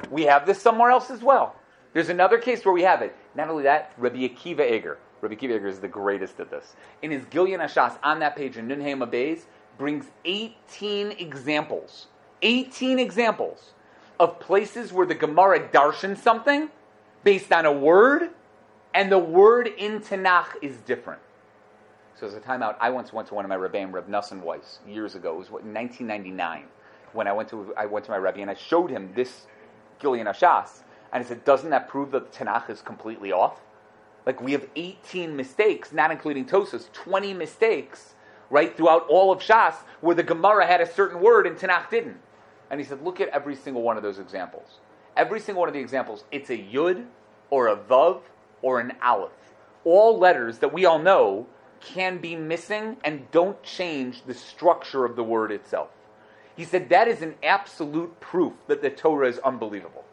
we 0.10 0.24
have 0.24 0.46
this 0.46 0.62
somewhere 0.62 0.90
else 0.90 1.12
as 1.12 1.22
well. 1.22 1.54
There's 1.92 2.08
another 2.08 2.38
case 2.38 2.64
where 2.64 2.74
we 2.74 2.84
have 2.84 3.02
it. 3.02 3.14
Not 3.36 3.50
only 3.50 3.64
that, 3.64 3.92
Rabbi 3.98 4.20
Akiva 4.20 4.72
Eger. 4.72 4.98
Rabbi 5.20 5.36
Akiva 5.36 5.58
Eger 5.58 5.68
is 5.68 5.82
the 5.82 5.90
greatest 5.90 6.40
at 6.40 6.50
this. 6.50 6.78
In 7.02 7.12
his 7.12 7.26
Gilyon 7.26 7.60
HaShas, 7.60 7.98
on 8.04 8.20
that 8.20 8.38
page 8.38 8.56
in 8.56 8.70
Nunheim 8.70 9.06
Abayz, 9.06 9.42
brings 9.78 10.06
18 10.24 11.12
examples, 11.12 12.08
18 12.42 13.00
examples 13.00 13.74
of 14.18 14.40
places 14.40 14.94
where 14.94 15.06
the 15.06 15.16
Gemara 15.16 15.68
darshan 15.68 16.18
something 16.18 16.70
based 17.26 17.52
on 17.52 17.66
a 17.66 17.72
word, 17.72 18.30
and 18.94 19.12
the 19.12 19.20
word 19.20 19.68
in 19.68 20.00
Tanakh 20.00 20.56
is 20.62 20.78
different. 20.78 21.20
So 22.18 22.28
as 22.28 22.34
a 22.34 22.40
timeout, 22.40 22.78
I 22.80 22.92
once 22.92 23.12
went 23.12 23.28
to 23.28 23.34
one 23.34 23.44
of 23.44 23.50
my 23.50 23.58
rebbeim, 23.58 23.92
Reb 23.92 24.08
Nussin 24.08 24.40
Weiss, 24.40 24.80
years 24.88 25.16
ago. 25.16 25.34
It 25.34 25.40
was 25.40 25.52
what, 25.52 25.66
1999 25.66 26.64
when 27.16 27.28
I 27.28 27.34
went 27.34 27.50
to 27.50 27.74
I 27.78 27.86
went 27.86 28.06
to 28.06 28.12
my 28.12 28.18
rebbe 28.18 28.42
and 28.42 28.52
I 28.52 28.54
showed 28.54 28.90
him 28.90 29.12
this 29.16 29.48
Gilyon 30.00 30.26
HaShas, 30.26 30.84
and 31.12 31.24
I 31.24 31.28
said, 31.28 31.46
"Doesn't 31.46 31.70
that 31.70 31.88
prove 31.88 32.12
that 32.12 32.32
the 32.32 32.38
Tanakh 32.38 32.70
is 32.70 32.82
completely 32.82 33.32
off? 33.32 33.62
Like 34.26 34.42
we 34.42 34.52
have 34.52 34.68
18 34.76 35.36
mistakes, 35.36 35.94
not 35.94 36.12
including 36.12 36.46
Tosas, 36.46 36.92
20 36.94 37.34
mistakes, 37.34 38.16
right 38.50 38.76
throughout 38.76 39.08
all 39.08 39.32
of 39.32 39.40
Shas, 39.40 39.76
where 40.02 40.16
the 40.16 40.24
Gemara 40.24 40.66
had 40.66 40.82
a 40.82 40.92
certain 40.92 41.22
word 41.22 41.48
and 41.48 41.58
Tanakh 41.58 41.90
didn't." 41.90 42.20
And 42.70 42.80
he 42.80 42.86
said, 42.86 43.02
"Look 43.02 43.22
at 43.22 43.30
every 43.30 43.56
single 43.56 43.82
one 43.82 43.98
of 43.98 44.04
those 44.04 44.20
examples. 44.20 44.80
Every 45.16 45.40
single 45.40 45.62
one 45.62 45.70
of 45.70 45.74
the 45.74 45.80
examples, 45.80 46.26
it's 46.32 46.50
a 46.50 46.58
Yud 46.58 47.06
or 47.50 47.68
a 47.68 47.76
Vav 47.76 48.22
or 48.62 48.80
an 48.80 48.94
Aleph. 49.02 49.32
All 49.86 50.18
letters 50.18 50.60
that 50.60 50.74
we 50.74 50.86
all 50.86 51.00
know." 51.00 51.48
can 51.82 52.18
be 52.18 52.36
missing 52.36 52.98
and 53.04 53.30
don't 53.32 53.62
change 53.62 54.24
the 54.24 54.34
structure 54.34 55.06
of 55.06 55.16
the 55.16 55.24
word 55.24 55.52
itself. 55.52 55.90
He 56.56 56.64
said 56.64 56.90
that 56.90 57.08
is 57.08 57.22
an 57.22 57.36
absolute 57.44 58.20
proof 58.20 58.54
that 58.68 58.82
the 58.82 58.90
Torah 58.90 59.28
is 59.28 59.40
unbelievable. 59.40 60.06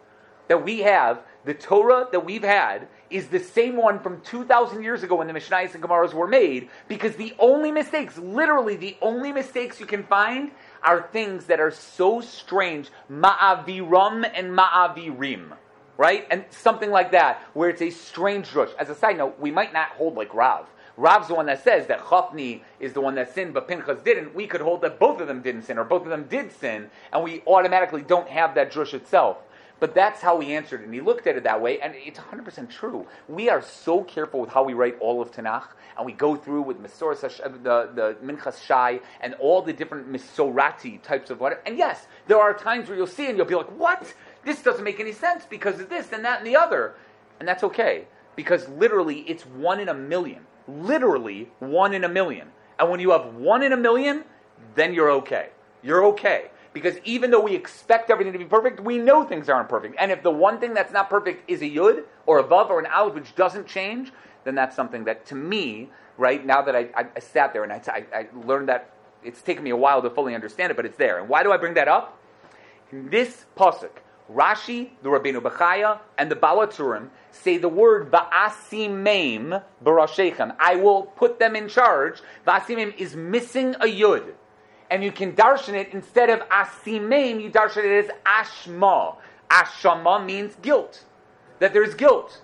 That 0.48 0.64
we 0.64 0.80
have, 0.80 1.20
the 1.44 1.54
Torah 1.54 2.08
that 2.10 2.24
we've 2.24 2.42
had 2.42 2.88
is 3.10 3.28
the 3.28 3.38
same 3.38 3.76
one 3.76 4.00
from 4.00 4.20
2,000 4.22 4.82
years 4.82 5.02
ago 5.02 5.16
when 5.16 5.28
the 5.28 5.32
Mishnayos 5.32 5.74
and 5.74 5.82
Gemaras 5.82 6.12
were 6.12 6.26
made, 6.26 6.68
because 6.88 7.14
the 7.16 7.34
only 7.38 7.70
mistakes, 7.70 8.18
literally 8.18 8.76
the 8.76 8.96
only 9.00 9.32
mistakes 9.32 9.78
you 9.78 9.86
can 9.86 10.02
find, 10.02 10.50
are 10.82 11.08
things 11.12 11.46
that 11.46 11.60
are 11.60 11.70
so 11.70 12.20
strange. 12.20 12.90
Ma'aviram 13.10 14.30
and 14.34 14.56
ma'avirim. 14.56 15.52
Right? 15.96 16.26
And 16.30 16.44
something 16.50 16.90
like 16.90 17.12
that, 17.12 17.42
where 17.54 17.68
it's 17.68 17.82
a 17.82 17.90
strange 17.90 18.48
drush. 18.48 18.74
As 18.78 18.88
a 18.88 18.94
side 18.94 19.18
note, 19.18 19.38
we 19.38 19.50
might 19.50 19.72
not 19.72 19.90
hold 19.90 20.16
like 20.16 20.34
Rav. 20.34 20.66
Rav's 20.96 21.28
the 21.28 21.34
one 21.34 21.46
that 21.46 21.64
says 21.64 21.86
that 21.86 22.00
Chafni 22.00 22.60
is 22.78 22.92
the 22.92 23.00
one 23.00 23.14
that 23.14 23.34
sinned, 23.34 23.54
but 23.54 23.66
Pinchas 23.66 24.00
didn't. 24.04 24.34
We 24.34 24.46
could 24.46 24.60
hold 24.60 24.82
that 24.82 24.98
both 24.98 25.20
of 25.20 25.28
them 25.28 25.40
didn't 25.40 25.62
sin, 25.62 25.78
or 25.78 25.84
both 25.84 26.02
of 26.02 26.08
them 26.08 26.24
did 26.24 26.52
sin, 26.52 26.90
and 27.12 27.24
we 27.24 27.42
automatically 27.46 28.02
don't 28.02 28.28
have 28.28 28.54
that 28.54 28.72
drush 28.72 28.94
itself. 28.94 29.38
But 29.80 29.96
that's 29.96 30.20
how 30.20 30.38
he 30.38 30.54
answered 30.54 30.82
it, 30.82 30.84
and 30.84 30.94
he 30.94 31.00
looked 31.00 31.26
at 31.26 31.36
it 31.36 31.42
that 31.42 31.60
way, 31.60 31.80
and 31.80 31.94
it's 31.96 32.18
100% 32.18 32.70
true. 32.70 33.04
We 33.28 33.48
are 33.48 33.60
so 33.60 34.04
careful 34.04 34.38
with 34.38 34.50
how 34.50 34.62
we 34.62 34.74
write 34.74 34.96
all 35.00 35.20
of 35.20 35.32
Tanakh, 35.32 35.70
and 35.96 36.06
we 36.06 36.12
go 36.12 36.36
through 36.36 36.62
with 36.62 36.80
Misor, 36.80 37.12
uh, 37.24 37.48
the, 37.48 37.90
the 37.92 38.16
Minchas 38.24 38.64
Shai, 38.64 39.00
and 39.20 39.34
all 39.40 39.60
the 39.60 39.72
different 39.72 40.12
Misorati 40.12 41.02
types 41.02 41.30
of 41.30 41.40
what. 41.40 41.60
And 41.66 41.76
yes, 41.76 42.06
there 42.28 42.38
are 42.38 42.54
times 42.54 42.88
where 42.88 42.96
you'll 42.96 43.08
see 43.08 43.26
and 43.26 43.36
you'll 43.36 43.46
be 43.46 43.56
like, 43.56 43.76
what? 43.76 44.14
This 44.44 44.62
doesn't 44.62 44.84
make 44.84 45.00
any 45.00 45.12
sense 45.12 45.46
because 45.50 45.80
of 45.80 45.88
this 45.88 46.12
and 46.12 46.24
that 46.24 46.38
and 46.38 46.46
the 46.46 46.54
other. 46.54 46.94
And 47.40 47.48
that's 47.48 47.64
okay, 47.64 48.04
because 48.36 48.68
literally 48.68 49.22
it's 49.22 49.44
one 49.44 49.80
in 49.80 49.88
a 49.88 49.94
million 49.94 50.46
literally 50.68 51.50
one 51.58 51.94
in 51.94 52.04
a 52.04 52.08
million. 52.08 52.48
And 52.78 52.90
when 52.90 53.00
you 53.00 53.10
have 53.10 53.34
one 53.34 53.62
in 53.62 53.72
a 53.72 53.76
million, 53.76 54.24
then 54.74 54.94
you're 54.94 55.10
okay. 55.10 55.50
You're 55.82 56.04
okay. 56.06 56.50
Because 56.72 56.96
even 57.04 57.30
though 57.30 57.40
we 57.40 57.54
expect 57.54 58.10
everything 58.10 58.32
to 58.32 58.38
be 58.38 58.46
perfect, 58.46 58.80
we 58.80 58.96
know 58.98 59.24
things 59.24 59.48
aren't 59.48 59.68
perfect. 59.68 59.96
And 59.98 60.10
if 60.10 60.22
the 60.22 60.30
one 60.30 60.58
thing 60.58 60.72
that's 60.72 60.92
not 60.92 61.10
perfect 61.10 61.48
is 61.50 61.60
a 61.60 61.68
yud 61.68 62.04
or 62.26 62.38
a 62.38 62.44
vav 62.44 62.70
or 62.70 62.80
an 62.80 62.86
aleph, 62.86 63.14
which 63.14 63.34
doesn't 63.34 63.66
change, 63.66 64.10
then 64.44 64.54
that's 64.54 64.74
something 64.74 65.04
that 65.04 65.26
to 65.26 65.34
me, 65.34 65.90
right, 66.16 66.44
now 66.44 66.62
that 66.62 66.74
I, 66.74 66.88
I, 66.96 67.06
I 67.14 67.20
sat 67.20 67.52
there 67.52 67.62
and 67.62 67.72
I, 67.72 67.82
I, 67.88 68.18
I 68.18 68.26
learned 68.46 68.68
that 68.68 68.90
it's 69.22 69.42
taken 69.42 69.62
me 69.62 69.70
a 69.70 69.76
while 69.76 70.00
to 70.02 70.10
fully 70.10 70.34
understand 70.34 70.70
it, 70.70 70.76
but 70.76 70.86
it's 70.86 70.96
there. 70.96 71.18
And 71.18 71.28
why 71.28 71.42
do 71.42 71.52
I 71.52 71.56
bring 71.58 71.74
that 71.74 71.88
up? 71.88 72.18
This 72.90 73.44
pasuk, 73.56 73.90
Rashi, 74.30 74.90
the 75.02 75.08
Rabbeinu 75.08 75.40
Bechaya, 75.40 75.98
and 76.18 76.30
the 76.30 76.36
Baal 76.36 76.66
HaTurim 76.66 77.08
say 77.30 77.58
the 77.58 77.68
word 77.68 78.10
Va'asimim 78.10 79.62
barashechem. 79.84 80.54
I 80.58 80.76
will 80.76 81.02
put 81.02 81.38
them 81.38 81.56
in 81.56 81.68
charge. 81.68 82.20
Va'asimim 82.46 82.96
is 82.96 83.16
missing 83.16 83.74
a 83.76 83.86
yud. 83.86 84.32
And 84.90 85.02
you 85.02 85.10
can 85.10 85.32
darshan 85.32 85.74
it 85.74 85.88
instead 85.92 86.28
of 86.28 86.40
asimim, 86.50 87.42
you 87.42 87.50
darshan 87.50 87.84
it 87.84 88.04
as 88.04 88.10
ashma. 88.26 89.16
Ashama 89.50 90.24
means 90.24 90.54
guilt. 90.60 91.04
That 91.60 91.72
there's 91.72 91.94
guilt. 91.94 92.42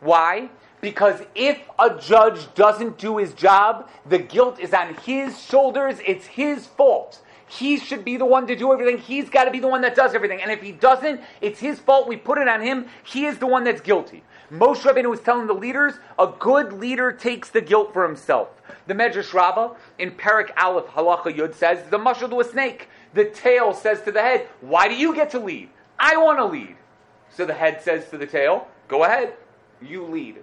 Why? 0.00 0.50
Because 0.80 1.22
if 1.34 1.58
a 1.78 1.98
judge 1.98 2.52
doesn't 2.54 2.98
do 2.98 3.16
his 3.16 3.32
job, 3.32 3.88
the 4.06 4.18
guilt 4.18 4.60
is 4.60 4.74
on 4.74 4.94
his 4.94 5.40
shoulders, 5.42 5.98
it's 6.06 6.26
his 6.26 6.66
fault. 6.66 7.22
He 7.48 7.78
should 7.78 8.04
be 8.04 8.16
the 8.16 8.24
one 8.24 8.46
to 8.48 8.56
do 8.56 8.72
everything. 8.72 8.98
He's 8.98 9.30
got 9.30 9.44
to 9.44 9.50
be 9.50 9.60
the 9.60 9.68
one 9.68 9.80
that 9.82 9.94
does 9.94 10.14
everything. 10.14 10.42
And 10.42 10.50
if 10.50 10.60
he 10.60 10.72
doesn't, 10.72 11.20
it's 11.40 11.60
his 11.60 11.78
fault. 11.78 12.08
We 12.08 12.16
put 12.16 12.38
it 12.38 12.48
on 12.48 12.60
him. 12.60 12.86
He 13.04 13.26
is 13.26 13.38
the 13.38 13.46
one 13.46 13.64
that's 13.64 13.80
guilty. 13.80 14.24
Moshe 14.50 14.82
Rabbeinu 14.82 15.10
was 15.10 15.20
telling 15.20 15.46
the 15.46 15.54
leaders, 15.54 15.94
a 16.18 16.32
good 16.38 16.72
leader 16.72 17.12
takes 17.12 17.50
the 17.50 17.60
guilt 17.60 17.92
for 17.92 18.06
himself. 18.06 18.48
The 18.86 18.94
Medrash 18.94 19.32
Rabbah 19.32 19.74
in 19.98 20.12
Parak 20.12 20.50
Aleph 20.56 20.86
Halacha 20.86 21.36
Yud 21.36 21.54
says, 21.54 21.88
the 21.90 21.98
mushal 21.98 22.30
to 22.30 22.40
a 22.40 22.44
snake. 22.44 22.88
The 23.14 23.26
tail 23.26 23.72
says 23.72 24.02
to 24.02 24.12
the 24.12 24.22
head, 24.22 24.48
why 24.60 24.88
do 24.88 24.94
you 24.94 25.14
get 25.14 25.30
to 25.30 25.38
lead? 25.38 25.68
I 25.98 26.16
want 26.16 26.38
to 26.38 26.44
lead. 26.44 26.76
So 27.30 27.44
the 27.44 27.54
head 27.54 27.82
says 27.82 28.08
to 28.10 28.18
the 28.18 28.26
tail, 28.26 28.68
go 28.88 29.04
ahead, 29.04 29.34
you 29.82 30.04
lead. 30.04 30.36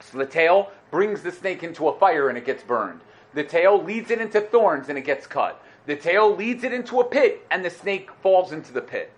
So 0.00 0.18
the 0.18 0.26
tail 0.26 0.70
brings 0.90 1.22
the 1.22 1.32
snake 1.32 1.62
into 1.62 1.88
a 1.88 1.98
fire 1.98 2.28
and 2.28 2.38
it 2.38 2.44
gets 2.44 2.62
burned. 2.62 3.00
The 3.34 3.44
tail 3.44 3.82
leads 3.82 4.10
it 4.10 4.20
into 4.20 4.40
thorns 4.40 4.88
and 4.88 4.96
it 4.96 5.04
gets 5.04 5.26
cut. 5.26 5.62
The 5.86 5.96
tail 5.96 6.34
leads 6.34 6.64
it 6.64 6.72
into 6.72 7.00
a 7.00 7.04
pit, 7.04 7.46
and 7.50 7.64
the 7.64 7.70
snake 7.70 8.10
falls 8.22 8.52
into 8.52 8.72
the 8.72 8.80
pit. 8.80 9.12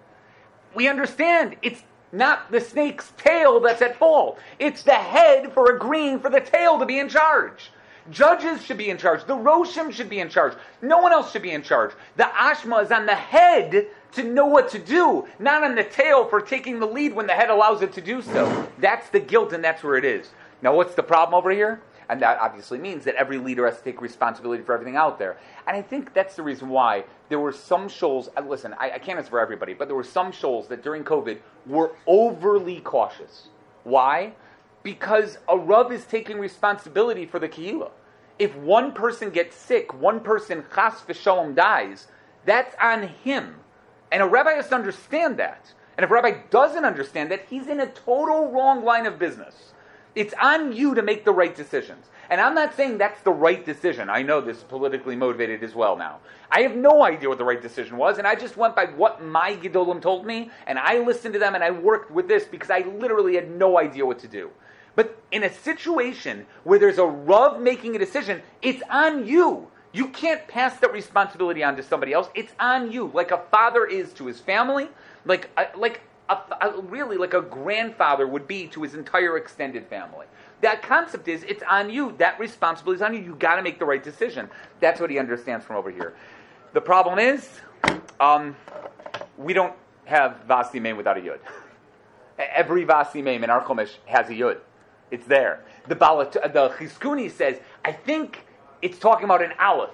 We 0.74 0.86
understand 0.86 1.56
it's 1.62 1.82
not 2.12 2.50
the 2.50 2.60
snake's 2.60 3.12
tail 3.16 3.60
that's 3.60 3.82
at 3.82 3.96
fault. 3.98 4.38
It's 4.58 4.82
the 4.82 4.94
head 4.94 5.52
for 5.52 5.74
agreeing 5.74 6.20
for 6.20 6.30
the 6.30 6.40
tail 6.40 6.78
to 6.78 6.86
be 6.86 6.98
in 6.98 7.08
charge. 7.08 7.70
Judges 8.10 8.64
should 8.64 8.78
be 8.78 8.88
in 8.88 8.96
charge. 8.96 9.24
The 9.24 9.36
Roshim 9.36 9.92
should 9.92 10.08
be 10.08 10.20
in 10.20 10.30
charge. 10.30 10.54
No 10.80 10.98
one 10.98 11.12
else 11.12 11.30
should 11.30 11.42
be 11.42 11.50
in 11.50 11.62
charge. 11.62 11.92
The 12.16 12.24
Ashma 12.24 12.82
is 12.82 12.90
on 12.90 13.04
the 13.04 13.14
head 13.14 13.86
to 14.12 14.22
know 14.22 14.46
what 14.46 14.70
to 14.70 14.78
do, 14.78 15.26
not 15.38 15.62
on 15.62 15.74
the 15.74 15.84
tail 15.84 16.26
for 16.26 16.40
taking 16.40 16.80
the 16.80 16.86
lead 16.86 17.14
when 17.14 17.26
the 17.26 17.34
head 17.34 17.50
allows 17.50 17.82
it 17.82 17.92
to 17.94 18.00
do 18.00 18.22
so. 18.22 18.68
That's 18.78 19.10
the 19.10 19.20
guilt, 19.20 19.52
and 19.52 19.62
that's 19.62 19.82
where 19.82 19.96
it 19.96 20.06
is. 20.06 20.30
Now, 20.62 20.74
what's 20.74 20.94
the 20.94 21.02
problem 21.02 21.34
over 21.34 21.50
here? 21.50 21.82
And 22.08 22.22
that 22.22 22.38
obviously 22.40 22.78
means 22.78 23.04
that 23.04 23.14
every 23.16 23.38
leader 23.38 23.66
has 23.66 23.78
to 23.78 23.84
take 23.84 24.00
responsibility 24.00 24.62
for 24.62 24.72
everything 24.72 24.96
out 24.96 25.18
there. 25.18 25.36
And 25.66 25.76
I 25.76 25.82
think 25.82 26.14
that's 26.14 26.36
the 26.36 26.42
reason 26.42 26.70
why 26.70 27.04
there 27.28 27.38
were 27.38 27.52
some 27.52 27.88
shoals, 27.88 28.30
uh, 28.36 28.40
listen, 28.40 28.74
I, 28.78 28.92
I 28.92 28.98
can't 28.98 29.18
answer 29.18 29.30
for 29.30 29.40
everybody, 29.40 29.74
but 29.74 29.88
there 29.88 29.96
were 29.96 30.04
some 30.04 30.32
shoals 30.32 30.68
that 30.68 30.82
during 30.82 31.04
COVID 31.04 31.38
were 31.66 31.92
overly 32.06 32.80
cautious. 32.80 33.48
Why? 33.84 34.32
Because 34.82 35.38
a 35.48 35.58
Rav 35.58 35.92
is 35.92 36.06
taking 36.06 36.38
responsibility 36.38 37.26
for 37.26 37.38
the 37.38 37.48
Kehillah. 37.48 37.90
If 38.38 38.54
one 38.56 38.92
person 38.92 39.30
gets 39.30 39.56
sick, 39.56 39.92
one 40.00 40.20
person, 40.20 40.64
chas 40.74 41.02
v'shalom, 41.06 41.54
dies, 41.54 42.06
that's 42.46 42.74
on 42.80 43.08
him. 43.08 43.56
And 44.10 44.22
a 44.22 44.26
rabbi 44.26 44.52
has 44.52 44.68
to 44.68 44.74
understand 44.74 45.38
that. 45.38 45.74
And 45.96 46.04
if 46.04 46.10
a 46.10 46.14
rabbi 46.14 46.42
doesn't 46.48 46.84
understand 46.84 47.30
that, 47.32 47.46
he's 47.50 47.66
in 47.66 47.80
a 47.80 47.86
total 47.86 48.50
wrong 48.50 48.84
line 48.84 49.04
of 49.04 49.18
business. 49.18 49.74
It's 50.18 50.34
on 50.42 50.72
you 50.72 50.96
to 50.96 51.02
make 51.02 51.24
the 51.24 51.30
right 51.30 51.54
decisions. 51.54 52.06
And 52.28 52.40
I'm 52.40 52.52
not 52.52 52.74
saying 52.74 52.98
that's 52.98 53.22
the 53.22 53.30
right 53.30 53.64
decision. 53.64 54.10
I 54.10 54.20
know 54.22 54.40
this 54.40 54.56
is 54.56 54.64
politically 54.64 55.14
motivated 55.14 55.62
as 55.62 55.76
well 55.76 55.96
now. 55.96 56.18
I 56.50 56.62
have 56.62 56.74
no 56.74 57.04
idea 57.04 57.28
what 57.28 57.38
the 57.38 57.44
right 57.44 57.62
decision 57.62 57.96
was, 57.96 58.18
and 58.18 58.26
I 58.26 58.34
just 58.34 58.56
went 58.56 58.74
by 58.74 58.86
what 58.86 59.22
my 59.22 59.54
Gedolim 59.54 60.02
told 60.02 60.26
me, 60.26 60.50
and 60.66 60.76
I 60.76 60.98
listened 60.98 61.34
to 61.34 61.38
them 61.38 61.54
and 61.54 61.62
I 61.62 61.70
worked 61.70 62.10
with 62.10 62.26
this 62.26 62.46
because 62.46 62.68
I 62.68 62.80
literally 62.80 63.36
had 63.36 63.48
no 63.48 63.78
idea 63.78 64.04
what 64.04 64.18
to 64.18 64.26
do. 64.26 64.50
But 64.96 65.16
in 65.30 65.44
a 65.44 65.52
situation 65.52 66.46
where 66.64 66.80
there's 66.80 66.98
a 66.98 67.06
Rav 67.06 67.60
making 67.60 67.94
a 67.94 67.98
decision, 68.00 68.42
it's 68.60 68.82
on 68.90 69.24
you. 69.24 69.68
You 69.92 70.08
can't 70.08 70.44
pass 70.48 70.80
that 70.80 70.92
responsibility 70.92 71.62
on 71.62 71.76
to 71.76 71.82
somebody 71.84 72.12
else. 72.12 72.28
It's 72.34 72.52
on 72.58 72.90
you, 72.90 73.12
like 73.14 73.30
a 73.30 73.38
father 73.52 73.86
is 73.86 74.12
to 74.14 74.26
his 74.26 74.40
family, 74.40 74.88
like 75.24 75.48
uh, 75.56 75.66
like 75.76 76.00
a, 76.28 76.38
a, 76.60 76.80
really 76.82 77.16
like 77.16 77.34
a 77.34 77.40
grandfather 77.40 78.26
would 78.26 78.46
be 78.46 78.66
to 78.68 78.82
his 78.82 78.94
entire 78.94 79.36
extended 79.36 79.86
family. 79.86 80.26
That 80.60 80.82
concept 80.82 81.28
is 81.28 81.44
it's 81.44 81.62
on 81.68 81.90
you. 81.90 82.14
That 82.18 82.38
responsibility 82.38 82.96
is 82.98 83.02
on 83.02 83.14
you. 83.14 83.20
You 83.20 83.34
got 83.34 83.56
to 83.56 83.62
make 83.62 83.78
the 83.78 83.84
right 83.84 84.02
decision. 84.02 84.50
That's 84.80 85.00
what 85.00 85.10
he 85.10 85.18
understands 85.18 85.64
from 85.64 85.76
over 85.76 85.90
here. 85.90 86.14
The 86.72 86.80
problem 86.80 87.18
is, 87.18 87.48
um, 88.20 88.56
we 89.36 89.52
don't 89.52 89.74
have 90.04 90.42
Vasi 90.48 90.80
Main 90.80 90.96
without 90.96 91.16
a 91.16 91.20
Yud. 91.20 91.38
Every 92.38 92.84
Vasimeim 92.84 93.42
in 93.42 93.50
our 93.50 93.64
Chumash 93.64 93.96
has 94.06 94.28
a 94.28 94.32
Yud. 94.32 94.58
It's 95.10 95.26
there. 95.26 95.64
The 95.88 95.96
Balat, 95.96 96.32
the 96.32 96.68
Chizkuni 96.70 97.30
says, 97.30 97.58
I 97.84 97.92
think 97.92 98.44
it's 98.82 98.98
talking 98.98 99.24
about 99.24 99.42
an 99.42 99.52
Aleph. 99.58 99.90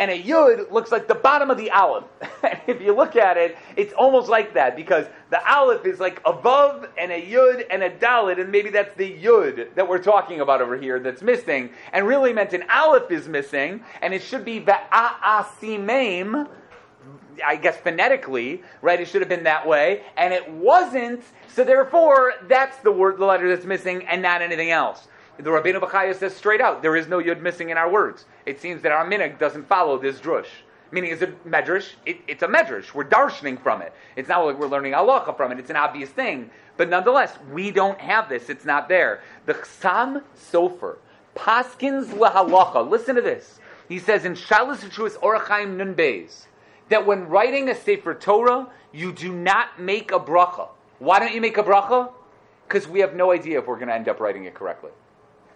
And 0.00 0.10
a 0.10 0.18
Yud 0.18 0.72
looks 0.72 0.90
like 0.90 1.08
the 1.08 1.14
bottom 1.14 1.50
of 1.50 1.58
the 1.58 1.70
Aleph. 1.70 2.04
if 2.66 2.80
you 2.80 2.96
look 2.96 3.16
at 3.16 3.36
it, 3.36 3.58
it's 3.76 3.92
almost 3.92 4.30
like 4.30 4.54
that 4.54 4.74
because 4.74 5.04
the 5.28 5.46
Aleph 5.46 5.84
is 5.84 6.00
like 6.00 6.22
above 6.24 6.88
and 6.96 7.12
a 7.12 7.20
Yud 7.20 7.66
and 7.70 7.82
a 7.82 7.90
Dalet, 7.90 8.40
and 8.40 8.50
maybe 8.50 8.70
that's 8.70 8.94
the 8.96 9.12
Yud 9.12 9.74
that 9.74 9.86
we're 9.86 10.02
talking 10.02 10.40
about 10.40 10.62
over 10.62 10.78
here 10.78 11.00
that's 11.00 11.20
missing. 11.20 11.68
And 11.92 12.06
really 12.06 12.32
meant 12.32 12.54
an 12.54 12.64
Aleph 12.74 13.10
is 13.10 13.28
missing, 13.28 13.84
and 14.00 14.14
it 14.14 14.22
should 14.22 14.42
be 14.42 14.62
Va'asimeim, 14.62 16.48
I 17.46 17.56
guess 17.56 17.76
phonetically, 17.76 18.62
right? 18.80 18.98
It 18.98 19.06
should 19.06 19.20
have 19.20 19.28
been 19.28 19.44
that 19.44 19.68
way, 19.68 20.02
and 20.16 20.32
it 20.32 20.50
wasn't. 20.50 21.22
So 21.48 21.62
therefore, 21.62 22.32
that's 22.48 22.78
the 22.78 22.90
word, 22.90 23.18
the 23.18 23.26
letter 23.26 23.54
that's 23.54 23.66
missing, 23.66 24.06
and 24.06 24.22
not 24.22 24.40
anything 24.40 24.70
else. 24.70 25.08
The 25.38 25.50
Rabbeinu 25.50 25.80
Bachaya 25.80 26.14
says 26.14 26.34
straight 26.34 26.60
out, 26.60 26.82
there 26.82 26.96
is 26.96 27.08
no 27.08 27.18
yud 27.18 27.40
missing 27.40 27.70
in 27.70 27.78
our 27.78 27.90
words. 27.90 28.26
It 28.44 28.60
seems 28.60 28.82
that 28.82 28.92
our 28.92 29.06
minig 29.06 29.38
doesn't 29.38 29.66
follow 29.66 29.98
this 29.98 30.18
drush. 30.20 30.48
Meaning, 30.92 31.10
is 31.10 31.22
it 31.22 31.48
medrash? 31.48 31.92
It, 32.04 32.18
it's 32.26 32.42
a 32.42 32.48
medrash. 32.48 32.92
We're 32.92 33.04
darshaning 33.04 33.62
from 33.62 33.80
it. 33.80 33.92
It's 34.16 34.28
not 34.28 34.44
like 34.44 34.58
we're 34.58 34.66
learning 34.66 34.92
halacha 34.92 35.36
from 35.36 35.52
it. 35.52 35.58
It's 35.58 35.70
an 35.70 35.76
obvious 35.76 36.10
thing. 36.10 36.50
But 36.76 36.88
nonetheless, 36.88 37.32
we 37.52 37.70
don't 37.70 37.98
have 38.00 38.28
this. 38.28 38.50
It's 38.50 38.64
not 38.64 38.88
there. 38.88 39.22
The 39.46 39.54
Chassam 39.54 40.22
Sofer, 40.36 40.96
Paskins 41.36 42.06
lahalacha. 42.06 42.88
Listen 42.88 43.14
to 43.14 43.22
this. 43.22 43.60
He 43.88 43.98
says 43.98 44.24
in 44.24 44.34
Shalas 44.34 44.78
Chuas 44.90 45.16
Orachaim 45.18 45.76
Nun 45.76 45.94
Beis 45.94 46.46
that 46.88 47.06
when 47.06 47.28
writing 47.28 47.68
a 47.68 47.74
Sefer 47.74 48.14
Torah, 48.14 48.68
you 48.92 49.12
do 49.12 49.32
not 49.32 49.80
make 49.80 50.10
a 50.10 50.18
bracha. 50.18 50.68
Why 50.98 51.18
don't 51.18 51.34
you 51.34 51.40
make 51.40 51.56
a 51.56 51.62
bracha? 51.62 52.10
Because 52.66 52.88
we 52.88 53.00
have 53.00 53.14
no 53.14 53.32
idea 53.32 53.58
if 53.58 53.66
we're 53.66 53.76
going 53.76 53.88
to 53.88 53.94
end 53.94 54.08
up 54.08 54.20
writing 54.20 54.44
it 54.44 54.54
correctly. 54.54 54.90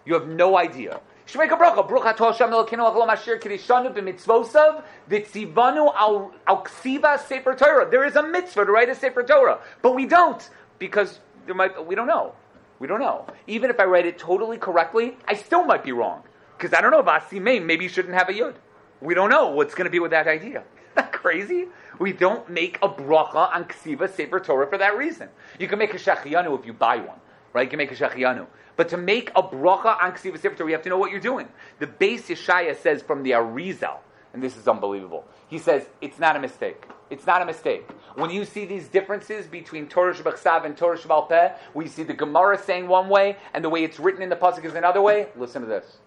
You 0.05 0.15
have 0.15 0.29
no 0.29 0.57
idea. 0.57 0.93
You 0.93 1.01
should 1.27 1.39
make 1.39 1.51
a 1.51 1.57
bracha. 1.57 1.87
Bruch 1.89 2.05
atol 2.05 2.33
Hashem 2.33 2.51
Elokeinu 2.51 2.93
achlom 2.93 3.09
asher 3.09 3.39
kidishanu 3.39 3.95
b'mitzvosav 3.95 4.83
v'tzivanu 5.11 5.95
al 5.97 6.33
ksiva 6.47 7.19
sefer 7.19 7.55
Torah. 7.55 7.91
There 7.91 8.05
is 8.05 8.17
a 8.17 8.23
mitzvah 8.23 8.67
to 8.67 8.73
write 8.73 8.91
a 8.91 8.95
sefer 8.95 9.23
Torah, 9.23 9.61
but 9.81 9.95
we 9.95 10.07
don't 10.07 10.49
because 10.79 11.21
there 11.47 11.55
might 11.55 11.87
we 11.87 11.95
don't 11.95 12.07
know. 12.07 12.35
We 12.79 12.89
don't 12.89 13.01
know. 13.01 13.27
Even 13.47 13.71
if 13.71 13.81
I 13.81 13.85
write 13.85 14.05
it 14.05 14.19
totally 14.19 14.59
correctly, 14.59 15.17
I 15.27 15.35
still 15.35 15.65
might 15.65 15.85
be 15.85 15.93
wrong 15.93 16.23
because 16.59 16.77
I 16.77 16.83
don't 16.83 16.91
know 16.91 16.99
about. 16.99 17.33
Maybe 17.33 17.85
you 17.85 17.89
shouldn't 17.89 18.15
have 18.15 18.29
a 18.29 18.33
yud. 18.33 18.55
We 19.01 19.15
don't 19.15 19.31
know 19.31 19.49
what's 19.49 19.75
going 19.75 19.87
to 19.87 19.91
be 19.91 20.01
with 20.01 20.11
that 20.11 20.27
idea. 20.27 20.65
Isn't 20.97 20.97
that 20.97 21.13
crazy? 21.13 21.67
We 21.99 22.13
don't 22.13 22.49
make 22.49 22.79
a 22.83 22.89
bracha 22.89 23.55
on 23.55 23.65
ksiva 23.65 24.15
sefer 24.15 24.41
Torah 24.41 24.67
for 24.67 24.79
that 24.79 24.97
reason. 24.97 25.29
You 25.59 25.69
can 25.69 25.79
make 25.79 25.95
a 25.95 25.99
shechianu 25.99 26.59
if 26.59 26.67
you 26.67 26.73
buy 26.73 26.97
one, 26.97 27.19
right? 27.53 27.63
You 27.63 27.71
can 27.71 27.79
make 27.79 27.93
a 27.93 27.97
shechianu. 27.97 28.47
But 28.77 28.89
to 28.91 28.97
make 28.97 29.31
a 29.37 29.43
bracha 29.43 30.03
on 30.03 30.13
Ksiva 30.13 30.41
Torah, 30.41 30.69
you 30.69 30.75
have 30.75 30.83
to 30.83 30.89
know 30.89 30.99
what 30.99 31.11
you're 31.11 31.21
doing. 31.21 31.49
The 31.79 31.87
Beis 31.87 32.23
Yeshaya 32.23 32.77
says 32.77 33.03
from 33.03 33.23
the 33.23 33.33
Arizal, 33.33 33.99
and 34.33 34.43
this 34.43 34.57
is 34.57 34.67
unbelievable. 34.67 35.25
He 35.49 35.59
says 35.59 35.87
it's 36.01 36.19
not 36.19 36.35
a 36.37 36.41
mistake. 36.41 36.85
It's 37.11 37.27
not 37.27 37.43
a 37.43 37.45
mistake. 37.45 37.89
When 38.17 38.31
you 38.31 38.45
see 38.45 38.65
these 38.65 38.89
differences 38.89 39.47
between 39.47 39.87
Torah 39.87 40.15
Shabbat 40.15 40.65
and 40.65 40.77
Torah 40.77 40.99
Shabbat 40.99 41.57
you 41.77 41.87
see 41.87 42.03
the 42.03 42.15
Gemara 42.15 42.59
saying 42.59 42.89
one 42.89 43.09
way 43.09 43.37
and 43.53 43.65
the 43.65 43.69
way 43.69 43.85
it's 43.85 44.01
written 44.01 44.23
in 44.23 44.29
the 44.29 44.37
pasuk 44.37 44.65
is 44.65 44.75
another 44.75 45.03
way, 45.03 45.29
listen 45.37 45.63
to 45.63 45.69
this. 45.69 45.99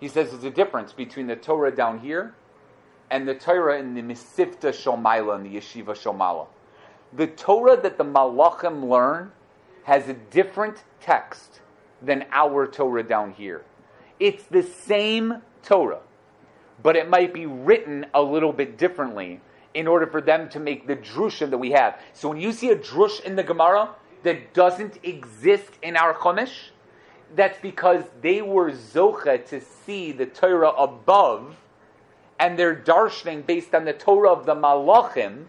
He 0.00 0.08
says 0.08 0.30
there's 0.30 0.44
a 0.44 0.50
difference 0.50 0.92
between 0.92 1.26
the 1.26 1.36
Torah 1.36 1.74
down 1.74 1.98
here 1.98 2.34
and 3.10 3.28
the 3.28 3.34
Torah 3.34 3.78
in 3.78 3.94
the 3.94 4.02
Mesivta 4.02 4.70
Shomaila 4.72 5.36
and 5.36 5.44
the 5.44 5.56
Yeshiva 5.56 5.94
Shomala. 5.94 6.46
The 7.12 7.26
Torah 7.26 7.76
that 7.80 7.98
the 7.98 8.04
Malachim 8.04 8.88
learn 8.88 9.32
has 9.84 10.08
a 10.08 10.14
different 10.14 10.84
text 11.00 11.60
than 12.04 12.24
our 12.32 12.66
Torah 12.66 13.02
down 13.02 13.32
here. 13.32 13.64
It's 14.20 14.44
the 14.44 14.62
same 14.62 15.42
Torah, 15.62 16.00
but 16.82 16.96
it 16.96 17.08
might 17.08 17.32
be 17.32 17.46
written 17.46 18.06
a 18.14 18.22
little 18.22 18.52
bit 18.52 18.78
differently 18.78 19.40
in 19.74 19.88
order 19.88 20.06
for 20.06 20.20
them 20.20 20.48
to 20.50 20.60
make 20.60 20.86
the 20.86 20.96
drusha 20.96 21.50
that 21.50 21.58
we 21.58 21.72
have. 21.72 21.98
So 22.12 22.28
when 22.28 22.40
you 22.40 22.52
see 22.52 22.70
a 22.70 22.76
drush 22.76 23.20
in 23.24 23.36
the 23.36 23.42
Gemara 23.42 23.90
that 24.22 24.54
doesn't 24.54 24.98
exist 25.02 25.70
in 25.82 25.96
our 25.96 26.14
Chumash, 26.14 26.70
that's 27.34 27.58
because 27.60 28.04
they 28.22 28.40
were 28.40 28.70
zocha 28.70 29.44
to 29.46 29.60
see 29.60 30.12
the 30.12 30.26
Torah 30.26 30.70
above, 30.70 31.56
and 32.38 32.58
they're 32.58 32.76
darshaning 32.76 33.44
based 33.44 33.74
on 33.74 33.84
the 33.84 33.92
Torah 33.92 34.32
of 34.32 34.46
the 34.46 34.54
Malachim, 34.54 35.46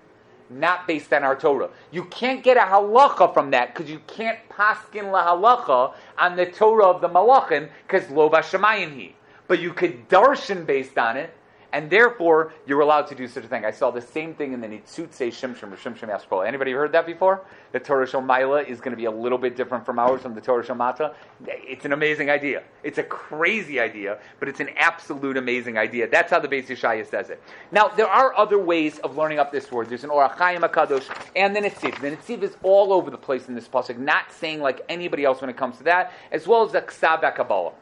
not 0.50 0.88
based 0.88 1.12
on 1.14 1.24
our 1.24 1.36
Torah. 1.36 1.70
You 1.92 2.06
can't 2.06 2.44
get 2.44 2.58
a 2.58 2.62
halacha 2.62 3.34
from 3.34 3.52
that 3.52 3.74
because 3.74 3.90
you 3.90 4.00
can't 4.08 4.40
paskin 4.50 5.12
la 5.12 5.36
halacha 5.36 5.94
on 6.18 6.36
the 6.36 6.46
Torah 6.46 6.88
of 6.88 7.02
the 7.02 7.10
Malachim 7.10 7.70
because 7.88 8.10
lo 8.10 8.30
bashamayim 8.30 8.94
he. 8.96 9.16
But 9.48 9.60
you 9.60 9.74
could 9.74 10.10
darshan 10.10 10.66
based 10.66 10.98
on 10.98 11.18
it, 11.18 11.34
and 11.76 11.90
therefore 11.90 12.54
you're 12.66 12.80
allowed 12.80 13.06
to 13.08 13.16
do 13.16 13.28
such 13.28 13.44
a 13.44 13.48
thing. 13.50 13.66
I 13.66 13.72
saw 13.72 13.92
the 13.92 14.02
same 14.02 14.34
thing 14.34 14.54
in 14.54 14.62
the 14.62 14.68
Nitzutse 14.68 15.28
Shimshim 15.28 15.74
or 15.74 15.76
Shimshim 15.76 16.08
Yaspola. 16.10 16.48
Anybody 16.48 16.72
heard 16.72 16.94
that 16.94 17.06
before? 17.06 17.42
The 17.74 17.82
Torah 17.82 18.08
Shomaila 18.08 18.66
is 18.66 18.80
going 18.80 18.92
to 18.92 18.98
be 18.98 19.06
a 19.06 19.12
little 19.12 19.38
bit 19.38 19.58
different 19.58 19.86
from 19.86 20.00
ours, 20.00 20.22
from 20.22 20.34
the 20.34 20.40
Torah 20.40 20.64
Shomata. 20.64 21.14
It's 21.46 21.84
an 21.84 21.92
amazing 21.92 22.30
idea. 22.30 22.64
It's 22.82 22.98
a 22.98 23.04
crazy 23.04 23.82
idea, 23.82 24.20
but 24.40 24.48
it's 24.48 24.62
an 24.62 24.70
absolute 24.78 25.36
amazing 25.36 25.78
idea. 25.78 26.08
That's 26.10 26.32
how 26.32 26.40
the 26.40 26.48
Beis 26.48 26.68
Yeshaya 26.68 27.06
says 27.06 27.30
it. 27.30 27.44
Now, 27.74 27.90
there 27.90 28.08
are 28.08 28.34
other 28.38 28.58
ways 28.58 29.00
of 29.00 29.18
learning 29.18 29.40
up 29.40 29.52
this 29.52 29.70
word. 29.70 29.90
There's 29.90 30.06
an 30.06 30.12
Ohr 30.12 30.30
HaChaim 30.30 30.62
HaKadosh 30.62 31.14
and 31.36 31.54
the 31.54 31.60
Netziv. 31.60 32.00
The 32.00 32.12
Netziv 32.12 32.42
is 32.44 32.56
all 32.64 32.94
over 32.94 33.12
the 33.12 33.18
place 33.18 33.50
in 33.50 33.54
this 33.54 33.68
pasuk, 33.68 33.98
not 33.98 34.32
saying 34.32 34.62
like 34.62 34.80
anybody 34.88 35.26
else 35.26 35.42
when 35.42 35.50
it 35.50 35.58
comes 35.58 35.78
to 35.80 35.84
that, 35.84 36.14
as 36.32 36.48
well 36.48 36.64
as 36.64 36.72
the 36.72 36.82
Ksav 36.82 37.36
Kabbalah. 37.36 37.74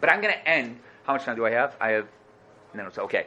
But 0.00 0.10
I'm 0.10 0.20
going 0.20 0.34
to 0.34 0.48
end. 0.48 0.80
How 1.04 1.12
much 1.12 1.24
time 1.24 1.36
do 1.36 1.46
I 1.46 1.50
have? 1.50 1.76
I 1.80 1.90
have 1.90 2.08
no, 2.74 2.86
it's 2.86 2.98
okay. 2.98 3.26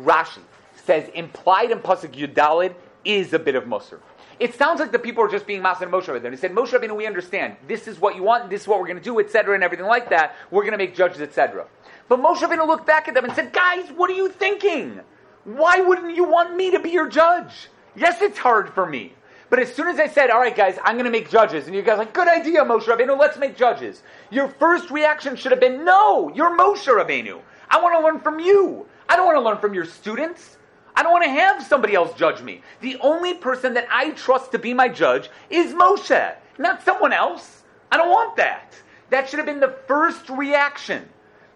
Rashi 0.00 0.40
says 0.84 1.08
implied 1.14 1.70
in 1.70 1.78
pasuk 1.78 2.12
Yudalid 2.12 2.74
is 3.04 3.32
a 3.32 3.38
bit 3.38 3.54
of 3.54 3.64
Musar. 3.64 4.00
It 4.40 4.54
sounds 4.54 4.80
like 4.80 4.90
the 4.90 4.98
people 4.98 5.22
are 5.22 5.28
just 5.28 5.46
being 5.46 5.62
Masa 5.62 5.82
and 5.82 5.92
Moshe 5.92 6.06
Rabbeinu. 6.06 6.30
He 6.30 6.36
said, 6.36 6.52
Moshe 6.52 6.70
Rabbeinu, 6.70 6.96
we 6.96 7.06
understand. 7.06 7.56
This 7.68 7.86
is 7.86 8.00
what 8.00 8.16
you 8.16 8.22
want, 8.22 8.50
this 8.50 8.62
is 8.62 8.68
what 8.68 8.80
we're 8.80 8.86
going 8.86 8.98
to 8.98 9.02
do, 9.02 9.20
etc., 9.20 9.54
and 9.54 9.62
everything 9.62 9.86
like 9.86 10.10
that. 10.10 10.34
We're 10.50 10.62
going 10.62 10.72
to 10.72 10.78
make 10.78 10.96
judges, 10.96 11.20
etc. 11.20 11.66
But 12.08 12.18
Moshe 12.18 12.38
Rabbeinu 12.38 12.66
looked 12.66 12.86
back 12.86 13.08
at 13.08 13.14
them 13.14 13.24
and 13.24 13.32
said, 13.34 13.52
guys, 13.52 13.88
what 13.90 14.10
are 14.10 14.14
you 14.14 14.28
thinking? 14.28 15.00
Why 15.44 15.80
wouldn't 15.80 16.16
you 16.16 16.24
want 16.24 16.56
me 16.56 16.70
to 16.72 16.80
be 16.80 16.90
your 16.90 17.08
judge? 17.08 17.68
Yes, 17.94 18.20
it's 18.20 18.38
hard 18.38 18.70
for 18.70 18.86
me. 18.86 19.12
But 19.50 19.58
as 19.58 19.72
soon 19.72 19.86
as 19.88 20.00
I 20.00 20.08
said, 20.08 20.30
all 20.30 20.40
right, 20.40 20.56
guys, 20.56 20.78
I'm 20.82 20.94
going 20.94 21.04
to 21.04 21.10
make 21.10 21.30
judges, 21.30 21.66
and 21.66 21.76
you 21.76 21.82
guys 21.82 21.94
are 21.94 21.98
like, 21.98 22.14
good 22.14 22.26
idea, 22.26 22.64
Moshe 22.64 22.84
Rabbeinu, 22.84 23.18
let's 23.18 23.38
make 23.38 23.56
judges. 23.56 24.02
Your 24.30 24.48
first 24.48 24.90
reaction 24.90 25.36
should 25.36 25.52
have 25.52 25.60
been, 25.60 25.84
no, 25.84 26.32
you're 26.34 26.56
Moshe 26.56 26.86
Rabbeinu. 26.86 27.40
I 27.72 27.80
want 27.80 27.98
to 27.98 28.04
learn 28.04 28.20
from 28.20 28.38
you. 28.38 28.86
I 29.08 29.16
don't 29.16 29.26
want 29.26 29.36
to 29.36 29.40
learn 29.40 29.58
from 29.58 29.72
your 29.72 29.86
students. 29.86 30.58
I 30.94 31.02
don't 31.02 31.10
want 31.10 31.24
to 31.24 31.30
have 31.30 31.66
somebody 31.66 31.94
else 31.94 32.12
judge 32.18 32.42
me. 32.42 32.60
The 32.82 32.98
only 33.00 33.32
person 33.32 33.72
that 33.74 33.88
I 33.90 34.10
trust 34.10 34.52
to 34.52 34.58
be 34.58 34.74
my 34.74 34.88
judge 34.88 35.30
is 35.48 35.72
Moshe, 35.72 36.34
not 36.58 36.84
someone 36.84 37.14
else. 37.14 37.64
I 37.90 37.96
don't 37.96 38.10
want 38.10 38.36
that. 38.36 38.74
That 39.08 39.28
should 39.28 39.38
have 39.38 39.46
been 39.46 39.60
the 39.60 39.76
first 39.86 40.28
reaction. 40.28 41.08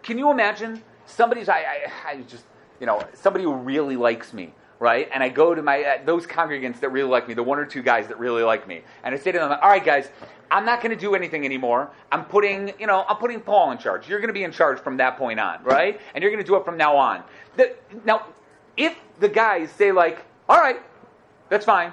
Can 0.02 0.16
you 0.16 0.30
imagine? 0.30 0.82
Somebody's, 1.04 1.48
I, 1.50 1.58
I, 1.58 2.10
I 2.10 2.16
just, 2.22 2.44
you 2.80 2.86
know, 2.86 3.02
somebody 3.12 3.44
who 3.44 3.54
really 3.54 3.96
likes 3.96 4.32
me, 4.32 4.52
right? 4.78 5.08
And 5.12 5.22
I 5.22 5.28
go 5.28 5.54
to 5.54 5.62
my, 5.62 5.82
uh, 5.82 5.98
those 6.04 6.26
congregants 6.26 6.80
that 6.80 6.90
really 6.90 7.08
like 7.08 7.28
me, 7.28 7.34
the 7.34 7.42
one 7.42 7.58
or 7.58 7.64
two 7.64 7.82
guys 7.82 8.08
that 8.08 8.18
really 8.18 8.42
like 8.42 8.66
me, 8.68 8.82
and 9.04 9.14
I 9.14 9.18
say 9.18 9.32
to 9.32 9.38
them, 9.38 9.50
all 9.50 9.68
right, 9.68 9.84
guys, 9.84 10.10
I'm 10.50 10.64
not 10.64 10.80
going 10.80 10.94
to 10.94 11.00
do 11.00 11.14
anything 11.14 11.44
anymore. 11.44 11.90
I'm 12.12 12.24
putting, 12.24 12.72
you 12.78 12.86
know, 12.86 13.04
I'm 13.08 13.16
putting 13.16 13.40
Paul 13.40 13.72
in 13.72 13.78
charge. 13.78 14.08
You're 14.08 14.20
going 14.20 14.28
to 14.28 14.34
be 14.34 14.44
in 14.44 14.52
charge 14.52 14.78
from 14.78 14.96
that 14.98 15.16
point 15.16 15.40
on, 15.40 15.62
right? 15.64 16.00
And 16.14 16.22
you're 16.22 16.30
going 16.30 16.42
to 16.42 16.46
do 16.46 16.56
it 16.56 16.64
from 16.64 16.76
now 16.76 16.96
on. 16.96 17.22
The, 17.56 17.74
now, 18.04 18.26
if 18.76 18.96
the 19.18 19.28
guys 19.28 19.70
say 19.72 19.92
like, 19.92 20.24
all 20.48 20.58
right, 20.58 20.80
that's 21.48 21.64
fine, 21.64 21.92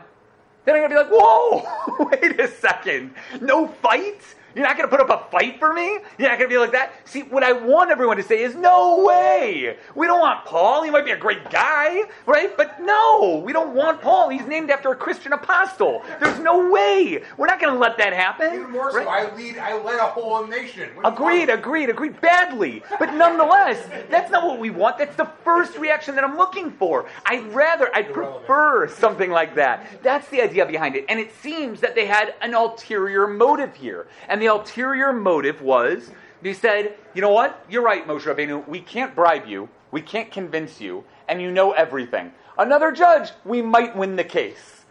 then 0.65 0.75
I'm 0.75 0.81
going 0.81 0.91
to 0.91 0.95
be 0.95 1.01
like, 1.01 1.11
whoa, 1.11 2.05
wait 2.11 2.39
a 2.39 2.47
second. 2.47 3.15
No 3.41 3.67
fight? 3.67 4.21
You're 4.55 4.65
not 4.65 4.77
going 4.77 4.89
to 4.89 4.95
put 4.95 5.09
up 5.09 5.09
a 5.09 5.31
fight 5.31 5.59
for 5.59 5.73
me? 5.73 5.99
You're 6.17 6.29
not 6.29 6.37
going 6.37 6.49
to 6.49 6.55
be 6.55 6.57
like 6.57 6.71
that? 6.71 6.93
See, 7.05 7.21
what 7.23 7.43
I 7.43 7.51
want 7.51 7.91
everyone 7.91 8.17
to 8.17 8.23
say 8.23 8.43
is, 8.43 8.55
no 8.55 9.03
way. 9.03 9.77
We 9.95 10.07
don't 10.07 10.19
want 10.19 10.45
Paul. 10.45 10.83
He 10.83 10.91
might 10.91 11.05
be 11.05 11.11
a 11.11 11.17
great 11.17 11.49
guy, 11.49 12.03
right? 12.25 12.55
But 12.55 12.81
no, 12.81 13.41
we 13.45 13.53
don't 13.53 13.73
want 13.73 14.01
Paul. 14.01 14.29
He's 14.29 14.45
named 14.45 14.69
after 14.69 14.91
a 14.91 14.95
Christian 14.95 15.33
apostle. 15.33 16.03
There's 16.19 16.39
no 16.39 16.69
way. 16.69 17.23
We're 17.37 17.47
not 17.47 17.59
going 17.59 17.73
to 17.73 17.79
let 17.79 17.97
that 17.97 18.13
happen. 18.13 18.53
Even 18.53 18.71
more 18.71 18.91
so, 18.91 18.97
right? 18.97 19.31
I 19.31 19.35
lead, 19.35 19.57
I 19.57 19.81
led 19.81 19.99
a 19.99 20.03
whole 20.07 20.45
nation. 20.45 20.89
What 20.95 21.03
do 21.03 21.09
you 21.09 21.13
Agreed, 21.15 21.49
agreed, 21.49 21.89
agreed. 21.89 22.21
Badly. 22.21 22.83
But 22.99 23.13
nonetheless, 23.15 23.87
that's 24.09 24.31
not 24.31 24.45
what 24.45 24.59
we 24.59 24.69
want. 24.69 24.97
That's 24.97 25.15
the 25.15 25.29
first 25.43 25.77
reaction 25.77 26.15
that 26.15 26.23
I'm 26.23 26.37
looking 26.37 26.71
for. 26.71 27.07
I'd 27.25 27.45
rather, 27.53 27.89
I'd 27.95 28.13
prefer 28.13 28.87
something 28.87 29.31
like 29.31 29.55
that. 29.55 30.03
That's 30.03 30.27
the 30.29 30.41
idea 30.41 30.65
behind 30.65 30.95
it. 30.95 31.05
And 31.09 31.19
it 31.19 31.33
seems 31.41 31.81
that 31.81 31.95
they 31.95 32.05
had 32.05 32.35
an 32.41 32.53
ulterior 32.53 33.27
motive 33.27 33.75
here. 33.75 34.07
And 34.29 34.42
the 34.43 34.49
ulterior 34.49 35.13
motive 35.13 35.61
was 35.61 36.11
they 36.41 36.51
said, 36.51 36.95
you 37.13 37.21
know 37.21 37.29
what? 37.29 37.65
You're 37.69 37.81
right, 37.81 38.05
Moshe 38.05 38.23
Rabbeinu. 38.23 38.67
We 38.67 38.81
can't 38.81 39.15
bribe 39.15 39.47
you. 39.47 39.69
We 39.91 40.01
can't 40.01 40.29
convince 40.29 40.81
you. 40.81 41.05
And 41.29 41.41
you 41.41 41.49
know 41.49 41.71
everything. 41.71 42.33
Another 42.57 42.91
judge, 42.91 43.31
we 43.45 43.61
might 43.61 43.95
win 43.95 44.17
the 44.17 44.25
case. 44.25 44.83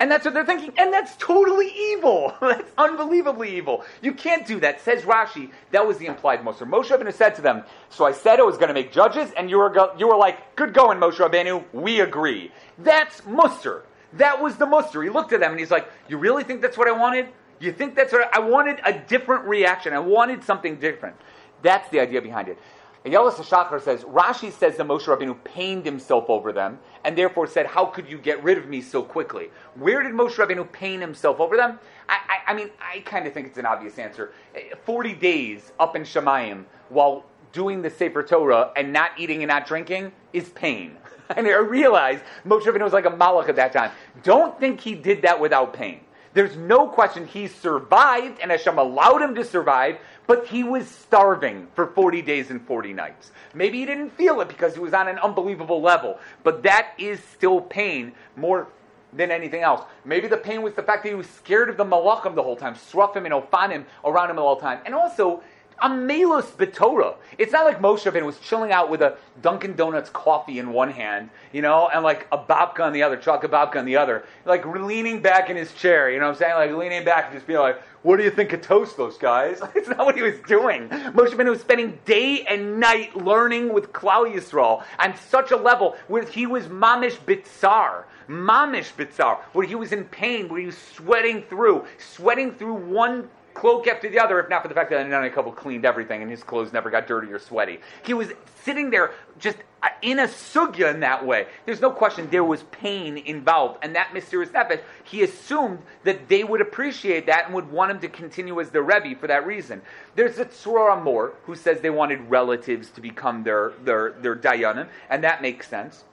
And 0.00 0.10
that's 0.10 0.24
what 0.24 0.32
they're 0.32 0.46
thinking. 0.46 0.72
And 0.78 0.90
that's 0.90 1.14
totally 1.18 1.70
evil. 1.76 2.34
that's 2.40 2.72
unbelievably 2.78 3.54
evil. 3.54 3.84
You 4.00 4.14
can't 4.14 4.46
do 4.46 4.58
that. 4.60 4.80
Says 4.80 5.02
Rashi, 5.02 5.50
that 5.70 5.86
was 5.86 5.98
the 5.98 6.06
implied 6.06 6.40
Moshe. 6.40 6.66
Moshe 6.66 6.86
Rabbeinu 6.86 7.12
said 7.12 7.34
to 7.34 7.42
them, 7.42 7.62
so 7.90 8.06
I 8.06 8.12
said 8.12 8.40
I 8.40 8.44
was 8.44 8.56
going 8.56 8.68
to 8.68 8.74
make 8.74 8.90
judges, 8.90 9.30
and 9.36 9.50
you 9.50 9.58
were, 9.58 9.68
go- 9.68 9.92
you 9.98 10.08
were 10.08 10.16
like, 10.16 10.56
good 10.56 10.72
going, 10.72 10.98
Moshe 10.98 11.16
Rabbeinu, 11.16 11.62
we 11.74 12.00
agree. 12.00 12.50
That's 12.78 13.20
Musr. 13.20 13.82
That 14.14 14.40
was 14.42 14.56
the 14.56 14.66
Musr. 14.66 15.04
He 15.04 15.10
looked 15.10 15.34
at 15.34 15.40
them 15.40 15.50
and 15.50 15.60
he's 15.60 15.70
like, 15.70 15.90
you 16.08 16.16
really 16.16 16.44
think 16.44 16.62
that's 16.62 16.78
what 16.78 16.88
I 16.88 16.92
wanted? 16.92 17.28
You 17.60 17.72
think 17.72 17.94
that's 17.94 18.12
what 18.12 18.34
I, 18.34 18.40
wanted? 18.40 18.80
A 18.84 18.92
different 18.92 19.44
reaction. 19.44 19.92
I 19.92 19.98
wanted 19.98 20.42
something 20.42 20.76
different. 20.76 21.16
That's 21.62 21.88
the 21.90 22.00
idea 22.00 22.20
behind 22.20 22.48
it. 22.48 22.58
Yelis 23.04 23.34
Shachar 23.34 23.82
says, 23.82 24.02
Rashi 24.04 24.50
says 24.50 24.78
that 24.78 24.86
Moshe 24.86 25.04
Rabbeinu 25.04 25.42
pained 25.44 25.84
himself 25.84 26.30
over 26.30 26.52
them, 26.52 26.78
and 27.04 27.16
therefore 27.18 27.46
said, 27.46 27.66
How 27.66 27.84
could 27.84 28.08
you 28.08 28.16
get 28.16 28.42
rid 28.42 28.56
of 28.56 28.66
me 28.66 28.80
so 28.80 29.02
quickly? 29.02 29.50
Where 29.74 30.02
did 30.02 30.12
Moshe 30.12 30.36
Rabbeinu 30.36 30.70
pain 30.72 31.02
himself 31.02 31.38
over 31.38 31.54
them? 31.54 31.78
I, 32.08 32.18
I, 32.28 32.52
I 32.52 32.54
mean, 32.54 32.70
I 32.80 33.00
kind 33.00 33.26
of 33.26 33.34
think 33.34 33.48
it's 33.48 33.58
an 33.58 33.66
obvious 33.66 33.98
answer. 33.98 34.32
Eh, 34.54 34.74
40 34.84 35.14
days 35.14 35.72
up 35.78 35.96
in 35.96 36.02
Shemayim 36.02 36.64
while 36.88 37.26
doing 37.52 37.82
the 37.82 37.90
Sefer 37.90 38.22
Torah 38.22 38.72
and 38.74 38.90
not 38.90 39.10
eating 39.18 39.42
and 39.42 39.48
not 39.48 39.66
drinking 39.66 40.12
is 40.32 40.48
pain. 40.50 40.96
And 41.36 41.46
I 41.46 41.56
realize 41.56 42.20
Moshe 42.46 42.64
Rabbeinu 42.64 42.84
was 42.84 42.92
like 42.92 43.06
a 43.06 43.10
malach 43.10 43.48
at 43.48 43.56
that 43.56 43.72
time. 43.72 43.92
Don't 44.22 44.60
think 44.60 44.78
he 44.78 44.94
did 44.94 45.22
that 45.22 45.40
without 45.40 45.72
pain. 45.72 46.00
There's 46.34 46.56
no 46.56 46.88
question 46.88 47.26
he 47.26 47.46
survived, 47.46 48.40
and 48.40 48.50
Hashem 48.50 48.76
allowed 48.76 49.22
him 49.22 49.36
to 49.36 49.44
survive, 49.44 49.98
but 50.26 50.46
he 50.46 50.64
was 50.64 50.88
starving 50.88 51.68
for 51.74 51.86
40 51.86 52.22
days 52.22 52.50
and 52.50 52.60
40 52.66 52.92
nights. 52.92 53.30
Maybe 53.54 53.78
he 53.78 53.86
didn't 53.86 54.10
feel 54.10 54.40
it 54.40 54.48
because 54.48 54.74
he 54.74 54.80
was 54.80 54.94
on 54.94 55.06
an 55.06 55.18
unbelievable 55.20 55.80
level, 55.80 56.18
but 56.42 56.64
that 56.64 56.88
is 56.98 57.22
still 57.32 57.60
pain 57.60 58.12
more 58.36 58.66
than 59.12 59.30
anything 59.30 59.62
else. 59.62 59.82
Maybe 60.04 60.26
the 60.26 60.36
pain 60.36 60.62
was 60.62 60.74
the 60.74 60.82
fact 60.82 61.04
that 61.04 61.10
he 61.10 61.14
was 61.14 61.28
scared 61.28 61.70
of 61.70 61.76
the 61.76 61.84
malachim 61.84 62.34
the 62.34 62.42
whole 62.42 62.56
time, 62.56 62.74
srafim 62.74 63.24
and 63.24 63.32
ofanim 63.32 63.84
around 64.04 64.30
him 64.30 64.38
all 64.40 64.56
the 64.56 64.62
time. 64.62 64.80
And 64.84 64.94
also, 64.94 65.40
a 65.80 65.88
melus 65.88 66.46
b'torah. 66.50 67.16
It's 67.38 67.52
not 67.52 67.64
like 67.64 67.80
Moshe 67.80 68.10
Rabbeinu 68.10 68.26
was 68.26 68.38
chilling 68.38 68.72
out 68.72 68.90
with 68.90 69.02
a 69.02 69.16
Dunkin' 69.42 69.74
Donuts 69.74 70.10
coffee 70.10 70.58
in 70.58 70.72
one 70.72 70.90
hand, 70.90 71.30
you 71.52 71.62
know, 71.62 71.88
and 71.92 72.04
like 72.04 72.26
a 72.32 72.38
babka 72.38 72.80
on 72.80 72.92
the 72.92 73.02
other, 73.02 73.16
chocolate 73.16 73.52
babka 73.52 73.76
on 73.76 73.84
the 73.84 73.96
other, 73.96 74.24
like 74.44 74.64
leaning 74.66 75.20
back 75.20 75.50
in 75.50 75.56
his 75.56 75.72
chair, 75.72 76.10
you 76.10 76.18
know 76.18 76.26
what 76.26 76.32
I'm 76.32 76.38
saying? 76.38 76.54
Like 76.54 76.72
leaning 76.72 77.04
back 77.04 77.26
and 77.26 77.34
just 77.34 77.46
being 77.46 77.58
like, 77.58 77.80
what 78.02 78.18
do 78.18 78.22
you 78.22 78.30
think 78.30 78.52
of 78.52 78.60
toast, 78.60 78.96
those 78.96 79.16
guys? 79.16 79.60
It's 79.74 79.88
not 79.88 80.06
what 80.06 80.14
he 80.14 80.22
was 80.22 80.38
doing. 80.46 80.88
Moshe 80.88 81.30
Rabbeinu 81.30 81.50
was 81.50 81.60
spending 81.60 81.98
day 82.04 82.44
and 82.48 82.78
night 82.78 83.16
learning 83.16 83.72
with 83.72 83.92
Klal 83.92 84.32
Yisrael 84.32 84.84
on 84.98 85.16
such 85.16 85.50
a 85.50 85.56
level 85.56 85.96
where 86.08 86.24
he 86.24 86.46
was 86.46 86.66
mamish 86.66 87.18
bitzar, 87.18 88.04
mamish 88.28 88.92
bitzar, 88.94 89.38
where 89.52 89.66
he 89.66 89.74
was 89.74 89.92
in 89.92 90.04
pain, 90.04 90.48
where 90.48 90.60
he 90.60 90.66
was 90.66 90.78
sweating 90.78 91.42
through, 91.42 91.84
sweating 91.98 92.52
through 92.52 92.74
one 92.74 93.28
cloak 93.54 93.86
after 93.86 94.10
the 94.10 94.18
other, 94.18 94.38
if 94.40 94.50
not 94.50 94.62
for 94.62 94.68
the 94.68 94.74
fact 94.74 94.90
that 94.90 95.32
couple 95.32 95.52
cleaned 95.52 95.84
everything 95.84 96.22
and 96.22 96.30
his 96.30 96.42
clothes 96.42 96.72
never 96.72 96.90
got 96.90 97.06
dirty 97.06 97.32
or 97.32 97.38
sweaty. 97.38 97.78
He 98.04 98.12
was 98.12 98.28
sitting 98.62 98.90
there 98.90 99.12
just 99.38 99.56
uh, 99.82 99.88
in 100.02 100.18
a 100.18 100.26
sugya 100.26 100.92
in 100.92 101.00
that 101.00 101.24
way. 101.24 101.46
There's 101.64 101.80
no 101.80 101.90
question 101.90 102.28
there 102.30 102.44
was 102.44 102.64
pain 102.64 103.16
involved. 103.18 103.78
And 103.82 103.94
that 103.94 104.12
mysterious 104.12 104.50
nefesh, 104.50 104.80
he 105.04 105.22
assumed 105.22 105.78
that 106.02 106.28
they 106.28 106.44
would 106.44 106.60
appreciate 106.60 107.26
that 107.26 107.46
and 107.46 107.54
would 107.54 107.70
want 107.70 107.90
him 107.92 108.00
to 108.00 108.08
continue 108.08 108.60
as 108.60 108.70
their 108.70 108.82
Rebbe 108.82 109.18
for 109.18 109.26
that 109.28 109.46
reason. 109.46 109.82
There's 110.14 110.38
a 110.38 110.44
Tzror 110.44 111.02
HaMor 111.02 111.32
who 111.44 111.54
says 111.54 111.80
they 111.80 111.90
wanted 111.90 112.28
relatives 112.28 112.90
to 112.90 113.00
become 113.00 113.44
their, 113.44 113.72
their, 113.82 114.12
their 114.12 114.36
Dayanim, 114.36 114.88
and 115.08 115.24
that 115.24 115.42
makes 115.42 115.68
sense. 115.68 116.04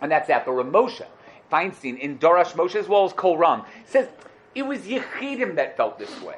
And 0.00 0.10
that's 0.10 0.30
after 0.30 0.50
Ramosha. 0.50 1.06
Feinstein 1.50 1.98
in 1.98 2.18
Darash 2.18 2.52
Moshe 2.52 2.76
as 2.76 2.88
well 2.88 3.04
as 3.04 3.12
Kol 3.12 3.36
Ram 3.36 3.64
says 3.84 4.08
it 4.54 4.62
was 4.62 4.80
Yechidim 4.80 5.56
that 5.56 5.76
felt 5.76 5.98
this 5.98 6.20
way 6.22 6.36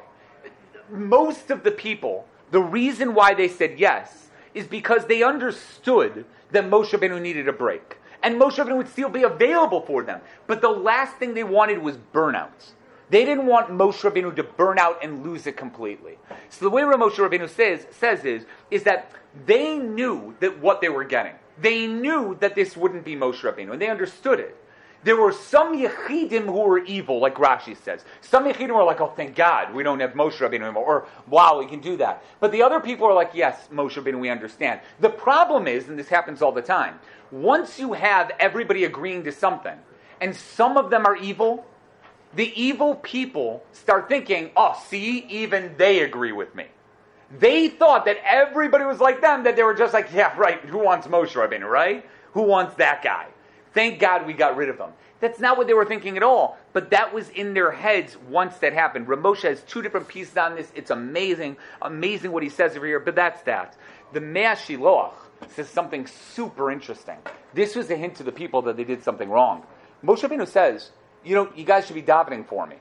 most 0.93 1.51
of 1.51 1.64
the 1.64 1.70
people, 1.70 2.26
the 2.51 2.61
reason 2.61 3.14
why 3.14 3.34
they 3.34 3.49
said 3.49 3.78
yes 3.78 4.28
is 4.55 4.66
because 4.66 5.07
they 5.07 5.22
understood 5.22 6.24
that 6.51 6.64
Moshe 6.64 6.90
Rabbeinu 6.90 7.20
needed 7.20 7.49
a 7.49 7.53
break. 7.53 7.99
And 8.22 8.40
Moshe 8.40 8.57
Rabbeinu 8.57 8.76
would 8.76 8.88
still 8.88 9.09
be 9.09 9.22
available 9.22 9.80
for 9.80 10.03
them. 10.03 10.20
But 10.47 10.61
the 10.61 10.68
last 10.68 11.16
thing 11.16 11.34
they 11.34 11.45
wanted 11.45 11.78
was 11.78 11.97
burnouts. 12.12 12.72
They 13.11 13.24
didn't 13.24 13.47
want 13.47 13.70
Moshe 13.70 14.01
Rabbeinu 14.01 14.36
to 14.36 14.43
burn 14.43 14.78
out 14.78 15.03
and 15.03 15.24
lose 15.24 15.47
it 15.47 15.57
completely. 15.57 16.18
So 16.51 16.66
the 16.66 16.70
way 16.70 16.82
Moshe 16.82 17.16
Rabbeinu 17.16 17.49
says, 17.49 17.86
says 17.90 18.24
is, 18.24 18.45
is 18.70 18.84
that 18.84 19.11
they 19.47 19.76
knew 19.78 20.34
that 20.40 20.61
what 20.61 20.80
they 20.80 20.88
were 20.88 21.05
getting. 21.05 21.34
They 21.61 21.86
knew 21.86 22.36
that 22.40 22.55
this 22.55 22.76
wouldn't 22.76 23.05
be 23.05 23.16
Moshe 23.16 23.40
Rabbeinu, 23.40 23.72
and 23.72 23.82
they 23.82 23.88
understood 23.88 24.40
it. 24.40 24.57
There 25.05 25.16
were 25.16 25.32
some 25.32 25.76
Yechidim 25.76 26.44
who 26.46 26.61
were 26.61 26.78
evil, 26.78 27.18
like 27.18 27.34
Rashi 27.34 27.76
says. 27.76 28.05
Some 28.20 28.44
Yechidim 28.44 28.74
were 28.74 28.84
like, 28.84 29.00
oh, 29.00 29.12
thank 29.16 29.34
God, 29.34 29.74
we 29.74 29.82
don't 29.82 29.98
have 30.00 30.12
Moshe 30.12 30.38
Rabbeinu 30.38 30.62
anymore. 30.62 30.84
Or, 30.84 31.07
wow, 31.26 31.59
we 31.59 31.66
can 31.66 31.80
do 31.80 31.96
that. 31.96 32.22
But 32.38 32.53
the 32.53 32.62
other 32.62 32.78
people 32.78 33.07
are 33.09 33.14
like, 33.14 33.32
yes, 33.34 33.68
Moshe 33.72 33.94
Rabbeinu, 33.94 34.20
we 34.20 34.28
understand. 34.28 34.80
The 35.00 35.11
problem 35.11 35.66
is, 35.66 35.88
and 35.88 35.98
this 35.98 36.09
happens 36.09 36.40
all 36.40 36.53
the 36.53 36.62
time, 36.62 37.00
once 37.32 37.80
you 37.80 37.94
have 37.94 38.30
everybody 38.38 38.84
agreeing 38.84 39.24
to 39.24 39.32
something, 39.32 39.76
and 40.20 40.36
some 40.36 40.76
of 40.76 40.90
them 40.90 41.05
are 41.05 41.16
evil, 41.16 41.66
the 42.34 42.53
evil 42.61 42.94
people 42.94 43.64
start 43.72 44.09
thinking, 44.09 44.50
oh, 44.57 44.80
see, 44.86 45.26
even 45.28 45.74
they 45.76 46.00
agree 46.00 46.32
with 46.32 46.55
me. 46.55 46.66
They 47.38 47.68
thought 47.68 48.05
that 48.05 48.18
everybody 48.24 48.84
was 48.84 49.00
like 49.00 49.20
them, 49.20 49.42
that 49.44 49.57
they 49.57 49.62
were 49.64 49.74
just 49.74 49.94
like, 49.94 50.11
yeah, 50.12 50.36
right, 50.38 50.61
who 50.61 50.78
wants 50.78 51.09
Moshe 51.09 51.32
Rabbeinu, 51.32 51.68
right? 51.68 52.07
Who 52.32 52.42
wants 52.42 52.76
that 52.76 53.03
guy? 53.03 53.26
Thank 53.75 53.99
God 53.99 54.27
we 54.27 54.33
got 54.33 54.57
rid 54.57 54.68
of 54.68 54.79
them. 54.79 54.93
That's 55.20 55.39
not 55.39 55.57
what 55.57 55.66
they 55.68 55.75
were 55.75 55.85
thinking 55.85 56.16
at 56.16 56.23
all, 56.23 56.59
but 56.73 56.91
that 56.91 57.14
was 57.14 57.29
in 57.29 57.55
their 57.55 57.70
heads 57.70 58.16
once 58.29 58.57
that 58.59 58.73
happened. 58.73 59.07
Ramosha 59.07 59.51
has 59.51 59.62
two 59.62 59.81
different 59.81 60.09
pieces 60.09 60.37
on 60.37 60.57
this. 60.57 60.70
It's 60.75 60.91
amazing, 60.91 61.57
amazing 61.81 62.33
what 62.33 62.43
he 62.43 62.49
says 62.49 62.77
over 62.77 62.87
here, 62.87 62.99
but 62.99 63.14
that's 63.14 63.41
that. 63.43 63.77
The 64.12 64.20
Mea 64.20 64.57
says 65.49 65.68
something 65.68 66.07
super 66.07 66.70
interesting. 66.70 67.18
This 67.55 67.77
was 67.77 67.91
a 67.91 67.97
hint 67.97 68.16
to 68.16 68.25
the 68.25 68.33
people 68.33 68.62
that 68.62 68.77
they 68.77 68.85
did 68.85 69.05
something 69.05 69.31
wrong. 69.31 69.64
Moshe 70.05 70.29
Rabbeinu 70.29 70.49
says, 70.49 70.91
you 71.25 71.37
know, 71.37 71.51
you 71.55 71.64
guys 71.64 71.87
should 71.87 71.95
be 71.95 72.03
davening 72.03 72.47
for 72.47 72.66
me. 72.66 72.77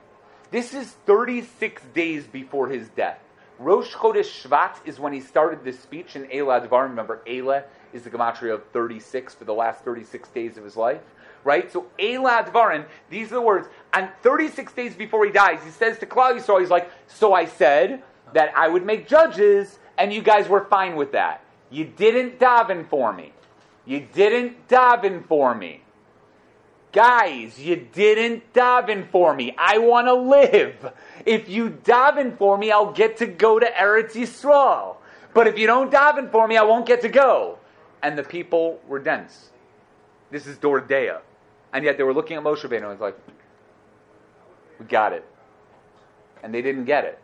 This 0.50 0.74
is 0.74 0.90
36 1.06 1.80
days 1.94 2.26
before 2.26 2.68
his 2.68 2.88
death. 2.90 3.20
Rosh 3.62 3.94
Chodesh 3.94 4.42
Shvat 4.42 4.76
is 4.84 4.98
when 4.98 5.12
he 5.12 5.20
started 5.20 5.62
this 5.62 5.78
speech 5.78 6.16
in 6.16 6.28
Elah 6.32 6.62
Advar. 6.62 6.88
Remember, 6.88 7.22
Elah 7.28 7.62
is 7.92 8.02
the 8.02 8.10
gematria 8.10 8.54
of 8.54 8.64
36 8.72 9.34
for 9.34 9.44
the 9.44 9.54
last 9.54 9.84
36 9.84 10.28
days 10.30 10.56
of 10.58 10.64
his 10.64 10.76
life, 10.76 11.00
right? 11.44 11.70
So 11.70 11.86
Elah 12.00 12.42
Advarim, 12.42 12.86
these 13.08 13.30
are 13.30 13.36
the 13.36 13.40
words. 13.40 13.68
And 13.92 14.08
36 14.22 14.72
days 14.72 14.94
before 14.96 15.24
he 15.24 15.30
dies, 15.30 15.60
he 15.64 15.70
says 15.70 15.96
to 16.00 16.06
Klal 16.06 16.36
Yisrael, 16.36 16.58
he's 16.58 16.70
like, 16.70 16.90
so 17.06 17.34
I 17.34 17.44
said 17.44 18.02
that 18.34 18.52
I 18.56 18.66
would 18.66 18.84
make 18.84 19.06
judges, 19.06 19.78
and 19.96 20.12
you 20.12 20.22
guys 20.22 20.48
were 20.48 20.64
fine 20.64 20.96
with 20.96 21.12
that. 21.12 21.44
You 21.70 21.84
didn't 21.84 22.40
daven 22.40 22.88
for 22.88 23.12
me. 23.12 23.32
You 23.84 24.08
didn't 24.12 24.66
daven 24.66 25.24
for 25.28 25.54
me. 25.54 25.81
Guys, 26.92 27.58
you 27.58 27.76
didn't 27.76 28.52
daven 28.52 29.10
for 29.10 29.34
me. 29.34 29.54
I 29.56 29.78
want 29.78 30.08
to 30.08 30.14
live. 30.14 30.92
If 31.24 31.48
you 31.48 31.70
daven 31.70 32.36
for 32.36 32.58
me, 32.58 32.70
I'll 32.70 32.92
get 32.92 33.16
to 33.18 33.26
go 33.26 33.58
to 33.58 33.66
Eretz 33.66 34.12
Yisrael. 34.12 34.96
But 35.32 35.46
if 35.46 35.58
you 35.58 35.66
don't 35.66 35.90
daven 35.90 36.30
for 36.30 36.46
me, 36.46 36.58
I 36.58 36.62
won't 36.62 36.84
get 36.84 37.00
to 37.00 37.08
go. 37.08 37.58
And 38.02 38.18
the 38.18 38.22
people 38.22 38.78
were 38.86 38.98
dense. 38.98 39.50
This 40.30 40.46
is 40.46 40.58
Dor 40.58 40.82
De'ah. 40.82 41.20
And 41.72 41.84
yet 41.84 41.96
they 41.96 42.02
were 42.02 42.12
looking 42.12 42.36
at 42.36 42.42
Moshe 42.42 42.60
Rabbeinu 42.60 42.76
and 42.76 42.88
was 42.88 43.00
like, 43.00 43.18
we 44.78 44.84
got 44.84 45.14
it. 45.14 45.24
And 46.42 46.52
they 46.52 46.60
didn't 46.60 46.84
get 46.84 47.04
it. 47.04 47.18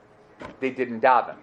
They 0.60 0.70
didn't 0.70 1.00
daven. 1.00 1.36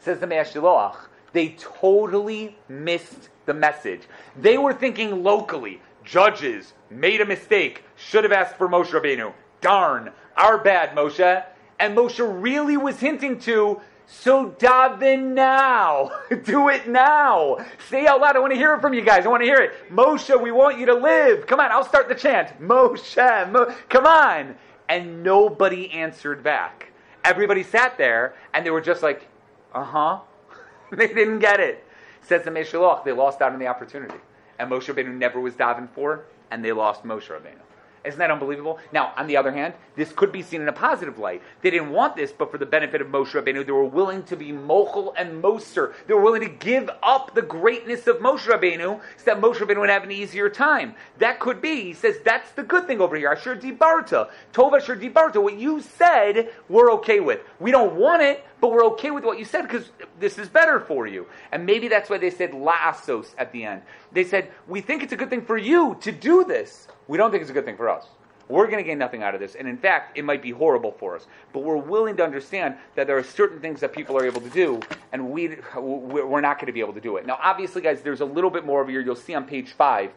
Says 0.00 0.18
the 0.20 0.26
Mei 0.26 0.36
HaShiloach, 0.36 0.96
they 1.32 1.50
totally 1.58 2.58
missed 2.68 3.30
the 3.46 3.54
message. 3.54 4.02
They 4.36 4.58
were 4.58 4.74
thinking 4.74 5.22
locally, 5.22 5.80
judges 6.04 6.72
made 6.90 7.20
a 7.20 7.26
mistake, 7.26 7.84
should 7.96 8.24
have 8.24 8.32
asked 8.32 8.56
for 8.56 8.68
Moshe 8.68 8.90
Rabbeinu. 8.90 9.32
Darn, 9.60 10.10
our 10.36 10.58
bad, 10.58 10.90
Moshe. 10.96 11.44
And 11.78 11.96
Moshe 11.96 12.42
really 12.42 12.76
was 12.76 13.00
hinting 13.00 13.38
to, 13.40 13.80
so 14.06 14.50
daven 14.50 15.34
now. 15.34 16.10
Do 16.44 16.68
it 16.68 16.88
now. 16.88 17.58
Say 17.88 18.06
out 18.06 18.20
loud. 18.20 18.36
I 18.36 18.40
want 18.40 18.52
to 18.52 18.58
hear 18.58 18.74
it 18.74 18.80
from 18.80 18.94
you 18.94 19.02
guys. 19.02 19.24
I 19.24 19.28
want 19.28 19.42
to 19.42 19.46
hear 19.46 19.58
it. 19.58 19.72
Moshe, 19.90 20.40
we 20.40 20.52
want 20.52 20.78
you 20.78 20.86
to 20.86 20.94
live. 20.94 21.46
Come 21.46 21.60
on, 21.60 21.70
I'll 21.72 21.84
start 21.84 22.08
the 22.08 22.14
chant. 22.14 22.60
Moshe, 22.60 23.50
Mo- 23.50 23.74
come 23.88 24.06
on. 24.06 24.56
And 24.88 25.22
nobody 25.22 25.90
answered 25.90 26.42
back. 26.42 26.92
Everybody 27.24 27.62
sat 27.62 27.96
there 27.96 28.34
and 28.52 28.66
they 28.66 28.70
were 28.70 28.80
just 28.80 29.02
like, 29.02 29.26
uh 29.74 29.84
huh. 29.84 30.20
they 30.92 31.08
didn't 31.08 31.38
get 31.38 31.60
it. 31.60 31.84
Says 32.20 32.44
the 32.44 32.50
Mei 32.50 32.62
HaShiloach, 32.62 33.04
they 33.04 33.12
lost 33.12 33.40
out 33.40 33.52
on 33.52 33.58
the 33.58 33.66
opportunity. 33.66 34.14
And 34.58 34.70
Moshe 34.70 34.92
Rabbeinu 34.92 35.14
never 35.16 35.40
was 35.40 35.54
davened 35.54 35.90
for, 35.90 36.24
and 36.50 36.64
they 36.64 36.72
lost 36.72 37.04
Moshe 37.04 37.28
Rabbeinu. 37.28 37.62
Isn't 38.04 38.18
that 38.18 38.32
unbelievable? 38.32 38.80
Now, 38.92 39.12
on 39.16 39.28
the 39.28 39.36
other 39.36 39.52
hand, 39.52 39.74
this 39.94 40.10
could 40.12 40.32
be 40.32 40.42
seen 40.42 40.60
in 40.60 40.68
a 40.68 40.72
positive 40.72 41.18
light. 41.18 41.40
They 41.62 41.70
didn't 41.70 41.90
want 41.90 42.16
this, 42.16 42.32
but 42.32 42.50
for 42.50 42.58
the 42.58 42.66
benefit 42.66 43.00
of 43.00 43.08
Moshe 43.08 43.30
Rabbeinu, 43.30 43.64
they 43.64 43.72
were 43.72 43.84
willing 43.84 44.24
to 44.24 44.36
be 44.36 44.50
mochel 44.50 45.14
and 45.16 45.40
moser. 45.40 45.94
They 46.06 46.14
were 46.14 46.22
willing 46.22 46.42
to 46.42 46.48
give 46.48 46.90
up 47.02 47.34
the 47.34 47.42
greatness 47.42 48.08
of 48.08 48.16
Moshe 48.16 48.46
Rabbeinu 48.46 49.00
so 49.18 49.24
that 49.26 49.40
Moshe 49.40 49.56
Rabbeinu 49.56 49.80
would 49.80 49.90
have 49.90 50.02
an 50.02 50.10
easier 50.10 50.48
time. 50.48 50.96
That 51.18 51.38
could 51.38 51.62
be. 51.62 51.82
He 51.82 51.92
says 51.92 52.16
that's 52.24 52.50
the 52.52 52.64
good 52.64 52.88
thing 52.88 53.00
over 53.00 53.14
here. 53.14 53.28
Asher 53.28 53.54
dibarta, 53.54 54.28
tov 54.52 54.76
asher 54.76 54.96
dibarta. 54.96 55.40
What 55.40 55.56
you 55.56 55.80
said, 55.80 56.50
we're 56.68 56.90
okay 56.94 57.20
with. 57.20 57.40
We 57.60 57.70
don't 57.70 57.94
want 57.94 58.22
it, 58.22 58.44
but 58.62 58.70
we're 58.70 58.84
okay 58.84 59.10
with 59.10 59.24
what 59.24 59.40
you 59.40 59.44
said 59.44 59.62
because 59.62 59.90
this 60.20 60.38
is 60.38 60.48
better 60.48 60.78
for 60.78 61.08
you. 61.08 61.26
And 61.50 61.66
maybe 61.66 61.88
that's 61.88 62.08
why 62.08 62.18
they 62.18 62.30
said 62.30 62.52
la'asos 62.52 63.34
at 63.36 63.50
the 63.50 63.64
end. 63.64 63.82
They 64.12 64.22
said 64.22 64.52
we 64.68 64.80
think 64.80 65.02
it's 65.02 65.12
a 65.12 65.16
good 65.16 65.30
thing 65.30 65.44
for 65.44 65.58
you 65.58 65.98
to 66.00 66.12
do 66.12 66.44
this. 66.44 66.86
We 67.08 67.18
don't 67.18 67.32
think 67.32 67.40
it's 67.40 67.50
a 67.50 67.54
good 67.54 67.64
thing 67.64 67.76
for 67.76 67.90
us. 67.90 68.06
We're 68.48 68.66
going 68.66 68.78
to 68.78 68.84
gain 68.84 68.98
nothing 68.98 69.24
out 69.24 69.34
of 69.34 69.40
this. 69.40 69.56
And 69.56 69.66
in 69.66 69.78
fact, 69.78 70.16
it 70.16 70.24
might 70.24 70.42
be 70.42 70.50
horrible 70.50 70.92
for 70.92 71.16
us. 71.16 71.26
But 71.52 71.64
we're 71.64 71.76
willing 71.76 72.16
to 72.18 72.24
understand 72.24 72.76
that 72.94 73.08
there 73.08 73.18
are 73.18 73.24
certain 73.24 73.60
things 73.60 73.80
that 73.80 73.92
people 73.92 74.16
are 74.16 74.24
able 74.26 74.40
to 74.42 74.50
do, 74.50 74.80
and 75.12 75.30
we, 75.30 75.56
we're 75.76 76.40
not 76.40 76.58
going 76.58 76.66
to 76.66 76.72
be 76.72 76.80
able 76.80 76.92
to 76.92 77.00
do 77.00 77.16
it. 77.16 77.26
Now, 77.26 77.38
obviously, 77.42 77.82
guys, 77.82 78.02
there's 78.02 78.20
a 78.20 78.26
little 78.26 78.50
bit 78.50 78.66
more 78.66 78.82
over 78.82 78.90
here. 78.90 79.00
You'll 79.00 79.16
see 79.16 79.34
on 79.34 79.44
page 79.44 79.72
five. 79.72 80.10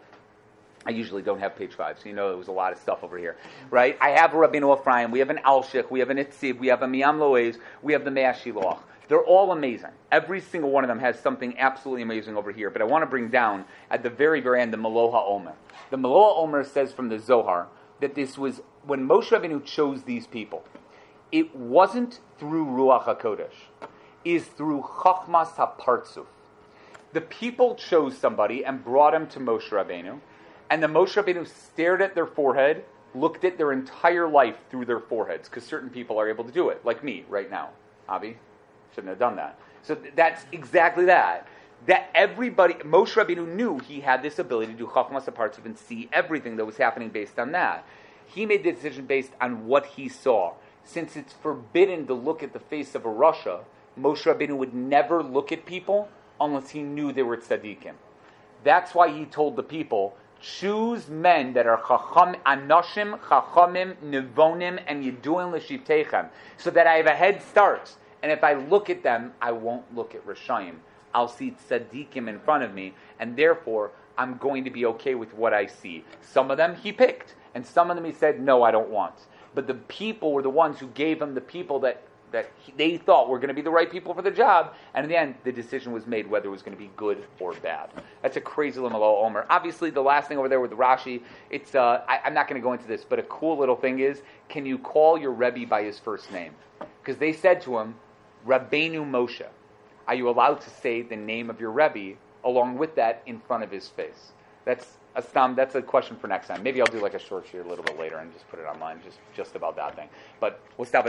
I 0.85 0.91
usually 0.91 1.23
don't 1.23 1.39
have 1.39 1.55
page 1.55 1.73
five, 1.73 1.97
so 1.99 2.07
you 2.07 2.13
know 2.13 2.29
there 2.29 2.37
was 2.37 2.47
a 2.47 2.51
lot 2.51 2.71
of 2.71 2.79
stuff 2.79 3.03
over 3.03 3.17
here, 3.17 3.37
right? 3.71 3.97
I 3.99 4.11
have 4.11 4.33
a 4.33 4.37
Rabbeinu 4.37 4.79
Ephraim, 4.79 5.09
we 5.11 5.19
have 5.19 5.31
an 5.31 5.39
Alshich, 5.45 5.89
we 5.89 5.99
have 5.99 6.11
an 6.11 6.17
Itzib, 6.17 6.59
we 6.59 6.67
have 6.67 6.83
a 6.83 6.87
Me'am 6.87 7.17
Lo'ez, 7.17 7.57
we 7.81 7.93
have 7.93 8.05
the 8.05 8.11
Mei 8.11 8.23
HaShiloach. 8.23 8.79
They're 9.07 9.23
all 9.23 9.51
amazing. 9.51 9.91
Every 10.11 10.41
single 10.41 10.71
one 10.71 10.83
of 10.83 10.87
them 10.87 10.99
has 10.99 11.19
something 11.19 11.57
absolutely 11.59 12.01
amazing 12.01 12.37
over 12.37 12.51
here. 12.51 12.69
But 12.69 12.81
I 12.81 12.85
want 12.85 13.03
to 13.03 13.07
bring 13.07 13.29
down 13.29 13.65
at 13.91 14.01
the 14.01 14.09
very, 14.09 14.41
very 14.41 14.61
end 14.61 14.73
the 14.73 14.77
Maloha 14.77 15.23
Omer. 15.27 15.53
The 15.91 15.97
Maloha 15.97 16.39
Omer 16.39 16.63
says 16.63 16.91
from 16.91 17.09
the 17.09 17.19
Zohar 17.19 17.67
that 17.99 18.15
this 18.15 18.37
was 18.37 18.61
when 18.83 19.07
Moshe 19.07 19.29
Rabbeinu 19.29 19.63
chose 19.63 20.03
these 20.03 20.25
people. 20.25 20.63
It 21.31 21.55
wasn't 21.55 22.19
through 22.39 22.65
Ruach 22.65 23.05
Hakodesh. 23.05 23.69
Is 24.23 24.45
through 24.45 24.81
Chachmas 24.81 25.49
HaPartzuf. 25.49 26.25
The 27.13 27.21
people 27.21 27.75
chose 27.75 28.17
somebody 28.17 28.65
and 28.65 28.83
brought 28.83 29.13
him 29.13 29.27
to 29.27 29.39
Moshe 29.39 29.69
Rabbeinu, 29.69 30.19
and 30.69 30.81
the 30.81 30.87
Moshe 30.87 31.21
Rabbeinu 31.21 31.47
stared 31.47 32.01
at 32.01 32.15
their 32.15 32.25
forehead, 32.25 32.83
looked 33.13 33.45
at 33.45 33.57
their 33.57 33.71
entire 33.71 34.27
life 34.27 34.57
through 34.69 34.85
their 34.85 34.99
foreheads, 34.99 35.47
because 35.47 35.63
certain 35.63 35.89
people 35.89 36.19
are 36.19 36.29
able 36.29 36.43
to 36.43 36.51
do 36.51 36.69
it, 36.69 36.83
like 36.85 37.03
me 37.03 37.25
right 37.29 37.49
now. 37.49 37.69
Avi, 38.09 38.37
shouldn't 38.93 39.09
have 39.09 39.19
done 39.19 39.35
that. 39.35 39.59
So 39.83 39.97
that's 40.15 40.45
exactly 40.51 41.05
that. 41.05 41.47
That 41.85 42.09
everybody, 42.15 42.73
Moshe 42.75 43.13
Rabbeinu 43.13 43.47
knew 43.47 43.79
he 43.79 44.01
had 44.01 44.23
this 44.23 44.39
ability 44.39 44.73
to 44.73 44.77
do 44.77 44.87
Chachmas 44.87 45.25
HaPartzuf 45.25 45.65
and 45.65 45.77
see 45.77 46.09
everything 46.11 46.55
that 46.57 46.65
was 46.65 46.77
happening 46.77 47.09
based 47.09 47.37
on 47.37 47.51
that. 47.51 47.85
He 48.25 48.45
made 48.45 48.63
the 48.63 48.71
decision 48.71 49.05
based 49.05 49.31
on 49.39 49.67
what 49.67 49.85
he 49.85 50.09
saw. 50.09 50.53
Since 50.83 51.15
it's 51.15 51.33
forbidden 51.33 52.07
to 52.07 52.13
look 52.13 52.41
at 52.41 52.53
the 52.53 52.59
face 52.59 52.95
of 52.95 53.05
a 53.05 53.09
rasha, 53.09 53.63
Moshe 53.99 54.23
Rabbeinu 54.23 54.57
would 54.57 54.73
never 54.73 55.21
look 55.21 55.51
at 55.51 55.65
people 55.65 56.09
unless 56.41 56.71
he 56.71 56.81
knew 56.81 57.11
they 57.11 57.23
were 57.23 57.37
tzaddikim. 57.37 57.93
That's 58.63 58.95
why 58.95 59.09
he 59.09 59.25
told 59.25 59.55
the 59.55 59.63
people, 59.63 60.17
choose 60.45 61.09
men 61.09 61.53
that 61.53 61.65
are 61.65 61.77
chacham, 61.77 62.35
anoshim, 62.45 63.19
chachamim, 63.19 63.95
nevonim, 64.03 64.79
and 64.87 65.03
yeduim 65.03 65.51
l'shivtechem, 65.51 66.29
so 66.57 66.69
that 66.69 66.85
I 66.85 66.95
have 66.97 67.07
a 67.07 67.15
head 67.15 67.41
start. 67.41 67.95
And 68.21 68.31
if 68.31 68.43
I 68.43 68.53
look 68.53 68.89
at 68.89 69.03
them, 69.03 69.33
I 69.41 69.51
won't 69.51 69.95
look 69.95 70.15
at 70.15 70.25
Rishayim. 70.25 70.75
I'll 71.13 71.27
see 71.27 71.55
tzaddikim 71.69 72.27
in 72.27 72.39
front 72.39 72.63
of 72.63 72.73
me, 72.73 72.93
and 73.19 73.35
therefore 73.35 73.91
I'm 74.17 74.37
going 74.37 74.63
to 74.65 74.69
be 74.69 74.85
okay 74.85 75.15
with 75.15 75.33
what 75.33 75.53
I 75.53 75.65
see. 75.65 76.03
Some 76.21 76.51
of 76.51 76.57
them 76.57 76.75
he 76.75 76.91
picked, 76.91 77.35
and 77.53 77.65
some 77.65 77.89
of 77.89 77.95
them 77.95 78.05
he 78.05 78.11
said, 78.11 78.39
no, 78.39 78.63
I 78.63 78.71
don't 78.71 78.89
want. 78.89 79.15
But 79.53 79.67
the 79.67 79.73
people 79.73 80.33
were 80.33 80.41
the 80.41 80.49
ones 80.49 80.79
who 80.79 80.87
gave 80.87 81.21
him 81.21 81.33
the 81.33 81.41
people 81.41 81.79
that 81.79 82.03
that 82.31 82.51
he, 82.59 82.73
they 82.77 82.97
thought 82.97 83.29
were 83.29 83.37
going 83.37 83.49
to 83.49 83.53
be 83.53 83.61
the 83.61 83.69
right 83.69 83.89
people 83.89 84.13
for 84.13 84.21
the 84.21 84.31
job, 84.31 84.73
and 84.93 85.03
in 85.03 85.09
the 85.09 85.17
end, 85.17 85.35
the 85.43 85.51
decision 85.51 85.91
was 85.91 86.05
made 86.05 86.29
whether 86.29 86.47
it 86.47 86.51
was 86.51 86.61
going 86.61 86.75
to 86.75 86.81
be 86.81 86.91
good 86.97 87.23
or 87.39 87.53
bad. 87.53 87.89
That's 88.21 88.37
a 88.37 88.41
crazy 88.41 88.79
Lamalo 88.79 89.23
Omer. 89.23 89.45
Obviously, 89.49 89.89
the 89.89 90.01
last 90.01 90.27
thing 90.27 90.37
over 90.37 90.49
there 90.49 90.59
with 90.59 90.71
Rashi, 90.71 91.21
it's 91.49 91.75
uh, 91.75 92.03
I, 92.07 92.19
I'm 92.25 92.33
not 92.33 92.47
going 92.47 92.61
to 92.61 92.63
go 92.63 92.73
into 92.73 92.87
this, 92.87 93.03
but 93.03 93.19
a 93.19 93.23
cool 93.23 93.57
little 93.57 93.75
thing 93.75 93.99
is, 93.99 94.21
can 94.49 94.65
you 94.65 94.77
call 94.77 95.17
your 95.17 95.31
Rebbe 95.31 95.65
by 95.67 95.83
his 95.83 95.99
first 95.99 96.31
name? 96.31 96.53
Because 97.01 97.17
they 97.17 97.33
said 97.33 97.61
to 97.61 97.77
him, 97.77 97.95
Rabbeinu 98.45 99.09
Moshe. 99.09 99.45
Are 100.07 100.13
you 100.15 100.29
allowed 100.29 100.61
to 100.61 100.69
say 100.69 101.01
the 101.01 101.15
name 101.15 101.49
of 101.49 101.59
your 101.59 101.71
Rebbe 101.71 102.17
along 102.43 102.77
with 102.77 102.95
that 102.95 103.23
in 103.25 103.39
front 103.39 103.63
of 103.63 103.71
his 103.71 103.87
face? 103.87 104.33
That's 104.65 104.97
a 105.15 105.21
stam, 105.21 105.55
that's 105.55 105.75
a 105.75 105.81
question 105.81 106.15
for 106.17 106.27
next 106.27 106.47
time. 106.47 106.61
Maybe 106.61 106.81
I'll 106.81 106.87
do 106.87 106.99
like 106.99 107.13
a 107.13 107.19
short 107.19 107.47
sheet 107.47 107.59
a 107.59 107.67
little 107.67 107.83
bit 107.83 107.97
later 107.97 108.17
and 108.17 108.31
just 108.33 108.47
put 108.49 108.59
it 108.59 108.65
online, 108.65 108.99
just 109.03 109.17
just 109.33 109.55
about 109.55 109.75
that 109.77 109.95
thing. 109.95 110.09
But 110.39 110.59
we'll 110.77 110.85
stop 110.85 111.01
at 111.01 111.03